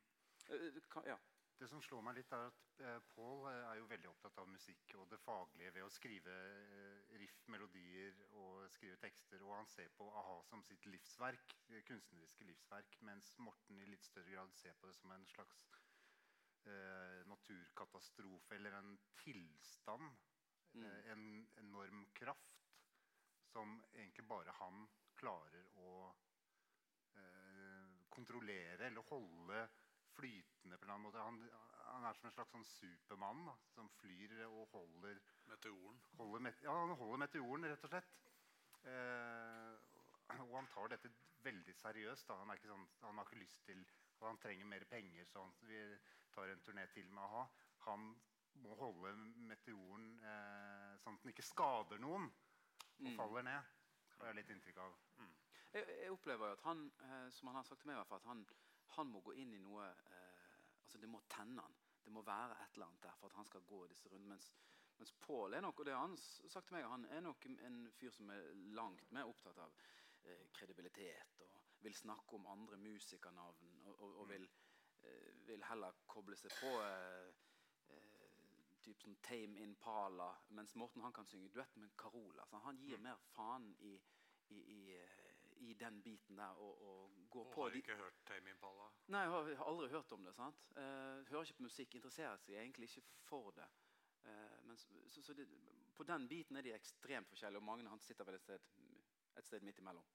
Uh, 0.53 0.81
kan, 0.91 1.03
ja. 1.05 1.17
Det 1.55 1.67
som 1.71 1.81
slår 1.83 2.01
meg 2.03 2.17
litt, 2.17 2.31
er 2.35 2.49
at 2.49 2.81
eh, 2.83 2.97
Paul 3.15 3.45
eh, 3.47 3.61
er 3.69 3.77
jo 3.79 3.87
veldig 3.87 4.09
opptatt 4.09 4.39
av 4.41 4.49
musikk 4.51 4.91
og 4.99 5.07
det 5.11 5.19
faglige 5.23 5.71
ved 5.77 5.85
å 5.85 5.93
skrive 5.93 6.33
eh, 6.35 7.13
riff, 7.21 7.37
melodier 7.53 8.17
og 8.41 8.65
skrive 8.75 8.99
tekster. 8.99 9.43
Og 9.45 9.53
han 9.55 9.69
ser 9.71 9.93
på 9.95 10.09
a-ha 10.19 10.41
som 10.49 10.63
sitt 10.67 10.83
livsverk, 10.91 11.55
eh, 11.69 11.83
kunstneriske 11.87 12.47
livsverk, 12.49 12.99
mens 13.07 13.31
Morten 13.39 13.79
i 13.79 13.87
litt 13.87 14.03
større 14.03 14.35
grad 14.35 14.51
ser 14.59 14.75
på 14.81 14.91
det 14.91 14.97
som 14.99 15.15
en 15.15 15.23
slags 15.31 15.63
eh, 16.67 17.23
naturkatastrofe 17.31 18.59
eller 18.59 18.75
en 18.81 18.91
tilstand. 19.23 20.11
Mm. 20.75 20.85
En 21.13 21.25
enorm 21.61 22.03
kraft 22.19 22.65
som 23.53 23.77
egentlig 23.93 24.25
bare 24.27 24.51
han 24.59 24.83
klarer 25.15 25.69
å 25.79 25.91
eh, 27.15 27.91
kontrollere 28.11 28.89
eller 28.89 29.07
holde 29.07 29.61
flytende 30.15 30.77
på 30.77 30.85
en 30.85 30.89
eller 30.89 30.95
annen 30.95 31.05
måte. 31.07 31.23
Han, 31.25 31.39
han 31.91 32.05
er 32.09 32.17
som 32.17 32.27
en 32.29 32.35
slags 32.35 32.51
sånn 32.55 32.65
supermann 32.65 33.43
som 33.73 33.89
flyr 33.99 34.33
og 34.47 34.67
holder, 34.73 35.19
Meteoren. 35.51 35.99
holder, 36.17 36.39
met 36.47 36.61
ja, 36.65 36.73
han 36.81 36.95
holder 36.99 37.21
meteoren, 37.25 37.67
rett 37.69 37.83
og 37.87 37.91
slett. 37.93 38.15
Eh, 38.85 39.75
og 40.41 40.55
han 40.57 40.67
tar 40.73 40.89
dette 40.93 41.11
veldig 41.45 41.75
seriøst. 41.77 42.27
Da. 42.29 42.37
Han, 42.41 42.49
er 42.49 42.59
ikke 42.59 42.71
sånn, 42.71 42.87
han 43.03 43.19
har 43.21 43.27
ikke 43.29 43.41
lyst 43.43 43.65
til 43.67 43.83
og 44.21 44.29
Han 44.29 44.37
trenger 44.39 44.65
mer 44.71 44.83
penger, 44.87 45.25
så 45.27 45.41
han, 45.43 45.51
vi 45.67 45.79
tar 46.33 46.49
en 46.49 46.61
turné 46.63 46.85
til 46.93 47.09
med 47.13 47.21
a-ha. 47.25 47.41
Han 47.89 48.05
må 48.63 48.75
holde 48.79 49.11
meteoren 49.49 50.05
eh, 50.23 50.93
sånn 51.03 51.17
at 51.19 51.25
den 51.25 51.33
ikke 51.35 51.43
skader 51.51 51.99
noen 52.01 52.29
og 52.31 53.09
Mm. 53.09 53.15
faller 53.17 53.43
ned. 53.43 53.71
Det 54.07 54.15
Har 54.21 54.29
jeg 54.29 54.35
litt 54.37 54.49
inntrykk 54.53 54.77
av. 54.79 54.93
Jeg, 55.73 55.83
jeg 55.99 56.11
opplever 56.13 56.47
jo 56.47 56.55
at 56.55 56.61
han, 56.63 56.85
eh, 57.03 57.25
som 57.35 57.49
han 57.51 57.57
har 57.59 57.65
sagt 57.67 57.81
til 57.81 57.89
meg, 57.89 57.97
i 57.97 57.99
hvert 57.99 58.07
fall, 58.07 58.21
at 58.23 58.29
han, 58.31 58.45
han 58.99 59.11
må 59.11 59.21
gå 59.25 59.35
inn 59.41 59.53
i 59.55 59.61
noe 59.63 59.87
eh, 59.89 60.55
altså 60.83 61.01
Det 61.01 61.09
må 61.09 61.21
tenne 61.31 61.63
han. 61.65 61.75
Det 62.05 62.13
må 62.13 62.21
være 62.21 62.57
et 62.61 62.75
eller 62.75 62.87
annet 62.91 63.03
der 63.03 63.17
for 63.19 63.31
at 63.31 63.37
han 63.39 63.47
skal 63.49 63.65
gå 63.65 63.85
disse 63.89 64.09
rundene. 64.09 64.35
Mens, 64.35 64.51
mens 64.99 65.13
Pål 65.25 65.57
er 65.57 65.63
nok 65.65 65.79
og 65.81 65.87
det 65.87 65.95
han 65.97 66.17
sagt 66.17 66.67
til 66.67 66.77
meg, 66.77 66.85
han 66.89 67.05
er 67.09 67.23
nok 67.25 67.47
en 67.49 67.79
fyr 67.97 68.13
som 68.13 68.29
er 68.31 68.51
langt 68.77 69.11
mer 69.11 69.31
opptatt 69.31 69.57
av 69.63 69.73
eh, 70.23 70.45
kredibilitet 70.53 71.41
og 71.45 71.55
vil 71.85 71.97
snakke 71.97 72.37
om 72.37 72.47
andre 72.49 72.77
musikernavn 72.77 73.73
og, 73.85 73.99
og, 73.99 74.19
og 74.21 74.29
vil, 74.29 74.47
eh, 75.01 75.33
vil 75.47 75.65
heller 75.69 75.97
koble 76.09 76.37
seg 76.39 76.53
på 76.59 76.71
eh, 76.85 77.33
eh, 77.93 78.15
typ 78.85 79.01
sånn 79.01 79.17
Tame 79.25 79.61
Impala, 79.65 80.29
mens 80.57 80.75
Morten 80.77 81.03
han 81.05 81.13
kan 81.13 81.27
synge 81.29 81.51
duett 81.53 81.75
med 81.81 81.93
Carola. 81.97 82.45
Så 82.49 82.61
han 82.65 82.79
gir 82.81 83.01
mer 83.01 83.21
faen 83.33 83.71
i, 83.89 83.95
i, 84.53 84.61
i, 84.77 84.81
eh, 84.97 85.34
i 85.57 85.73
den 85.73 86.01
biten 86.03 86.37
der 86.37 86.59
og, 86.61 86.81
og 86.81 87.29
går 87.29 87.45
Og 87.45 87.53
på 87.53 87.63
har 87.63 87.69
du 87.69 87.77
ikke 87.77 87.95
hørt 87.95 88.21
Tame 88.25 88.49
Impala. 88.49 88.89
Nei, 89.07 89.21
jeg 89.25 89.31
har, 89.31 89.47
jeg 89.47 89.57
har 89.57 89.71
aldri 89.71 89.89
hørt 89.89 90.11
om 90.11 90.23
det. 90.25 90.35
sant? 90.35 90.69
Eh, 90.77 90.83
hører 91.29 91.41
ikke 91.43 91.57
på 91.57 91.67
musikk, 91.67 91.95
interesserer 91.95 92.37
seg 92.43 92.59
egentlig 92.59 92.89
ikke 92.89 93.07
for 93.29 93.51
det. 93.55 93.67
Eh, 94.25 94.59
men, 94.63 94.77
så, 94.77 95.21
så 95.21 95.33
det, 95.33 95.47
på 95.95 96.03
den 96.03 96.27
biten 96.27 96.55
er 96.55 96.65
de 96.65 96.75
ekstremt 96.75 97.29
forskjellige, 97.29 97.61
og 97.63 97.67
Magne 97.69 97.89
han 97.89 98.03
sitter 98.03 98.27
vel 98.27 98.39
et 98.39 98.45
sted, 98.45 98.69
et 99.37 99.47
sted 99.47 99.65
midt 99.67 99.79
imellom. 99.79 100.05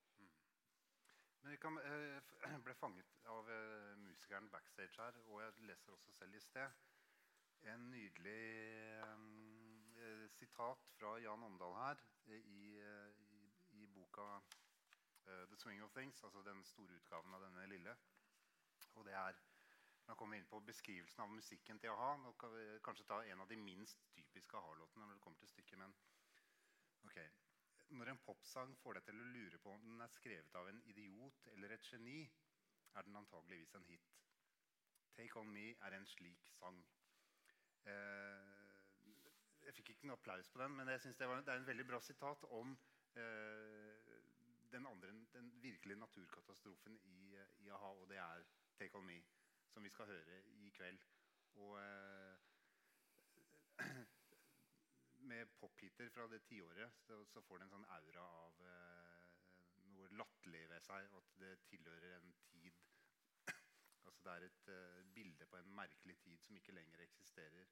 Men 1.42 1.50
jeg, 1.54 1.60
kan, 1.60 1.78
eh, 1.78 2.22
ble 2.64 2.74
fanget 2.76 3.20
av 3.32 3.48
eh, 3.50 3.96
musikeren 4.04 4.50
backstage 4.52 5.00
her, 5.00 5.16
og 5.26 5.42
jeg 5.42 5.68
leser 5.70 5.92
også 5.96 6.12
selv 6.12 6.36
i 6.36 6.40
sted. 6.44 6.80
En 7.72 7.90
nydelig 7.92 8.42
eh, 9.00 10.26
sitat 10.36 10.88
fra 10.96 11.16
Jan 11.20 11.42
Omdal 11.44 11.76
her 11.76 12.02
i, 12.26 12.40
i, 12.40 12.60
i 13.80 13.86
boka 13.94 14.26
'The 15.30 15.56
Swing 15.56 15.82
of 15.82 15.92
Things', 15.96 16.24
altså 16.24 16.42
den 16.42 16.64
store 16.64 16.98
utgaven 16.98 17.34
av 17.34 17.44
denne 17.46 17.66
lille. 17.66 17.96
Og 18.94 19.04
det 19.04 19.14
er 19.14 19.40
Nå 20.08 20.14
kommer 20.18 20.34
vi 20.34 20.40
inn 20.42 20.48
på 20.50 20.58
beskrivelsen 20.66 21.22
av 21.22 21.28
musikken 21.30 21.78
til 21.78 21.92
a-ha. 21.92 22.16
Nå 22.18 22.32
kan 22.40 22.50
vi 22.50 22.64
kanskje 22.82 23.04
ta 23.06 23.20
en 23.22 23.40
av 23.44 23.48
de 23.48 23.56
minst 23.56 24.00
typiske 24.10 24.56
a-ha-låtene. 24.58 25.06
når 25.06 25.14
det 25.14 25.22
kommer 25.22 25.38
til 25.38 25.48
stykket, 25.48 25.78
men 25.78 25.94
ok. 27.04 27.18
Når 27.98 28.10
en 28.10 28.22
popsang 28.24 28.72
får 28.82 28.98
deg 28.98 29.04
til 29.06 29.20
å 29.20 29.28
lure 29.36 29.60
på 29.62 29.74
om 29.76 29.84
den 29.86 30.00
er 30.00 30.10
skrevet 30.16 30.56
av 30.58 30.68
en 30.68 30.82
idiot 30.92 31.46
eller 31.52 31.76
et 31.76 31.86
geni, 31.92 32.24
er 32.94 33.06
den 33.06 33.20
antageligvis 33.22 33.74
en 33.74 33.86
hit. 33.86 34.10
'Take 35.14 35.38
On 35.40 35.52
Me' 35.52 35.76
er 35.80 35.94
en 35.96 36.06
slik 36.06 36.50
sang. 36.58 36.84
Eh, 37.86 38.70
jeg 39.66 39.74
fikk 39.74 39.90
ikke 39.92 40.08
noe 40.08 40.18
applaus 40.18 40.48
på 40.48 40.60
den, 40.62 40.76
men 40.78 40.88
jeg 40.88 41.00
synes 41.04 41.16
det, 41.20 41.28
var, 41.28 41.42
det 41.46 41.52
er 41.54 41.62
en 41.62 41.66
veldig 41.66 41.86
bra 41.86 42.00
sitat 42.00 42.44
om 42.58 42.72
eh, 43.16 43.79
den, 44.72 44.86
andre, 44.86 45.12
den 45.32 45.62
virkelige 45.62 45.98
naturkatastrofen 45.98 46.98
i, 47.04 47.36
i 47.58 47.68
a-ha, 47.68 47.92
og 48.02 48.08
det 48.08 48.16
er 48.16 48.44
'Take 48.78 48.98
On 48.98 49.06
Me', 49.06 49.24
som 49.68 49.84
vi 49.84 49.88
skal 49.88 50.06
høre 50.06 50.42
i 50.46 50.70
kveld. 50.70 50.98
Og 51.54 51.80
eh, 51.80 52.38
med 55.30 55.46
pophiter 55.46 56.08
fra 56.08 56.28
det 56.28 56.42
tiåret 56.42 56.92
så, 57.06 57.24
så, 57.24 57.40
får 57.40 57.58
det 57.58 57.66
en 57.66 57.74
sånn 57.74 57.90
aura 57.96 58.24
av 58.44 58.62
eh, 58.72 59.26
noe 59.90 60.08
latterlig 60.22 60.64
ved 60.70 60.86
seg, 60.86 61.10
og 61.12 61.22
at 61.22 61.36
det 61.42 61.52
tilhører 61.70 62.16
en 62.16 62.32
tid 62.52 62.80
Altså 64.06 64.22
Det 64.24 64.32
er 64.32 64.48
et 64.48 64.72
eh, 64.74 65.04
bilde 65.14 65.46
på 65.46 65.60
en 65.60 65.74
merkelig 65.74 66.18
tid 66.24 66.38
som 66.46 66.56
ikke 66.56 66.76
lenger 66.76 67.04
eksisterer. 67.04 67.66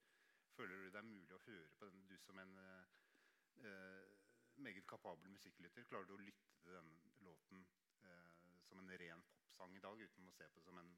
Føler 0.59 0.77
du 0.77 0.91
det 0.91 1.01
er 1.01 1.13
mulig 1.13 1.35
å 1.35 1.45
høre 1.47 1.75
på 1.79 1.89
den, 1.91 2.07
du 2.11 2.17
som 2.19 2.39
en 2.43 2.57
uh, 2.59 4.18
meget 4.63 4.87
kapabel 4.87 5.31
musikklytter? 5.31 5.87
Klarer 5.89 6.09
du 6.09 6.15
å 6.17 6.23
lytte 6.23 6.55
til 6.63 6.77
denne 6.77 7.13
låten 7.27 7.65
eh, 8.05 8.55
som 8.69 8.83
en 8.83 8.95
ren 9.03 9.25
popsang 9.31 9.77
i 9.77 9.83
dag, 9.85 10.01
uten 10.01 10.29
å 10.29 10.37
se 10.37 10.49
på 10.49 10.61
det 10.61 10.67
som 10.67 10.79
en 10.83 10.95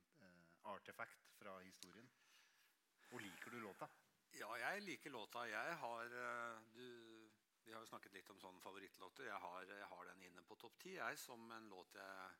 artefakt 0.72 1.30
fra 1.38 1.58
historien? 1.64 2.10
Og 3.10 3.20
liker 3.24 3.50
du 3.50 3.60
låta? 3.60 3.88
Ja, 4.38 4.50
jeg 4.62 4.82
liker 4.86 5.10
låta. 5.10 5.46
Jeg 5.50 5.76
har 5.82 6.12
du, 6.74 6.84
Vi 7.64 7.72
har 7.72 7.80
jo 7.80 7.90
snakket 7.90 8.14
litt 8.14 8.30
om 8.30 8.38
sånne 8.40 8.62
favorittlåter. 8.62 9.26
Jeg 9.26 9.40
har, 9.42 9.64
jeg 9.64 9.88
har 9.90 10.04
den 10.12 10.22
inne 10.28 10.42
på 10.42 10.56
topp 10.56 10.78
ti 10.80 10.94
som 11.16 11.50
en 11.52 11.68
låt 11.68 11.98
jeg 11.98 12.38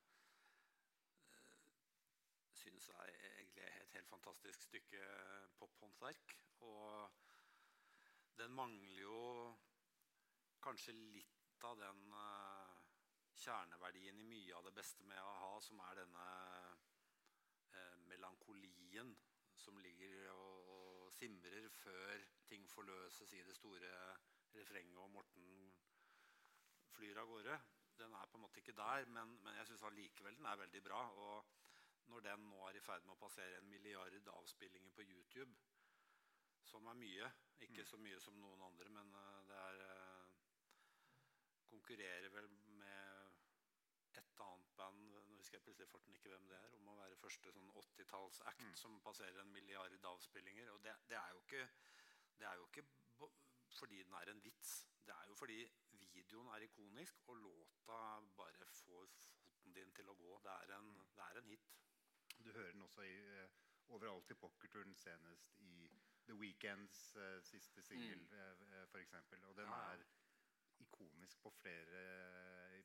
syns 2.61 2.89
er 2.89 3.11
egentlig 3.39 3.65
et 3.65 3.95
helt 3.97 4.09
fantastisk 4.09 4.63
stykke 4.63 5.03
pophåndverk. 5.59 6.37
Og 6.61 7.11
den 8.39 8.53
mangler 8.57 9.03
jo 9.03 9.21
kanskje 10.65 10.95
litt 10.97 11.65
av 11.69 11.79
den 11.81 12.15
uh, 12.15 12.79
kjerneverdien 13.41 14.21
i 14.21 14.29
mye 14.29 14.57
av 14.57 14.69
det 14.69 14.75
beste 14.77 15.05
med 15.09 15.21
a-ha, 15.21 15.53
som 15.65 15.81
er 15.89 16.01
denne 16.03 16.27
uh, 17.75 17.97
melankolien 18.11 19.13
som 19.61 19.79
ligger 19.85 20.31
og, 20.33 20.71
og, 20.75 21.13
simrer 21.13 21.67
før 21.75 22.23
ting 22.49 22.63
forløses 22.71 23.33
i 23.37 23.43
det 23.45 23.57
store 23.59 23.91
refrenget, 24.55 24.97
og 25.03 25.11
Morten 25.13 25.73
flyr 26.95 27.19
av 27.21 27.29
gårde. 27.29 27.57
Den 27.99 28.15
er 28.17 28.31
på 28.31 28.39
en 28.39 28.45
måte 28.47 28.63
ikke 28.63 28.77
der, 28.79 29.05
men, 29.13 29.35
men 29.45 29.59
jeg 29.59 29.69
syns 29.69 29.83
allikevel 29.91 30.39
den 30.39 30.49
er 30.49 30.63
veldig 30.63 30.83
bra. 30.87 31.03
og 31.11 31.51
når 32.11 32.21
den 32.21 32.47
nå 32.51 32.63
er 32.67 32.79
i 32.79 32.83
ferd 32.83 33.05
med 33.07 33.15
å 33.15 33.21
passere 33.21 33.59
en 33.61 33.69
milliard 33.71 34.31
avspillinger 34.33 34.95
på 34.97 35.05
YouTube, 35.07 35.53
som 36.67 36.87
er 36.91 36.99
mye 36.99 37.31
Ikke 37.61 37.83
mm. 37.83 37.89
så 37.91 37.99
mye 38.01 38.21
som 38.25 38.39
noen 38.41 38.63
andre, 38.65 38.89
men 38.89 39.11
uh, 39.13 39.43
det 39.49 39.57
er 39.61 39.81
uh, 39.85 40.00
Konkurrerer 41.81 42.29
vel 42.29 42.49
med 42.77 44.19
et 44.21 44.41
annet 44.45 44.73
band 44.77 44.99
Nå 45.31 45.37
husker 45.39 45.57
jeg 45.57 45.65
plutselig 45.65 45.89
farten 45.89 46.13
ikke 46.13 46.29
hvem 46.29 46.49
det 46.51 46.59
er. 46.59 46.75
Om 46.77 46.91
å 46.93 46.97
være 46.99 47.17
første 47.17 47.53
sånn 47.55 47.71
80-tallsact 47.73 48.67
mm. 48.67 48.75
som 48.83 48.99
passerer 49.01 49.41
en 49.41 49.53
milliard 49.55 50.05
avspillinger. 50.11 50.69
Og 50.75 50.83
det, 50.85 50.93
det, 51.09 51.17
er 51.17 51.33
jo 51.33 51.41
ikke, 51.41 51.63
det 52.37 52.49
er 52.51 52.61
jo 52.61 52.67
ikke 52.69 52.85
fordi 53.79 54.03
den 54.03 54.19
er 54.19 54.33
en 54.35 54.45
vits. 54.45 54.75
Det 55.07 55.17
er 55.17 55.33
jo 55.33 55.39
fordi 55.41 55.59
videoen 56.13 56.53
er 56.53 56.67
ikonisk, 56.69 57.25
og 57.33 57.41
låta 57.47 57.99
bare 58.37 58.69
får 58.77 59.09
foten 59.25 59.73
din 59.79 59.97
til 59.97 60.13
å 60.13 60.19
gå. 60.21 60.37
Det 60.45 60.53
er 60.53 60.77
en, 60.77 60.93
mm. 60.93 61.11
det 61.17 61.27
er 61.31 61.41
en 61.41 61.51
hit. 61.55 61.73
Du 62.45 62.53
hører 62.53 62.73
den 62.77 62.85
også 62.85 63.09
i, 63.09 63.17
uh, 63.17 63.61
overalt 63.97 64.37
i 64.37 64.37
pokerturen, 64.45 64.93
senest 65.01 65.57
i 65.65 65.89
The 66.29 66.37
Weekends 66.37 67.17
uh, 67.17 67.39
siste 67.41 67.89
singel, 67.89 68.21
mm. 68.21 68.67
uh, 68.69 68.85
f.eks. 68.93 69.17
Og 69.49 69.57
den 69.57 69.73
ja. 69.73 69.81
er 69.95 70.05
ikonisk 71.01 71.41
på 71.45 71.53
flere, 71.57 72.03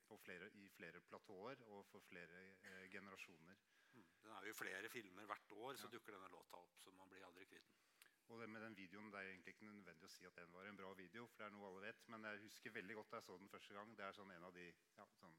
på 0.08 0.18
flere, 0.24 0.50
i 0.62 0.68
flere 0.72 1.02
platåer 1.10 1.64
og 1.68 1.86
for 1.90 2.04
flere 2.08 2.44
generasjoner. 2.92 3.60
Mm. 3.96 4.06
Den 4.24 4.32
er 4.32 4.48
jo 4.48 4.54
i 4.54 4.60
flere 4.60 4.90
filmer 4.90 5.28
hvert 5.32 5.52
år, 5.58 5.76
så 5.76 5.90
ja. 5.90 5.96
dukker 5.96 6.16
denne 6.16 6.32
låta 6.32 6.62
opp. 6.62 6.78
så 6.80 6.92
man 6.96 7.10
blir 7.12 7.26
aldri 7.28 7.46
kvitt 7.52 7.68
den. 7.74 7.82
Og 8.28 8.40
det 8.42 8.50
med 8.50 8.62
den 8.62 8.78
videoen, 8.78 9.12
det 9.12 9.20
er 9.20 9.32
egentlig 9.34 9.54
ikke 9.54 9.68
nødvendig 9.70 10.08
å 10.08 10.14
si 10.16 10.26
at 10.26 10.40
den 10.40 10.54
var 10.54 10.66
en 10.66 10.80
bra 10.80 10.94
video, 10.98 11.28
for 11.28 11.44
det 11.44 11.50
er 11.50 11.54
noe 11.54 11.68
alle 11.68 11.84
vet, 11.84 12.08
men 12.10 12.26
jeg 12.26 12.46
husker 12.48 12.74
veldig 12.80 12.96
godt 13.02 13.12
da 13.12 13.20
jeg 13.20 13.28
så 13.28 13.38
den 13.38 13.52
første 13.54 13.78
gang. 13.78 13.92
Det 13.98 14.08
er 14.08 14.18
sånn 14.18 14.34
en 14.34 14.48
av 14.48 14.56
de 14.56 14.66
ja, 14.72 15.06
sånn 15.20 15.36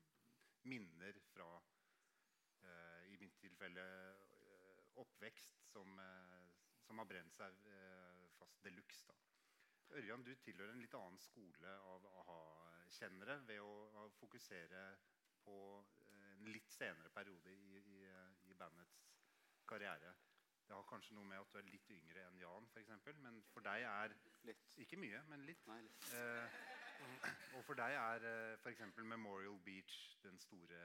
minner 0.70 1.18
fra 1.32 1.48
Eh, 2.66 3.12
i 3.12 3.16
mitt 3.20 3.36
tilfelle 3.40 3.84
eh, 3.84 4.84
oppvekst 5.02 5.66
som, 5.70 5.98
eh, 6.00 6.46
som 6.86 6.98
har 6.98 7.08
brent 7.10 7.34
seg 7.36 7.58
fast 8.38 8.62
de 8.64 8.72
luxe. 8.74 9.14
Ørjan, 9.96 10.24
du 10.26 10.32
tilhører 10.42 10.72
en 10.74 10.82
litt 10.82 10.94
annen 10.98 11.18
skole 11.22 11.74
av 11.92 12.06
a-ha-kjennere 12.86 13.40
ved 13.46 13.60
å, 13.60 14.06
fokusere 14.20 14.82
på 15.44 15.56
en 16.14 16.46
litt 16.52 16.70
senere 16.70 17.10
periode 17.10 17.50
i, 17.50 17.80
i, 17.80 17.98
i, 18.50 18.54
bandets 18.54 19.02
karriere. 19.66 20.14
Det 20.66 20.74
har 20.74 20.86
kanskje 20.88 21.14
noe 21.14 21.26
med 21.26 21.38
at 21.38 21.52
du 21.52 21.58
er 21.58 21.68
litt 21.70 21.90
yngre 21.90 22.22
enn 22.26 22.38
Jan, 22.40 22.66
eksempel, 22.80 23.18
men 23.22 23.38
for 23.52 23.62
deg 23.66 23.84
er 23.86 24.14
litt. 24.46 24.64
Ikke 24.82 24.98
mye, 24.98 25.22
men 25.30 25.44
litt. 25.46 25.62
Nei, 25.66 25.80
litt. 25.86 26.08
Eh, 26.14 26.58
og 27.58 27.62
for 27.66 27.78
deg 27.78 27.94
er 27.94 28.26
eh, 28.26 28.56
f.eks. 28.58 28.82
Memorial 29.02 29.58
Beach 29.66 29.96
den 30.24 30.38
store 30.42 30.82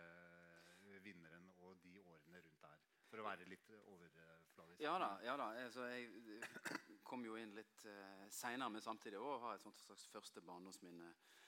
vinneren 1.01 1.49
og 1.63 1.77
de 1.81 1.95
årene 2.01 2.41
rundt 2.45 2.61
der. 2.61 2.87
For 3.09 3.21
å 3.21 3.25
være 3.25 3.47
litt 3.49 3.69
overfladisk. 3.79 4.81
Ja 4.83 4.97
da. 5.01 5.11
ja 5.25 5.37
da. 5.39 5.49
Altså, 5.65 5.87
jeg 5.89 7.01
kom 7.07 7.25
jo 7.25 7.37
inn 7.39 7.55
litt 7.57 7.85
uh, 7.89 8.27
seinere, 8.31 8.69
men 8.71 8.85
samtidig 8.85 9.19
òg 9.19 9.41
har 9.43 9.57
et 9.57 9.65
sånt 9.65 9.81
slags 9.81 10.05
første 10.13 10.43
barndomsminne 10.45 11.09
uh, 11.09 11.41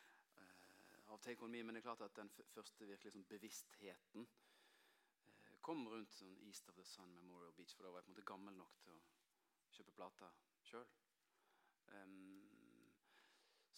av 1.13 1.21
Take 1.23 1.45
On 1.45 1.53
Me. 1.53 1.63
Men 1.63 1.75
det 1.75 1.83
er 1.83 1.89
klart 1.89 2.05
at 2.05 2.17
den 2.17 2.31
første 2.53 2.89
virkelig 2.89 3.13
sånn 3.15 3.27
bevisstheten 3.29 4.27
eh, 4.27 5.55
kom 5.65 5.85
rundt 5.91 6.17
sånn 6.17 6.35
East 6.47 6.69
of 6.69 6.79
the 6.79 6.85
Sun 6.87 7.13
Memorial 7.15 7.53
Beach. 7.57 7.77
For 7.77 7.87
da 7.87 7.93
var 7.93 8.01
jeg 8.01 8.09
på 8.09 8.13
en 8.13 8.17
måte 8.17 8.29
gammel 8.33 8.59
nok 8.59 8.75
til 8.83 8.97
å 8.97 9.01
kjøpe 9.73 9.97
plater 9.97 10.43
sjøl. 10.67 10.89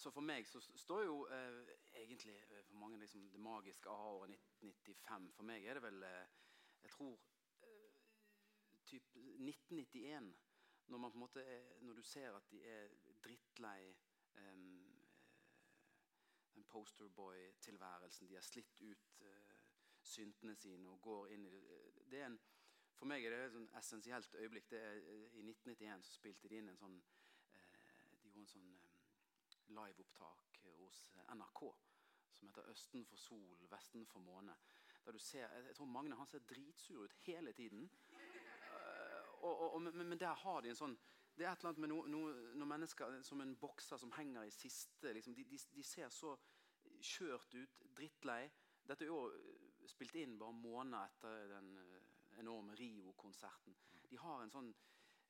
Så 0.06 0.12
for 0.12 0.22
meg 0.22 0.46
så 0.46 0.60
står 0.62 1.04
jo 1.04 1.14
eh, 1.34 1.70
egentlig 1.98 2.36
eh, 2.38 2.64
for 2.68 2.78
mange 2.78 3.00
liksom, 3.02 3.24
det 3.32 3.40
magiske 3.42 3.90
aha-året 3.90 4.36
1995. 4.36 5.32
For 5.34 5.48
meg 5.50 5.66
er 5.66 5.80
det 5.80 5.82
vel 5.82 6.04
eh, 6.04 6.34
Jeg 6.84 6.92
tror 6.94 7.16
eh, 7.66 7.96
typ 8.86 9.16
1991. 9.16 10.28
Når, 10.88 10.98
man 10.98 11.12
på 11.12 11.18
en 11.18 11.24
måte 11.24 11.42
er, 11.42 11.64
når 11.82 11.94
du 11.94 12.04
ser 12.04 12.36
at 12.38 12.52
de 12.52 12.60
er 12.70 12.92
drittlei 13.26 13.96
um, 14.38 14.75
posterboy-tilværelsen. 16.72 18.28
De 18.30 18.38
har 18.38 18.46
slitt 18.46 18.82
ut 18.82 19.22
uh, 19.22 19.56
syntene 20.06 20.56
sine 20.56 20.90
og 20.90 21.02
går 21.02 21.34
inn 21.36 21.48
i 21.50 21.56
det. 22.12 22.26
En, 22.26 22.40
for 22.96 23.10
meg 23.12 23.26
er 23.26 23.34
det 23.36 23.42
et 23.46 23.56
sånn 23.56 23.70
essensielt 23.80 24.38
øyeblikk. 24.40 24.70
Det 24.72 24.82
er, 24.82 25.02
I 25.40 25.46
1991 25.46 26.06
så 26.08 26.18
spilte 26.20 26.52
de 26.52 26.62
inn 26.62 26.72
en 26.74 26.82
sånn 26.82 27.00
uh, 27.00 28.22
De 28.22 28.30
gjorde 28.30 28.46
en 28.46 28.54
sånn 28.54 29.76
liveopptak 29.76 30.62
hos 30.80 31.02
NRK 31.34 31.68
som 32.36 32.48
heter 32.48 32.70
'Østen 32.70 33.06
for 33.06 33.18
sol, 33.18 33.58
vesten 33.70 34.06
for 34.06 34.20
måne'. 34.20 34.56
Der 35.06 35.12
du 35.12 35.20
ser, 35.20 35.48
jeg 35.48 35.76
tror 35.76 35.86
Magne 35.86 36.16
han 36.16 36.28
ser 36.28 36.40
dritsur 36.40 37.04
ut 37.04 37.14
hele 37.14 37.52
tiden. 37.54 37.90
Uh, 38.10 39.44
og, 39.44 39.74
og, 39.74 39.82
men, 39.82 40.08
men, 40.08 40.20
der 40.20 40.34
har 40.34 40.62
de 40.62 40.70
en 40.70 40.76
sånn 40.76 40.98
Det 41.36 41.44
er 41.46 41.52
et 41.52 41.60
eller 41.60 41.70
annet 41.70 41.82
med 41.84 41.90
noen 41.92 42.12
no, 42.12 42.20
no 42.56 42.66
mennesker 42.66 43.22
som 43.28 43.42
en 43.44 43.58
bokser 43.60 43.98
som 44.00 44.12
henger 44.16 44.46
i 44.48 44.52
siste 44.56 45.12
liksom, 45.14 45.34
de, 45.36 45.44
de, 45.44 45.58
de, 45.76 45.84
ser 45.84 46.10
så 46.10 46.38
kjørt 47.06 47.56
ut, 47.56 47.84
drittlei. 47.98 48.44
Dette 48.86 49.06
er 49.06 49.12
jo 49.12 49.22
eh, 49.34 49.88
spilt 49.90 50.18
inn 50.22 50.38
bare 50.42 50.56
måneder 50.58 51.12
etter 51.12 51.54
den 51.56 51.72
uh, 51.78 51.96
enorme 52.42 52.76
Rio-konserten. 52.78 53.78
De 54.10 54.18
har 54.22 54.44
en 54.44 54.54
sånn 54.54 54.72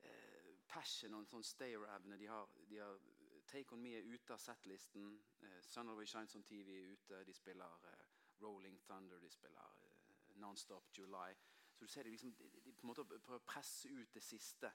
eh, 0.03 0.55
passion 0.67 1.13
og 1.15 1.23
en 1.23 1.29
sånn 1.29 1.45
stayer-evne. 1.45 2.17
De, 2.19 2.29
de 2.71 2.81
har 2.81 2.99
Take 3.45 3.75
On 3.75 3.81
Me 3.81 3.93
er 3.97 4.07
ute 4.09 4.33
av 4.33 4.41
settlisten. 4.41 5.19
Eh, 5.41 5.59
Sun 5.61 5.89
Always 5.89 6.09
Shines 6.09 6.35
on 6.35 6.43
TV 6.43 6.79
er 6.79 6.93
ute. 6.95 7.23
De 7.27 7.33
spiller 7.33 7.89
eh, 7.91 8.05
Rolling 8.41 8.79
Thunder, 8.87 9.19
de 9.19 9.29
spiller 9.29 9.83
eh, 9.85 10.35
Nonstop 10.41 10.89
July. 10.97 11.35
Så 11.75 11.85
du 11.85 11.91
ser 11.91 12.03
de, 12.03 12.09
liksom, 12.09 12.33
de, 12.35 12.49
de 12.65 12.73
på 12.73 12.85
en 12.85 12.91
måte 12.91 13.05
prøver 13.05 13.41
å 13.41 13.47
presse 13.47 13.91
ut 13.91 14.13
det 14.15 14.23
siste. 14.23 14.71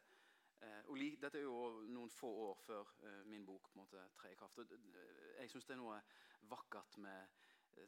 Li, 0.99 1.15
dette 1.17 1.39
er 1.39 1.47
jo 1.47 1.85
noen 1.89 2.11
få 2.13 2.29
år 2.51 2.59
før 2.61 2.89
min 3.31 3.45
bok 3.47 3.71
på 3.73 3.85
trer 3.91 4.33
i 4.33 4.37
kraft. 4.37 4.59
Og, 4.59 4.73
jeg 5.39 5.49
syns 5.53 5.69
det 5.69 5.77
er 5.77 5.81
noe 5.81 6.01
vakkert 6.51 6.99
med 7.01 7.39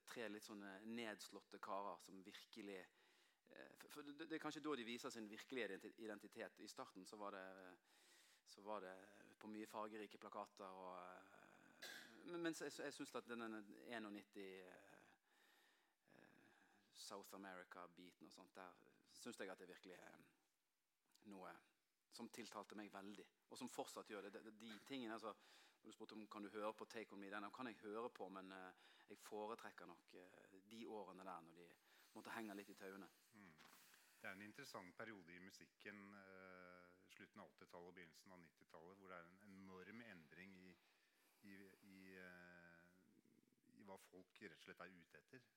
tre 0.06 0.28
litt 0.30 0.46
sånne 0.46 0.72
nedslåtte 0.88 1.60
karer 1.62 1.98
som 2.02 2.20
virkelig 2.24 2.78
eh, 2.78 3.88
for, 3.88 4.06
det, 4.06 4.28
er 4.30 4.42
kanskje 4.42 4.62
da 4.64 4.76
de 4.78 4.86
viser 4.86 5.12
sin 5.12 5.28
virkelige 5.30 5.92
identitet. 6.02 6.60
I 6.60 6.70
starten 6.70 7.06
så 7.06 7.18
var 7.20 7.36
det, 7.36 7.46
så 8.48 8.64
var 8.64 8.80
det 8.84 8.94
på 9.40 9.50
mye 9.50 9.66
fargerike 9.66 10.20
plakater. 10.22 10.78
Og, 10.84 10.96
eh, 11.02 12.30
men, 12.30 12.54
jeg, 12.54 12.72
jeg 12.78 12.96
syns 12.96 13.14
at 13.18 13.28
denne 13.28 13.48
91 13.90 14.36
eh, 14.40 14.70
eh, 16.16 16.30
South 16.94 17.34
America-biten 17.34 18.30
og 18.30 18.32
sånt, 18.32 18.54
der 18.56 18.80
syns 19.12 19.40
jeg 19.40 19.50
at 19.52 19.60
det 19.60 19.68
virkelig 19.68 19.98
er 19.98 20.22
noe 21.30 21.52
som 22.12 22.28
tiltalte 22.28 22.76
meg 22.78 22.92
veldig. 22.92 23.24
Og 23.50 23.58
som 23.58 23.70
fortsatt 23.72 24.10
gjør 24.10 24.28
det. 24.28 24.42
De, 24.44 24.52
de 24.60 24.72
tingene, 24.88 25.16
altså, 25.16 25.32
når 25.82 25.90
du 25.90 25.96
spurte 25.96 26.16
om 26.16 26.26
kan 26.30 26.44
du 26.44 26.50
høre 26.52 26.72
på 26.76 26.86
Take 26.90 27.14
On 27.14 27.20
Me, 27.20 27.30
den 27.32 27.48
kan 27.54 27.66
jeg 27.70 27.80
høre 27.82 28.10
på, 28.10 28.28
men 28.28 28.52
uh, 28.52 28.70
jeg 29.08 29.18
foretrekker 29.18 29.88
nok 29.90 30.14
uh, 30.14 30.58
de 30.70 30.86
årene 30.86 31.24
der 31.26 31.40
når 31.46 31.58
de 31.58 31.68
måtte 32.14 32.34
henge 32.36 32.56
litt 32.58 32.70
i 32.70 32.78
tauene. 32.78 33.08
Det 34.22 34.28
er 34.30 34.36
en 34.36 34.44
interessant 34.46 34.94
periode 34.96 35.34
i 35.34 35.40
musikken, 35.42 36.02
uh, 36.14 36.90
slutten 37.10 37.42
av 37.42 37.50
80-tallet 37.56 37.88
og 37.88 37.96
begynnelsen 37.96 38.36
av 38.36 38.42
90-tallet, 38.44 38.98
hvor 39.00 39.10
det 39.10 39.18
er 39.18 39.30
en 39.30 39.40
enorm 39.48 40.04
endring 40.06 40.58
i, 40.62 40.74
i, 41.42 41.56
i, 41.90 41.96
i 43.74 43.86
hva 43.88 43.98
folk 44.06 44.38
rett 44.44 44.60
og 44.60 44.68
slett 44.68 44.84
er 44.84 44.94
ute 45.00 45.24
etter. 45.24 45.48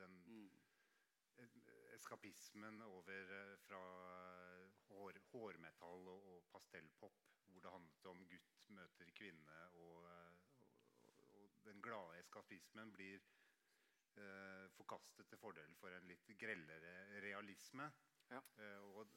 Den 0.00 0.22
Mm. 0.24 0.48
eskapismen 1.94 2.82
over 2.82 3.56
fra 3.66 3.80
hår, 4.94 5.20
hårmetall 5.32 6.08
og, 6.14 6.26
og 6.34 6.44
pastellpop, 6.52 7.22
hvor 7.50 7.64
det 7.64 7.74
handlet 7.74 8.10
om 8.10 8.24
gutt 8.30 8.68
møter 8.74 9.10
kvinne, 9.18 9.60
og, 9.84 10.08
og, 10.60 11.28
og 11.40 11.56
den 11.66 11.82
glade 11.84 12.18
eskapismen 12.22 12.92
blir 12.94 13.20
eh, 14.18 14.66
forkastet 14.78 15.28
til 15.28 15.40
fordel 15.40 15.74
for 15.80 15.94
en 15.94 16.08
litt 16.08 16.34
grellere 16.40 17.20
realisme. 17.24 17.90
Ja. 18.30 18.40
Eh, 18.58 18.80
og, 18.96 19.10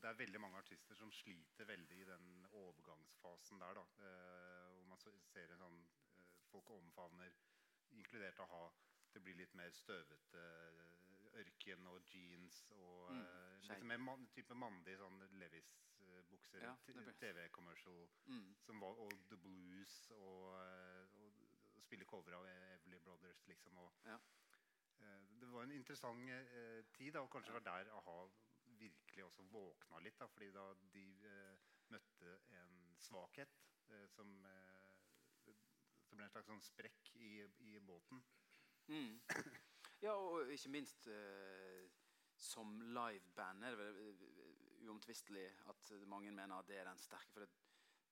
det 0.00 0.08
er 0.08 0.18
veldig 0.18 0.40
mange 0.40 0.60
artister 0.60 0.98
som 0.98 1.12
sliter 1.12 1.68
veldig 1.68 2.00
i 2.00 2.08
den 2.08 2.46
overgangsfasen 2.50 3.60
der. 3.62 3.80
Da, 3.80 3.86
eh, 4.06 4.68
hvor 4.74 4.86
man 4.92 5.02
ser 5.32 5.54
en 5.54 5.64
sånn 5.66 5.80
eh, 5.80 6.28
Folk 6.50 6.70
omfavner, 6.74 7.36
inkludert 7.94 8.40
a-ha. 8.42 8.64
Det 9.14 9.20
blir 9.22 9.36
litt 9.38 9.52
mer 9.54 9.70
støvete 9.74 10.40
ørken 11.34 11.86
og 11.86 12.02
jeans 12.14 12.64
og 12.70 13.10
Mm, 13.10 13.20
eh, 13.22 13.60
litt 13.68 13.82
mer 13.84 13.98
man, 13.98 14.26
type 14.34 14.54
mandig 14.54 14.96
sånn 14.98 15.18
Levis-bukser. 15.38 16.62
Ja, 16.62 16.74
TV-commercial 17.20 18.08
Mm. 18.26 18.54
som 18.60 18.80
var, 18.80 18.88
og 18.98 19.12
The 19.28 19.36
Blues 19.36 20.10
og, 20.10 20.60
eh, 20.62 21.08
og, 21.14 21.40
og 21.76 21.82
spille 21.82 22.04
cover 22.04 22.32
av 22.34 22.46
Everly 22.46 22.98
Brothers, 22.98 23.46
liksom. 23.46 23.78
Og, 23.78 23.92
Ja. 24.04 24.18
eh, 25.00 25.20
det 25.40 25.48
var 25.52 25.62
en 25.62 25.72
interessant 25.72 26.28
eh, 26.30 26.82
tid, 26.92 27.12
da, 27.12 27.20
og 27.20 27.30
kanskje 27.30 27.52
var 27.52 27.60
der 27.60 27.90
a-ha 27.96 28.28
virkelig 28.78 29.24
også 29.24 29.42
våkna 29.42 29.98
litt. 30.00 30.18
Da, 30.18 30.26
fordi 30.26 30.50
da 30.52 30.74
de 30.92 31.06
eh, 31.26 31.56
møtte 31.90 32.40
en 32.52 32.96
svakhet 32.98 33.48
eh, 33.90 34.06
som 34.08 34.42
det 34.42 36.16
ble 36.16 36.24
en 36.24 36.30
slags 36.30 36.46
sånn 36.50 36.62
sprekk 36.62 37.12
i, 37.16 37.46
i 37.70 37.78
båten. 37.78 38.22
Mm. 38.88 39.20
Ja, 40.00 40.14
og 40.16 40.48
ikke 40.48 40.70
minst 40.72 41.06
eh, 41.12 41.88
som 42.40 42.78
liveband 42.80 43.64
er 43.68 43.74
det 43.76 43.88
eh, 44.00 44.22
uomtvistelig 44.88 45.44
at 45.68 45.90
mange 46.08 46.32
mener 46.32 46.56
at 46.56 46.68
det 46.68 46.78
er 46.80 46.88
den 46.88 46.98
sterke. 46.98 47.32
For 47.34 47.44
det, 47.44 47.50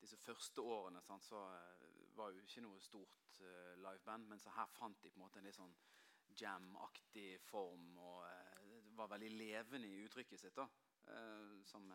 disse 0.01 0.19
første 0.21 0.61
årene 0.61 1.01
sant, 1.03 1.25
så 1.25 1.41
eh, 1.55 1.87
var 2.17 2.35
jo 2.35 2.43
ikke 2.45 2.65
noe 2.67 2.81
stort 2.85 3.41
eh, 3.41 3.79
liveband, 3.81 4.29
men 4.29 4.43
så 4.43 4.53
her 4.59 4.69
fant 4.77 5.01
de 5.03 5.11
på 5.11 5.17
en 5.17 5.25
måte 5.25 5.41
en 5.41 5.49
litt 5.49 5.57
sånn 5.57 5.73
jam-aktig 6.37 7.39
form. 7.49 7.87
Og 8.05 8.21
eh, 8.29 8.75
det 8.85 8.97
var 8.99 9.09
veldig 9.15 9.31
levende 9.39 9.89
i 9.89 10.03
uttrykket 10.05 10.45
sitt, 10.45 10.61
da. 10.61 10.69
eh, 11.15 11.55
som, 11.65 11.89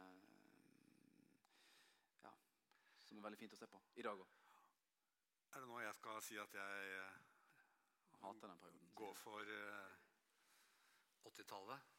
ja, 2.24 2.34
som 3.06 3.22
er 3.22 3.28
veldig 3.28 3.44
fint 3.44 3.54
å 3.54 3.62
se 3.62 3.70
på 3.70 3.84
i 4.02 4.08
dag 4.10 4.26
òg. 4.26 4.42
Er 5.54 5.62
det 5.62 5.70
nå 5.70 5.84
jeg 5.86 6.02
skal 6.02 6.18
si 6.26 6.42
at 6.42 6.58
jeg 6.58 6.98
Hater 8.24 8.48
den 8.48 8.60
perioden. 8.64 8.92
Gå 8.96 9.10
for 9.20 9.52
uh, 9.52 11.28
80-tallet? 11.30 11.90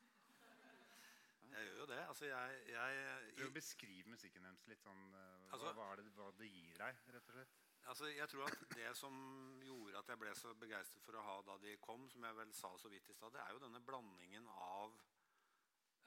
Jeg 1.55 1.67
gjør 1.69 1.77
jo 1.79 1.87
det. 1.87 1.99
Altså, 2.09 2.25
jeg, 2.27 2.63
jeg, 2.69 3.03
jeg 3.39 3.53
Beskriv 3.55 4.09
musikken 4.11 4.43
deres 4.49 4.65
litt. 4.67 4.81
sånn, 4.83 5.05
uh, 5.15 5.53
Altså- 5.53 5.73
hva, 5.77 5.91
er 5.93 6.01
det, 6.01 6.09
hva 6.17 6.31
det 6.39 6.49
gir 6.51 6.81
deg, 6.81 7.03
rett 7.15 7.29
og 7.31 7.37
slett. 7.37 7.59
Altså, 7.85 8.09
jeg 8.09 8.29
tror 8.33 8.47
at 8.49 8.63
Det 8.75 8.97
som 8.97 9.15
gjorde 9.63 9.99
at 10.01 10.09
jeg 10.09 10.19
ble 10.19 10.33
så 10.35 10.55
begeistret 10.57 11.05
for 11.05 11.19
å 11.21 11.25
ha 11.27 11.35
da 11.45 11.59
de 11.63 11.77
kom, 11.85 12.09
som 12.11 12.25
jeg 12.25 12.37
vel 12.39 12.53
sa 12.57 12.71
så 12.81 12.89
vidt 12.89 13.11
i 13.13 13.17
stad, 13.17 13.35
det 13.37 13.43
er 13.45 13.53
jo 13.53 13.61
denne 13.67 13.83
blandingen 13.85 14.49
av 14.49 14.95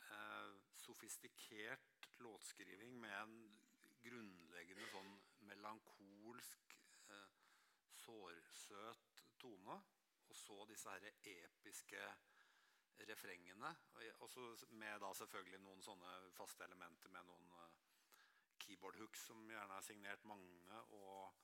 eh, 0.09 0.55
sofistikert 0.82 2.09
låtskriving 2.26 2.97
med 2.99 3.13
en 3.22 3.38
grunnleggende 4.01 4.89
sånn 4.89 5.13
melankolsk, 5.51 6.76
eh, 7.13 7.30
sårsøt 8.01 9.24
tone, 9.38 9.78
så 10.48 10.66
disse 10.72 10.95
her 10.95 11.12
episke 11.36 12.08
refrengene. 13.12 13.76
Og 14.24 14.30
så 14.32 14.48
med 14.80 15.02
da 15.04 15.12
selvfølgelig 15.14 15.60
noen 15.62 15.84
sånne 15.86 16.14
faste 16.36 16.66
elementer 16.66 17.14
med 17.14 17.28
noen 17.28 17.52
keyboardhooks 17.52 17.76
keyboard 18.68 18.98
hooks 19.00 19.28
som 19.30 19.43
gjerne 19.52 19.78
er 19.78 19.86
signert 19.86 20.26
Magne. 20.28 20.80
Og, 20.98 21.43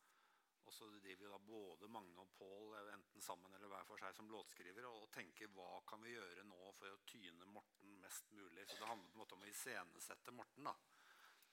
og 0.64 0.74
så 0.76 0.90
driver 1.04 1.34
da 1.34 1.40
både 1.48 1.90
Magne 1.92 2.24
og 2.24 2.32
Paul 2.38 2.76
eh, 2.80 2.94
enten 2.96 3.24
sammen 3.24 3.54
eller 3.56 3.72
hver 3.72 3.88
for 3.88 4.02
seg 4.02 4.16
som 4.18 4.32
låtskrivere 4.32 4.92
og 4.92 5.12
tenker 5.16 5.52
hva 5.56 5.82
kan 5.88 6.04
vi 6.04 6.16
gjøre 6.16 6.46
nå 6.50 6.72
for 6.78 6.92
å 6.92 7.02
tyne 7.10 7.50
Morten 7.56 8.00
mest 8.04 8.32
mulig. 8.36 8.68
Så 8.68 8.80
det 8.80 8.90
handler 8.90 9.12
på 9.12 9.20
en 9.20 9.24
måte 9.24 9.38
om 9.38 9.46
å 9.46 9.52
iscenesette 9.52 10.36
Morten. 10.36 10.70
da. 10.70 10.76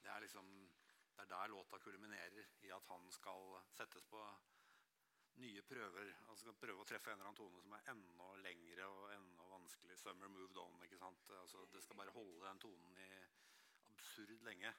Det 0.01 0.11
er 0.11 0.25
liksom, 0.25 0.49
det 1.15 1.27
er 1.27 1.35
der 1.35 1.53
låta 1.53 1.79
kulminerer, 1.79 2.55
i 2.65 2.73
at 2.73 2.87
han 2.89 3.11
skal 3.13 3.59
settes 3.77 4.07
på 4.09 4.23
nye 5.41 5.63
prøver. 5.67 6.13
Han 6.29 6.39
skal 6.39 6.57
prøve 6.61 6.83
å 6.83 6.89
treffe 6.89 7.13
en 7.13 7.19
eller 7.19 7.31
annen 7.31 7.41
tone 7.41 7.63
som 7.65 7.75
er 7.77 7.91
enda 7.93 8.29
lengre 8.45 8.87
og 8.93 9.15
enda 9.15 9.49
vanskelig. 9.55 9.99
'Summer 9.99 10.29
moved 10.29 10.57
on'. 10.57 10.85
ikke 10.85 10.99
sant? 11.01 11.31
Altså, 11.41 11.67
det 11.73 11.83
skal 11.83 11.97
bare 11.97 12.15
holde 12.17 12.47
den 12.47 12.63
tonen 12.67 12.99
i 12.99 13.11
absurd 13.91 14.43
lenge. 14.49 14.73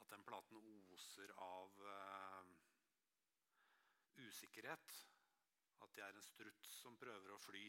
at 0.00 0.10
den 0.12 0.24
platen 0.26 0.64
oser 0.96 1.32
av 1.44 1.84
usikkerhet. 4.24 4.96
At 5.84 5.92
det 5.96 6.04
er 6.04 6.14
en 6.14 6.24
struts 6.24 6.76
som 6.82 6.96
prøver 7.00 7.32
å 7.34 7.40
fly. 7.40 7.64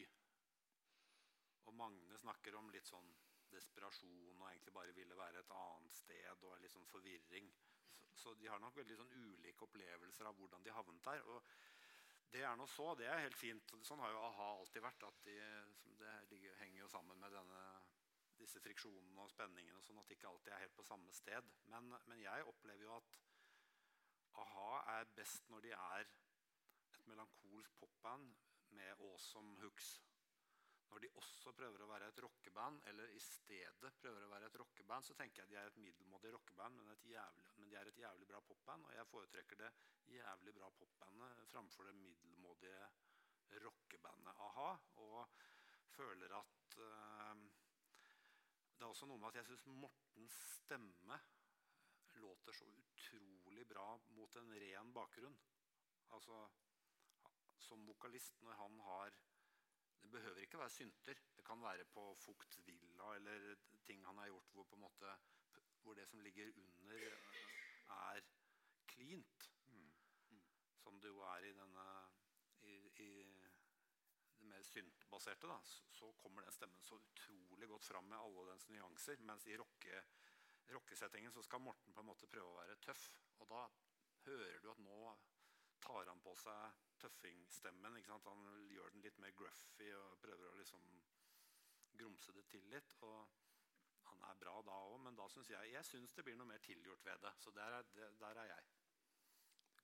Og 1.68 1.74
Magne 1.76 2.20
snakker 2.20 2.56
om 2.56 2.70
litt 2.72 2.88
sånn 2.88 3.08
desperasjon 3.52 4.40
og 4.40 4.46
egentlig 4.50 4.74
bare 4.76 4.94
ville 4.96 5.16
være 5.16 5.42
et 5.42 5.56
annet 5.56 5.92
sted 5.92 6.44
og 6.44 6.60
litt 6.62 6.72
sånn 6.72 6.88
forvirring. 6.88 7.50
Så, 8.08 8.16
så 8.22 8.34
de 8.40 8.48
har 8.50 8.60
nok 8.62 8.76
veldig 8.76 8.96
sånn 8.98 9.12
ulike 9.16 9.66
opplevelser 9.68 10.28
av 10.28 10.36
hvordan 10.38 10.64
de 10.64 10.74
havnet 10.74 11.04
der. 11.04 11.24
Og 11.28 11.44
det 12.32 12.42
er 12.44 12.56
nå 12.60 12.66
så, 12.68 12.90
det 12.98 13.08
er 13.08 13.22
helt 13.24 13.38
fint. 13.38 13.76
Sånn 13.84 14.02
har 14.04 14.12
jo 14.12 14.24
a-ha 14.26 14.48
alltid 14.58 14.84
vært. 14.84 15.06
at 15.08 15.22
de, 15.24 15.36
det 16.00 16.16
ligger, 16.32 16.56
henger 16.62 16.82
jo 16.82 16.90
sammen 16.92 17.20
med 17.20 17.32
denne, 17.32 17.62
disse 18.38 18.60
friksjonene 18.62 19.24
og 19.24 19.32
spenningene, 19.32 19.80
sånn 19.82 19.98
at 20.00 20.08
de 20.08 20.18
ikke 20.18 20.28
alltid 20.30 20.52
er 20.54 20.64
helt 20.66 20.76
på 20.76 20.86
samme 20.86 21.14
sted. 21.16 21.48
Men, 21.72 21.88
men 22.10 22.20
jeg 22.22 22.48
opplever 22.50 22.84
jo 22.84 22.96
at 22.96 23.18
a-ha 24.38 24.68
er 24.98 25.08
best 25.16 25.48
når 25.50 25.64
de 25.64 25.72
er 25.74 26.10
melankolsk 27.08 27.74
popband 27.80 28.30
med 28.76 29.02
awesome 29.08 29.56
hooks. 29.62 29.98
Når 30.88 31.02
de 31.04 31.10
også 31.20 31.52
prøver 31.52 31.82
å 31.84 31.88
være 31.90 32.08
et 32.08 32.20
rockeband, 32.24 32.80
eller 32.88 33.10
i 33.12 33.20
stedet 33.20 33.90
prøver 34.00 34.24
å 34.24 34.30
være 34.32 34.48
et 34.48 34.56
rockeband, 34.60 35.04
så 35.04 35.16
tenker 35.18 35.42
jeg 35.42 35.50
de 35.50 35.58
er 35.60 35.68
et 35.68 35.80
middelmådig 35.84 36.32
rockeband, 36.32 36.80
men, 36.80 36.94
jævlig, 37.04 37.50
men, 37.58 37.68
de 37.68 37.76
er 37.76 37.90
et 37.90 38.00
jævlig 38.00 38.28
bra 38.30 38.40
popband. 38.48 38.86
Og 38.88 38.96
jeg 38.96 39.10
foretrekker 39.12 39.60
det 39.60 39.70
jævlig 40.14 40.54
bra 40.56 40.70
popbandet 40.80 41.44
framfor 41.52 41.90
det 41.90 41.96
middelmådige 42.00 42.88
rockebandet 43.66 44.44
a-ha. 44.46 44.70
Og 45.04 45.18
føler 45.98 46.32
at 46.38 46.78
uh, 46.78 47.44
Det 48.78 48.86
er 48.86 48.92
også 48.92 49.08
noe 49.10 49.20
med 49.20 49.32
at 49.32 49.40
jeg 49.40 49.50
syns 49.50 49.66
Mortens 49.74 50.40
stemme 50.54 51.18
låter 52.18 52.52
så 52.52 52.64
utrolig 52.64 53.66
bra 53.68 54.00
mot 54.16 54.36
en 54.36 54.54
ren 54.62 54.92
bakgrunn. 54.92 55.36
Altså 56.16 56.48
som 57.60 57.86
vokalist, 57.86 58.40
når 58.42 58.58
han 58.62 58.80
har 58.86 59.18
det 60.02 60.10
behøver 60.10 60.40
ikke 60.40 60.58
være 60.58 60.70
synter. 60.70 61.14
Det 61.36 61.44
kan 61.44 61.62
være 61.62 61.84
på 61.84 62.14
Fugt 62.14 62.58
villa 62.66 63.14
eller 63.14 63.56
ting 63.84 64.04
han 64.06 64.18
har 64.18 64.26
gjort 64.26 64.52
hvor, 64.52 64.76
måte, 64.76 65.16
hvor 65.82 65.94
det 65.94 66.08
som 66.08 66.20
ligger 66.20 66.52
under, 66.56 67.02
er 67.90 68.20
cleant. 68.88 69.50
Mm. 69.66 69.92
Mm. 70.30 70.44
Som 70.76 71.00
det 71.00 71.08
jo 71.08 71.20
er 71.20 71.44
i 71.44 71.52
denne 71.52 71.86
i, 72.62 72.76
i 73.04 73.10
det 74.38 74.46
mer 74.48 74.62
syntbaserte. 74.62 75.46
Da, 75.46 75.58
så 75.92 76.12
kommer 76.22 76.42
den 76.42 76.52
stemmen 76.52 76.82
så 76.82 76.94
utrolig 76.96 77.68
godt 77.68 77.84
fram 77.84 78.04
med 78.04 78.18
alle 78.18 78.50
dens 78.50 78.68
nyanser. 78.68 79.20
Mens 79.20 79.46
i 79.46 79.56
rocke, 79.58 80.02
rockesettingen 80.74 81.32
så 81.32 81.42
skal 81.42 81.60
Morten 81.60 81.94
på 81.94 82.00
en 82.00 82.10
måte 82.12 82.30
prøve 82.30 82.52
å 82.52 82.60
være 82.60 82.80
tøff. 82.84 83.08
Og 83.38 83.48
da 83.50 83.64
hører 84.26 84.60
du 84.62 84.70
at 84.70 84.84
nå 84.84 85.16
tar 85.84 86.10
han 86.10 86.20
på 86.20 86.34
seg 86.38 86.87
tøffingstemmen. 87.02 87.98
Han 88.08 88.48
gjør 88.72 88.94
den 88.94 89.04
litt 89.04 89.18
mer 89.22 89.34
gruffy 89.38 89.90
og 89.96 90.18
prøver 90.22 90.50
å 90.50 90.58
liksom 90.58 90.84
grumse 91.98 92.34
det 92.36 92.46
til 92.52 92.66
litt. 92.72 92.94
Og 93.06 93.18
han 94.08 94.26
er 94.30 94.40
bra 94.42 94.58
da 94.66 94.76
òg, 94.88 94.98
men 95.06 95.16
da 95.18 95.28
syns 95.32 95.50
jeg 95.52 95.72
Jeg 95.72 95.84
synes 95.84 96.12
det 96.16 96.24
blir 96.24 96.36
noe 96.36 96.50
mer 96.50 96.62
tilgjort 96.64 97.04
ved 97.04 97.24
det. 97.24 97.34
Så 97.38 97.54
der 97.56 97.80
er, 97.80 97.88
der 98.20 98.42
er 98.44 98.52
jeg. 98.54 98.68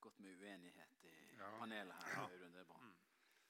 Godt 0.04 0.20
med 0.20 0.36
uenighet 0.36 1.04
i 1.08 1.16
ja. 1.38 1.50
panelet 1.58 1.94
her. 2.02 2.14
Ja. 2.18 2.28
Det 2.38 2.60
er 2.60 2.70
bra. 2.70 2.80
Mm. 2.82 2.94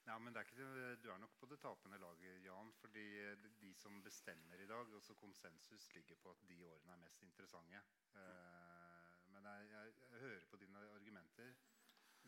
Ja, 0.07 0.19
men 0.19 0.37
er 0.37 0.45
ikke, 0.45 0.97
Du 1.03 1.09
er 1.11 1.19
nok 1.19 1.37
på 1.41 1.47
det 1.47 1.59
tapende 1.61 1.99
laget, 1.99 2.45
Jan. 2.45 2.73
fordi 2.73 3.35
de 3.61 3.75
som 3.75 4.03
bestemmer 4.03 4.61
i 4.61 4.67
dag, 4.67 4.93
også 4.95 5.15
konsensus, 5.15 5.95
ligger 5.95 6.17
på 6.17 6.31
at 6.31 6.49
de 6.49 6.65
årene 6.65 6.93
er 6.93 6.97
mest 6.97 7.23
interessante. 7.23 7.81
Uh, 8.15 9.33
men 9.33 9.45
jeg, 9.45 9.71
jeg, 9.71 9.95
jeg 10.11 10.21
hører 10.21 10.45
på 10.51 10.57
dine 10.57 10.79
argumenter 10.95 11.55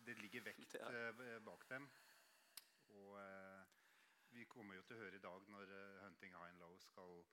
det 0.06 0.18
ligger 0.18 0.44
vekt 0.46 0.76
uh, 0.78 1.42
bak 1.44 1.68
dem. 1.70 1.88
Og 2.94 3.16
uh, 3.18 3.62
vi 4.30 4.44
kommer 4.44 4.76
jo 4.76 4.84
til 4.86 4.96
å 4.96 5.00
høre 5.00 5.18
i 5.18 5.24
dag 5.24 5.48
når 5.50 5.72
uh, 5.72 6.02
'Hunting 6.02 6.36
High 6.36 6.52
and 6.52 6.62
Low' 6.62 6.78
skal 6.84 7.24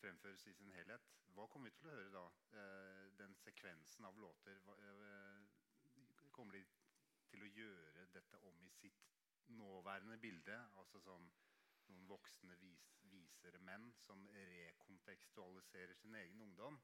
fremføres 0.00 0.46
i 0.46 0.54
sin 0.56 0.72
helhet. 0.72 1.12
Hva 1.36 1.46
kommer 1.46 1.70
vi 1.70 1.76
til 1.76 1.90
å 1.90 1.94
høre 1.94 2.10
da? 2.14 2.26
den 3.18 3.34
sekvensen 3.36 4.04
av 4.08 4.16
låter 4.18 4.56
Kommer 6.32 6.56
de 6.56 6.62
til 7.28 7.42
å 7.44 7.50
gjøre 7.52 8.06
dette 8.14 8.38
om 8.48 8.62
i 8.64 8.70
sitt 8.72 9.10
nåværende 9.46 10.16
bilde? 10.18 10.56
Altså 10.80 11.02
som 11.04 11.28
noen 11.90 12.08
voksne 12.08 12.56
vis 12.62 12.86
visere 13.12 13.58
menn 13.58 13.90
som 13.98 14.24
rekontekstualiserer 14.32 15.94
sin 15.94 16.14
egen 16.14 16.40
ungdom? 16.48 16.80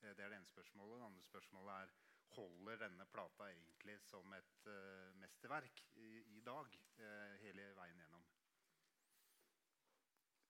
det 0.00 0.10
er 0.10 0.28
det 0.28 0.36
ene 0.36 0.46
spørsmålet. 0.46 1.00
Det 1.00 1.06
andre 1.06 1.22
spørsmålet 1.22 1.74
er 1.74 1.92
holder 2.34 2.80
denne 2.86 3.06
plata 3.06 3.48
egentlig 3.50 3.98
som 4.02 4.32
et 4.36 4.68
uh, 4.70 5.12
mesterverk 5.20 5.84
i, 6.00 6.08
i 6.36 6.40
dag, 6.44 6.78
uh, 6.98 7.34
hele 7.42 7.68
veien 7.76 8.00
gjennom? 8.02 8.24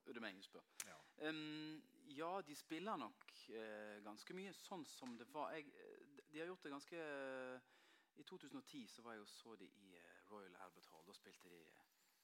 Det 0.05 0.20
meg 0.22 0.37
du 0.37 0.45
spør. 0.45 0.64
Ja. 0.87 0.97
Um, 1.29 1.83
ja, 2.12 2.41
de 2.47 2.55
spiller 2.57 2.97
nok 3.01 3.25
uh, 3.51 4.01
ganske 4.05 4.37
mye 4.37 4.53
sånn 4.57 4.85
som 4.87 5.16
det 5.18 5.27
var. 5.33 5.55
Jeg, 5.57 5.72
de 6.31 6.43
har 6.43 6.51
gjort 6.51 6.66
det 6.66 6.75
ganske 6.75 7.07
I 8.20 8.25
2010 8.29 8.85
så 8.93 9.03
var 9.03 9.16
jeg 9.16 9.25
og 9.25 9.31
så 9.31 9.55
de 9.59 9.66
i 9.66 9.95
Royal 10.31 10.57
Albert 10.62 10.91
Hall. 10.93 11.07
Da 11.09 11.16
spilte 11.16 11.51
de 11.51 11.62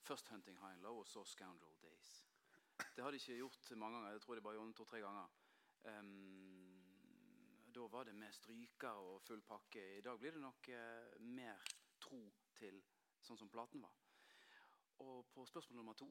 først 0.06 0.28
'Hunting 0.30 0.58
High 0.60 0.76
and 0.76 0.82
Low' 0.82 1.00
og 1.00 1.08
så 1.08 1.24
'Scoundrel 1.24 1.76
Days'. 1.82 2.26
Det 2.96 3.04
har 3.04 3.10
de 3.10 3.16
ikke 3.16 3.36
gjort 3.36 3.70
mange 3.76 3.96
ganger. 3.96 4.12
Jeg 4.12 4.20
tror 4.20 4.34
de 4.34 4.40
bare 4.40 4.54
gjorde 4.54 4.72
to-tre 4.72 5.00
ganger. 5.00 5.28
Um, 5.84 6.59
da 7.74 7.86
var 7.88 8.04
det 8.04 8.14
med 8.14 8.32
stryker 8.34 8.90
og 8.90 9.22
full 9.22 9.42
pakke. 9.46 9.82
I 9.98 10.04
dag 10.04 10.18
blir 10.18 10.34
det 10.36 10.42
nok 10.42 10.68
eh, 10.68 11.20
mer 11.20 11.60
tro 12.00 12.20
til 12.58 12.80
sånn 13.22 13.38
som 13.38 13.50
platen 13.52 13.82
var. 13.84 13.96
Og 15.00 15.26
på 15.32 15.46
spørsmål 15.48 15.80
nummer 15.80 15.96
to 15.96 16.08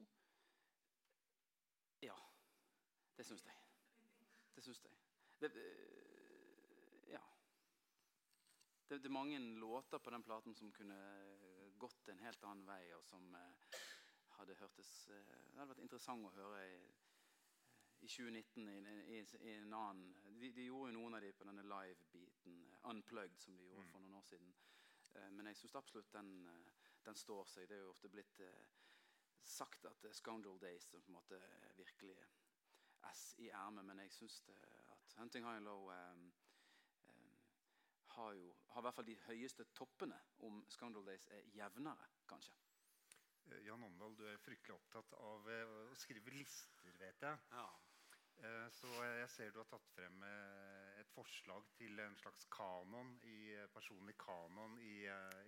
Ja, 2.02 2.16
det 3.18 3.26
syns 3.28 3.44
jeg. 3.46 3.56
Det 4.56 4.64
syns 4.64 4.82
jeg. 4.84 4.96
Det, 5.40 5.52
eh, 5.56 7.12
ja. 7.12 7.22
Det, 8.90 9.06
er 9.06 9.10
mange 9.10 9.40
låter 9.40 10.00
på 10.00 10.10
den 10.10 10.24
platen 10.24 10.56
som 10.56 10.72
kunne 10.72 11.00
gått 11.78 12.08
en 12.08 12.20
helt 12.20 12.44
annen 12.44 12.66
vei, 12.68 12.82
og 12.96 13.04
som 13.08 13.36
eh, 13.36 13.78
hadde 14.40 14.56
hørtes 14.60 14.90
eh, 15.10 15.36
Det 15.52 15.60
hadde 15.60 15.74
vært 15.74 15.84
interessant 15.84 16.26
å 16.28 16.34
høre 16.36 16.64
i 18.02 18.06
i 18.06 18.08
2019 18.08 18.70
i, 18.70 19.20
i, 19.20 19.26
i 19.40 19.54
en 19.54 19.74
annen 19.74 20.16
de, 20.40 20.52
de, 20.52 20.64
gjorde 20.64 20.92
jo 20.92 20.98
noen 20.98 21.16
av 21.18 21.22
de 21.22 21.32
på 21.36 21.46
denne 21.48 21.66
live-biten, 21.68 22.60
uh, 22.72 22.90
Unplugged, 22.92 23.42
som 23.44 23.58
de 23.58 23.66
gjorde 23.68 23.86
mm. 23.86 23.92
for 23.92 24.04
noen 24.04 24.18
år 24.20 24.28
siden. 24.30 24.54
Uh, 25.16 25.30
men 25.36 25.50
jeg 25.52 25.60
syns 25.60 25.76
absolutt 25.76 26.14
den, 26.14 26.32
uh, 26.48 26.86
den, 27.06 27.20
står 27.20 27.50
seg. 27.52 27.68
Det 27.70 27.78
er 27.78 27.84
jo 27.84 27.94
ofte 27.94 28.12
blitt 28.14 28.42
sagt 29.44 29.86
at 29.90 30.00
det 30.04 30.12
er 30.12 30.20
Scoundrel 30.20 30.60
Days 30.62 30.88
som 30.88 31.04
på 31.04 31.12
en 31.12 31.18
måte 31.18 31.40
virkelig 31.78 32.16
S 33.10 33.24
i 33.40 33.50
ermet, 33.56 33.86
men 33.88 34.02
jeg 34.04 34.12
syns 34.12 34.42
at 34.50 35.14
Hunting 35.18 35.46
High 35.48 35.62
and 35.62 35.66
Low 35.66 35.88
um, 35.90 36.26
um, 37.08 37.30
har 38.16 38.34
jo 38.36 38.50
har 38.74 38.82
i 38.82 38.86
hvert 38.88 38.98
fall 38.98 39.08
de 39.08 39.16
høyeste 39.28 39.66
toppene, 39.74 40.20
om 40.46 40.60
Scoundrel 40.70 41.08
Days 41.08 41.28
er 41.32 41.48
jevnere, 41.56 42.10
kanskje. 42.28 42.56
Jan 43.66 43.84
Omdal, 43.84 44.14
du 44.18 44.28
er 44.30 44.42
fryktelig 44.44 44.76
opptatt 44.76 45.16
av 45.26 45.48
å 45.50 45.96
skrive 45.98 46.36
lister, 46.36 46.92
vet 47.00 47.24
jeg. 47.26 47.40
Ja. 47.56 47.66
Eh, 48.40 48.68
så 48.72 48.90
jeg 49.04 49.30
ser 49.34 49.50
du 49.52 49.60
har 49.60 49.68
tatt 49.68 49.88
frem 49.92 50.22
eh, 50.24 51.00
et 51.02 51.10
forslag 51.12 51.66
til 51.76 52.00
en 52.00 52.16
slags 52.22 52.46
kanon 52.56 53.12
i, 53.28 53.52
eh, 53.58 53.68
personlig 53.74 54.16
kanon 54.22 54.78
i, 54.80 54.94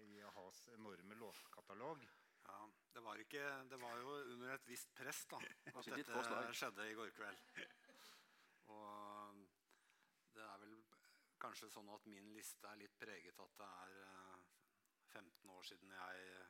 i 0.07 0.19
a-has 0.27 0.65
enorme 0.75 1.15
låtkatalog. 1.21 2.03
Ja, 2.49 2.59
det 2.91 3.03
var, 3.05 3.21
ikke, 3.21 3.45
det 3.71 3.79
var 3.79 3.95
jo 4.01 4.15
under 4.33 4.55
et 4.55 4.67
visst 4.67 4.91
press 4.97 5.23
da, 5.31 5.39
at 5.79 5.91
dette 5.93 6.23
skjedde 6.57 6.89
i 6.89 6.97
går 6.97 7.13
kveld. 7.15 7.39
Og 8.75 9.39
det 10.35 10.43
er 10.43 10.63
vel 10.65 10.75
kanskje 11.41 11.71
sånn 11.71 11.91
at 11.95 12.09
min 12.11 12.27
liste 12.35 12.67
er 12.67 12.81
litt 12.81 12.97
preget 12.99 13.39
at 13.39 13.55
det 13.61 13.69
er 13.85 13.95
15 15.13 15.55
år 15.55 15.63
siden 15.69 15.95
jeg 15.95 16.41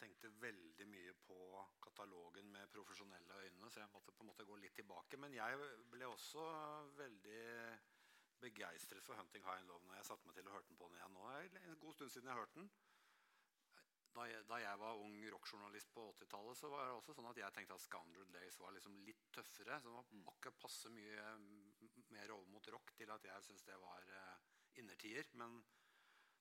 tenkte 0.00 0.30
veldig 0.42 0.86
mye 0.90 1.12
på 1.26 1.38
katalogen 1.84 2.50
med 2.52 2.70
profesjonelle 2.72 3.42
øyne, 3.44 3.70
så 3.70 3.80
jeg 3.80 3.92
måtte 3.92 4.12
på 4.12 4.24
en 4.24 4.30
måte 4.32 4.46
gå 4.48 4.56
litt 4.60 4.76
tilbake. 4.78 5.18
Men 5.20 5.34
jeg 5.36 5.70
ble 5.92 6.08
også 6.08 6.46
veldig 6.98 7.44
begeistret 8.40 9.04
for 9.04 9.14
'Hunting 9.16 9.44
High 9.44 9.60
and 9.60 9.68
Love' 9.70 9.86
når 9.86 9.96
jeg 9.96 10.08
satte 10.10 10.26
meg 10.26 10.36
til 10.36 10.48
og 10.48 10.52
hørte 10.58 10.68
den 10.68 10.80
på 10.80 10.88
den 10.88 10.98
igjen 10.98 11.16
nå. 11.16 11.30
En 11.70 11.80
god 11.84 11.94
stund 11.94 12.10
siden 12.10 12.28
jeg 12.28 12.40
hørte 12.40 12.60
den. 12.60 12.70
Da 14.16 14.24
jeg, 14.24 14.44
da 14.48 14.56
jeg 14.56 14.80
var 14.80 15.00
ung 15.04 15.16
rockjournalist 15.32 15.90
på 15.92 16.02
80-tallet, 16.12 16.56
så 16.56 16.68
var 16.72 16.84
det 16.84 16.92
også 16.96 17.14
sånn 17.16 17.28
at 17.30 17.40
jeg 17.40 17.52
tenkte 17.52 17.74
at 17.76 17.84
'Scoundrel 17.84 18.30
Days' 18.32 18.60
var 18.60 18.72
liksom 18.72 18.96
litt 19.08 19.24
tøffere. 19.32 19.80
Så 19.80 19.88
det 19.88 19.96
var 19.96 20.06
mm. 20.10 20.28
akkurat 20.32 20.60
passe 20.60 20.92
mye 20.92 21.24
mer 22.16 22.32
over 22.36 22.46
mot 22.54 22.68
rock 22.72 22.94
til 22.96 23.10
at 23.12 23.24
jeg 23.24 23.44
syntes 23.44 23.66
det 23.68 23.80
var 23.80 24.08
uh, 24.20 24.36
innertier. 24.80 25.28
Men 25.34 25.60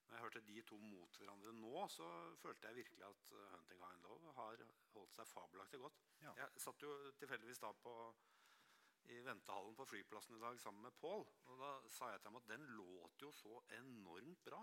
når 0.08 0.16
jeg 0.16 0.24
hørte 0.24 0.42
de 0.48 0.62
to 0.70 0.78
mot 0.78 1.18
hverandre 1.20 1.52
nå, 1.58 1.74
så 1.90 2.08
følte 2.42 2.68
jeg 2.68 2.76
virkelig 2.76 3.04
at 3.08 3.32
uh, 3.32 3.44
'Hunting 3.52 3.82
High 3.82 3.94
and 3.94 4.06
Love' 4.06 4.34
har 4.40 4.64
holdt 4.94 5.16
seg 5.18 5.28
fabelaktig 5.28 5.80
godt. 5.82 6.02
Ja. 6.22 6.34
Jeg 6.42 6.64
satt 6.66 6.82
jo 6.86 6.92
tilfeldigvis 7.22 7.62
da 7.64 7.72
på, 7.86 7.94
i 9.16 9.20
ventehallen 9.26 9.76
på 9.76 9.86
flyplassen 9.86 10.38
i 10.38 10.42
dag 10.44 10.60
sammen 10.60 10.86
med 10.88 10.98
Paul. 11.02 11.26
Og 11.46 11.60
da 11.62 11.72
sa 11.98 12.12
jeg 12.12 12.22
til 12.22 12.32
ham 12.32 12.42
at 12.42 12.52
den 12.54 12.68
låter 12.78 13.28
jo 13.28 13.32
så 13.32 13.62
enormt 13.80 14.44
bra. 14.44 14.62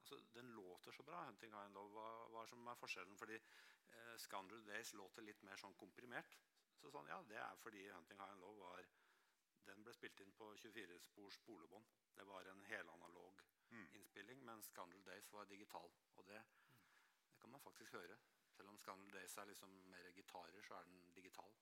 Altså, 0.00 0.20
Den 0.34 0.50
låter 0.56 0.92
så 0.92 1.02
bra. 1.02 1.24
'Hunting 1.24 1.52
High 1.52 1.68
and 1.68 1.76
Love' 1.76 1.92
hva, 1.98 2.08
hva 2.32 2.46
som 2.46 2.66
er 2.66 2.80
forskjellen? 2.80 3.18
Fordi 3.18 3.36
eh, 3.36 4.16
'Scoundrel 4.18 4.66
Days' 4.66 4.94
låter 4.94 5.22
litt 5.22 5.42
mer 5.42 5.56
sånn 5.56 5.76
komprimert. 5.84 6.38
Så 6.80 6.90
sånn, 6.90 7.06
ja, 7.06 7.22
Det 7.22 7.36
er 7.36 7.56
fordi 7.56 7.88
'Hunting 7.90 8.18
High 8.18 8.32
and 8.32 8.40
Love' 8.40 8.58
var 8.58 8.84
den 9.66 9.84
ble 9.86 9.94
spilt 9.94 10.20
inn 10.20 10.32
på 10.38 10.54
24 10.56 10.98
spors 11.00 11.38
spolebånd. 11.38 11.86
Det 12.16 12.26
var 12.26 12.48
en 12.50 12.64
helanalog. 12.64 13.42
Innspilling, 13.72 14.44
mens 14.44 14.68
'Scandal 14.68 15.02
Days' 15.04 15.32
var 15.32 15.44
digital. 15.44 15.90
Og 16.16 16.26
det, 16.26 16.42
mm. 16.68 16.78
det, 17.30 17.40
kan 17.40 17.50
man 17.50 17.60
faktisk 17.60 17.92
høre. 17.92 18.18
Selv 18.50 18.68
om 18.68 18.78
'Scandal 18.78 19.10
Days' 19.14 19.40
er 19.40 19.44
liksom 19.44 19.68
mer 19.68 20.10
gitarer, 20.10 20.62
så 20.62 20.74
er 20.74 20.82
den 20.82 21.12
digital. 21.14 21.52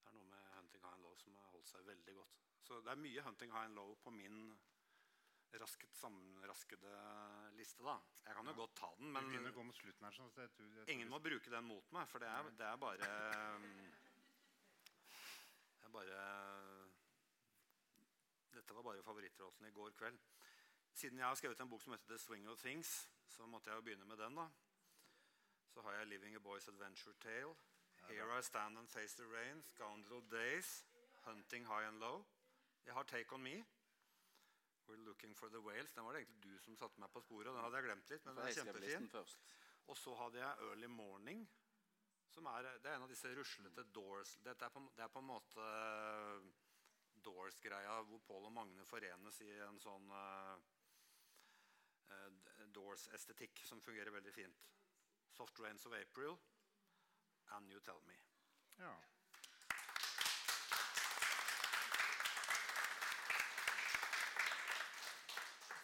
Det 0.00 0.08
er 0.08 0.12
noe 0.12 0.24
med 0.24 0.42
'Hunting 0.52 0.84
High 0.84 0.94
and 0.94 1.04
Low' 1.04 1.16
som 1.16 1.36
har 1.36 1.48
holdt 1.54 1.68
seg 1.68 1.86
veldig 1.86 2.14
godt. 2.14 2.42
Så 2.62 2.80
det 2.80 2.90
er 2.90 3.04
mye 3.06 3.22
'Hunting 3.22 3.52
High 3.52 3.64
and 3.64 3.74
Low' 3.74 3.94
på 3.94 4.10
min 4.10 4.58
rasket 5.60 5.96
sammenraskede 5.96 6.92
liste, 7.58 7.82
da. 7.84 7.98
Jeg 8.24 8.34
kan 8.34 8.46
jo 8.46 8.54
godt 8.56 8.74
ta 8.74 8.88
den, 8.98 9.12
men 9.12 9.24
her. 9.28 10.12
sånn 10.16 10.30
jeg 10.36 10.50
tror, 10.54 10.66
jeg 10.66 10.84
tror 10.86 10.92
ingen 10.94 11.08
må 11.12 11.18
bruke 11.18 11.50
den 11.50 11.64
mot 11.64 11.92
meg, 11.92 12.08
for 12.08 12.18
det 12.18 12.28
er, 12.28 12.50
det 12.56 12.66
er 12.66 12.76
bare 12.76 12.98
Det 15.76 15.84
er 15.88 15.92
bare 15.92 16.20
Dette 18.52 18.74
var 18.74 18.82
bare 18.82 19.02
favorittlåten 19.02 19.66
i 19.66 19.70
går 19.70 19.90
kveld. 19.98 20.18
Siden 20.92 21.18
jeg 21.18 21.26
har 21.26 21.34
skrevet 21.34 21.60
en 21.60 21.68
bok 21.68 21.82
som 21.82 21.92
heter 21.92 22.08
'The 22.08 22.18
Swing 22.18 22.48
of 22.48 22.64
Things', 22.64 23.08
så 23.26 23.46
måtte 23.46 23.70
jeg 23.70 23.76
jo 23.76 23.80
begynne 23.80 24.04
med 24.04 24.16
den. 24.16 24.36
da. 24.36 24.48
Så 25.68 25.82
har 25.82 25.92
jeg 25.92 26.06
'Living 26.06 26.36
a 26.36 26.38
Boy's 26.38 26.68
Adventure 26.68 27.14
Tale', 27.14 27.56
'Here 28.08 28.38
I 28.38 28.42
Stand 28.42 28.78
and 28.78 28.88
Face 28.88 29.16
the 29.16 29.24
Rain', 29.24 29.62
'Scoundrel 29.62 30.22
Days', 30.30 30.84
'Hunting 31.24 31.66
High 31.66 31.88
and 31.88 31.98
Low'. 31.98 32.24
Jeg 32.84 32.94
har 32.94 33.02
'Take 33.02 33.32
On 33.32 33.42
Me'. 33.42 33.64
'We're 34.86 35.04
Looking 35.04 35.36
for 35.36 35.48
the 35.48 35.58
Whales'. 35.58 35.94
Den 35.94 36.04
var 36.04 36.12
det 36.12 36.18
egentlig 36.18 36.42
du 36.42 36.58
som 36.58 36.76
satte 36.76 37.00
meg 37.00 37.10
på 37.10 37.20
sporet. 37.20 37.46
Den 37.46 37.56
hadde 37.56 37.76
jeg 37.76 37.84
glemt 37.84 38.10
litt, 38.10 38.24
men 38.24 38.36
den 38.36 38.44
er 38.46 38.52
kjempefin. 38.52 39.10
Og 39.86 39.96
så 39.96 40.14
hadde 40.14 40.38
jeg 40.38 40.56
Early 40.58 40.86
Morning. 40.86 41.50
Som 42.28 42.46
er, 42.46 42.62
det 42.62 42.86
er 42.86 42.96
en 42.96 43.02
av 43.02 43.08
disse 43.08 43.28
ruslete 43.36 43.84
Doors 43.92 44.36
Dette 44.44 44.64
er 44.64 44.68
på, 44.68 44.80
Det 44.96 45.04
er 45.04 45.08
på 45.08 45.18
en 45.18 45.26
måte 45.28 45.64
Doors-greia 47.24 48.00
hvor 48.08 48.18
Paul 48.26 48.44
og 48.48 48.52
Magne 48.56 48.84
forenes 48.88 49.40
i 49.46 49.50
en 49.68 49.78
sånn 49.82 50.10
eh, 50.18 50.56
Doors-estetikk 52.76 53.62
som 53.68 53.80
fungerer 53.84 54.12
veldig 54.14 54.34
fint. 54.36 54.62
Soft 55.32 55.60
Rains 55.60 55.86
of 55.88 55.92
April 55.96 56.36
and 57.56 57.70
You 57.72 57.80
Tell 57.80 58.00
Me. 58.08 58.18
Ja. 58.78 58.94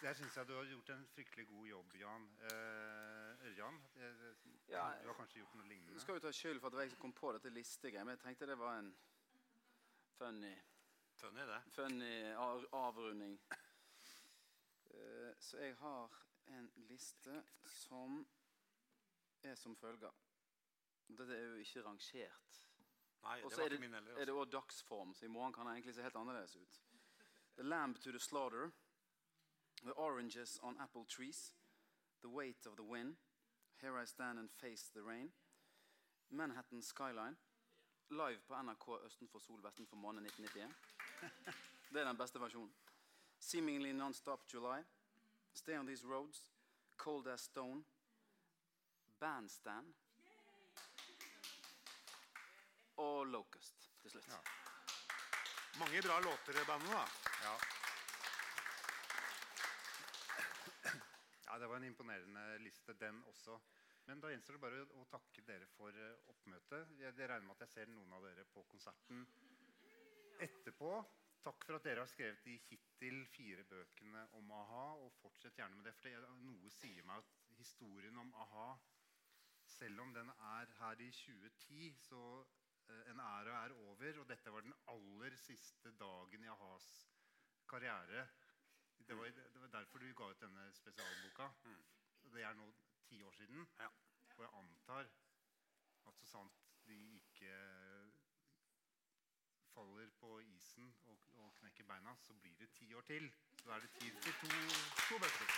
Der 0.01 0.13
syns 0.15 0.35
jeg 0.37 0.47
du 0.47 0.53
har 0.55 0.63
gjort 0.63 0.89
en 0.89 1.05
fryktelig 1.11 1.47
god 1.47 1.65
jobb, 1.67 1.95
Jan. 1.99 2.27
Eh, 2.47 3.47
Ørjan, 3.49 3.79
eh, 3.95 4.35
Ja, 4.69 4.83
du 5.01 5.07
har 5.07 5.13
kanskje 5.17 5.39
gjort 5.41 5.55
noe 5.55 5.63
Du 5.63 5.69
lignende? 5.69 5.99
skal 5.99 6.13
jo 6.15 6.19
ta 6.19 6.31
skyld 6.31 6.59
for 6.59 6.67
at 6.67 6.71
det 6.71 6.77
var 6.77 6.83
jeg 6.83 6.91
som 6.91 6.99
kom 7.01 7.13
på 7.13 7.31
dette 7.33 7.49
listegreiet, 7.49 8.05
men 8.05 8.15
jeg 8.15 8.19
tenkte 8.23 8.47
det 8.47 8.57
var 8.57 8.77
en 8.79 8.93
funny, 10.17 10.53
Funny, 11.19 11.41
det. 11.41 11.61
funny 11.71 12.33
avrunding. 12.71 13.39
Eh, 14.89 15.33
Så 15.39 15.57
jeg 15.57 15.75
har 15.75 16.11
en 16.47 16.71
liste 16.75 17.43
som 17.65 18.27
er 19.43 19.55
som 19.55 19.75
følger. 19.75 20.11
Dette 21.09 21.33
er 21.35 21.43
jo 21.47 21.55
ikke 21.55 21.83
rangert. 21.85 22.65
Nei, 23.23 23.41
Og 23.43 23.51
det 23.51 23.57
var 23.57 23.65
ikke 23.69 23.79
min 23.81 23.93
heller. 23.93 24.17
er 24.17 24.25
det 24.25 24.33
òg 24.33 24.51
dagsform, 24.51 25.13
så 25.13 25.25
i 25.25 25.27
morgen 25.27 25.53
kan 25.53 25.65
det 25.65 25.73
egentlig 25.73 25.95
se 25.95 26.01
helt 26.01 26.15
annerledes 26.15 26.55
ut. 26.55 26.81
The 27.55 27.63
lamb 27.63 27.95
to 27.95 28.11
the 28.11 28.19
slaughter. 28.19 28.71
The 29.83 29.93
oranges 29.93 30.59
on 30.63 30.77
apple 30.81 31.05
trees. 31.05 31.55
The 32.21 32.29
weight 32.29 32.65
of 32.65 32.75
the 32.75 32.83
wind. 32.83 33.17
Here 33.81 34.03
I 34.03 34.05
stand 34.05 34.39
and 34.39 34.49
face 34.51 34.89
the 34.91 35.01
rain. 35.03 35.33
Manhattan 36.29 36.81
skyline. 36.81 37.37
Live 38.09 38.39
på 38.47 38.61
NRK 38.61 39.05
Østenfor 39.05 39.39
sol, 39.39 39.63
vestenfor 39.63 39.95
måne 39.95 40.21
1991. 40.21 40.73
Det 41.93 42.01
er 42.01 42.07
den 42.07 42.17
beste 42.17 42.39
versjonen. 42.41 42.73
Seemingly 43.39 43.91
non-stop 43.91 44.53
July. 44.53 44.81
Stay 45.53 45.77
on 45.77 45.85
these 45.85 46.07
roads. 46.07 46.51
Cold 46.97 47.27
as 47.27 47.41
stone. 47.41 47.83
Bandstand. 49.19 49.93
Og 52.97 53.27
Locust 53.27 53.91
til 54.01 54.11
slutt. 54.11 54.27
Ja. 54.27 54.39
Mange 55.79 56.01
bra 56.01 56.19
låter 56.19 56.61
i 56.61 56.65
bandet, 56.65 56.91
da. 56.91 57.05
Ja. 57.43 57.55
ja, 61.47 61.59
det 61.59 61.69
var 61.69 61.75
en 61.77 61.83
imponerende 61.83 62.57
liste, 62.57 62.93
den 62.93 63.23
også. 63.27 63.59
Men 64.09 64.21
da 64.23 64.29
gjenstår 64.31 64.55
det 64.57 64.61
bare 64.63 64.77
å 64.97 65.03
takke 65.11 65.43
dere 65.45 65.67
for 65.75 65.93
eh, 65.93 66.21
oppmøtet. 66.31 66.95
Jeg, 66.97 67.13
jeg 67.13 67.29
regner 67.29 67.45
med 67.45 67.53
at 67.53 67.67
jeg 67.67 67.73
ser 67.75 67.91
noen 67.93 68.15
av 68.17 68.23
dere 68.25 68.45
på 68.49 68.63
konserten 68.71 69.19
etterpå. 70.41 70.89
Takk 71.45 71.67
for 71.67 71.77
at 71.77 71.85
dere 71.85 72.01
har 72.01 72.09
skrevet 72.09 72.41
de 72.47 72.55
hittil 72.65 73.19
fire 73.29 73.67
bøkene 73.69 74.23
om 74.39 74.49
a-ha. 74.57 74.87
Og 75.03 75.13
fortsett 75.19 75.61
gjerne 75.61 75.77
med 75.77 75.85
det, 75.85 75.93
for 75.99 76.09
det 76.09 76.33
noe 76.41 76.73
sier 76.73 77.05
meg 77.05 77.21
at 77.21 77.53
historien 77.59 78.17
om 78.17 78.33
a-ha, 78.47 78.65
selv 79.75 80.01
om 80.01 80.17
den 80.17 80.33
er 80.33 80.73
her 80.79 81.05
i 81.05 81.13
2010, 81.13 81.93
så 82.09 82.25
eh, 82.41 83.05
en 83.13 83.21
æra 83.27 83.61
er 83.61 83.77
over. 83.77 84.23
Og 84.23 84.29
dette 84.33 84.57
var 84.57 84.65
den 84.65 84.77
aller 84.89 85.37
siste 85.37 85.93
dagen 86.01 86.49
i 86.49 86.53
a-has 86.57 86.91
karriere. 87.69 88.25
Det 89.05 89.21
var, 89.21 89.29
det 89.29 89.67
var 89.67 89.75
derfor 89.77 90.01
du 90.01 90.09
ga 90.17 90.33
ut 90.33 90.41
denne 90.41 90.71
spesialboka. 90.81 91.53
Det 92.33 92.41
er 92.41 92.57
nå 92.57 92.73
ti 93.09 93.21
år 93.23 93.31
siden. 93.31 93.67
Ja. 93.79 93.87
Og 94.37 94.43
jeg 94.45 94.51
antar 94.61 95.09
at 96.07 96.17
så 96.19 96.25
sant 96.25 96.65
de 96.87 96.97
ikke 97.19 97.53
faller 99.73 100.09
på 100.19 100.39
isen 100.39 100.95
og, 101.05 101.19
og 101.41 101.53
knekker 101.59 101.83
beina, 101.83 102.15
så 102.27 102.33
blir 102.33 102.55
det 102.59 102.69
ti 102.77 102.93
år 102.93 103.01
til. 103.01 103.31
Så 103.63 103.71
er 103.71 103.79
det 103.79 103.89
tid 103.99 104.21
til 104.21 104.33
to, 104.41 104.47
to 105.09 105.19
bøker 105.19 105.37
til. 105.37 105.49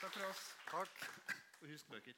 Takk 0.00 0.12
for 0.12 0.24
oss. 0.30 0.42
Takk. 0.70 1.06
Og 1.60 1.68
husk 1.68 1.86
bøker. 1.90 2.12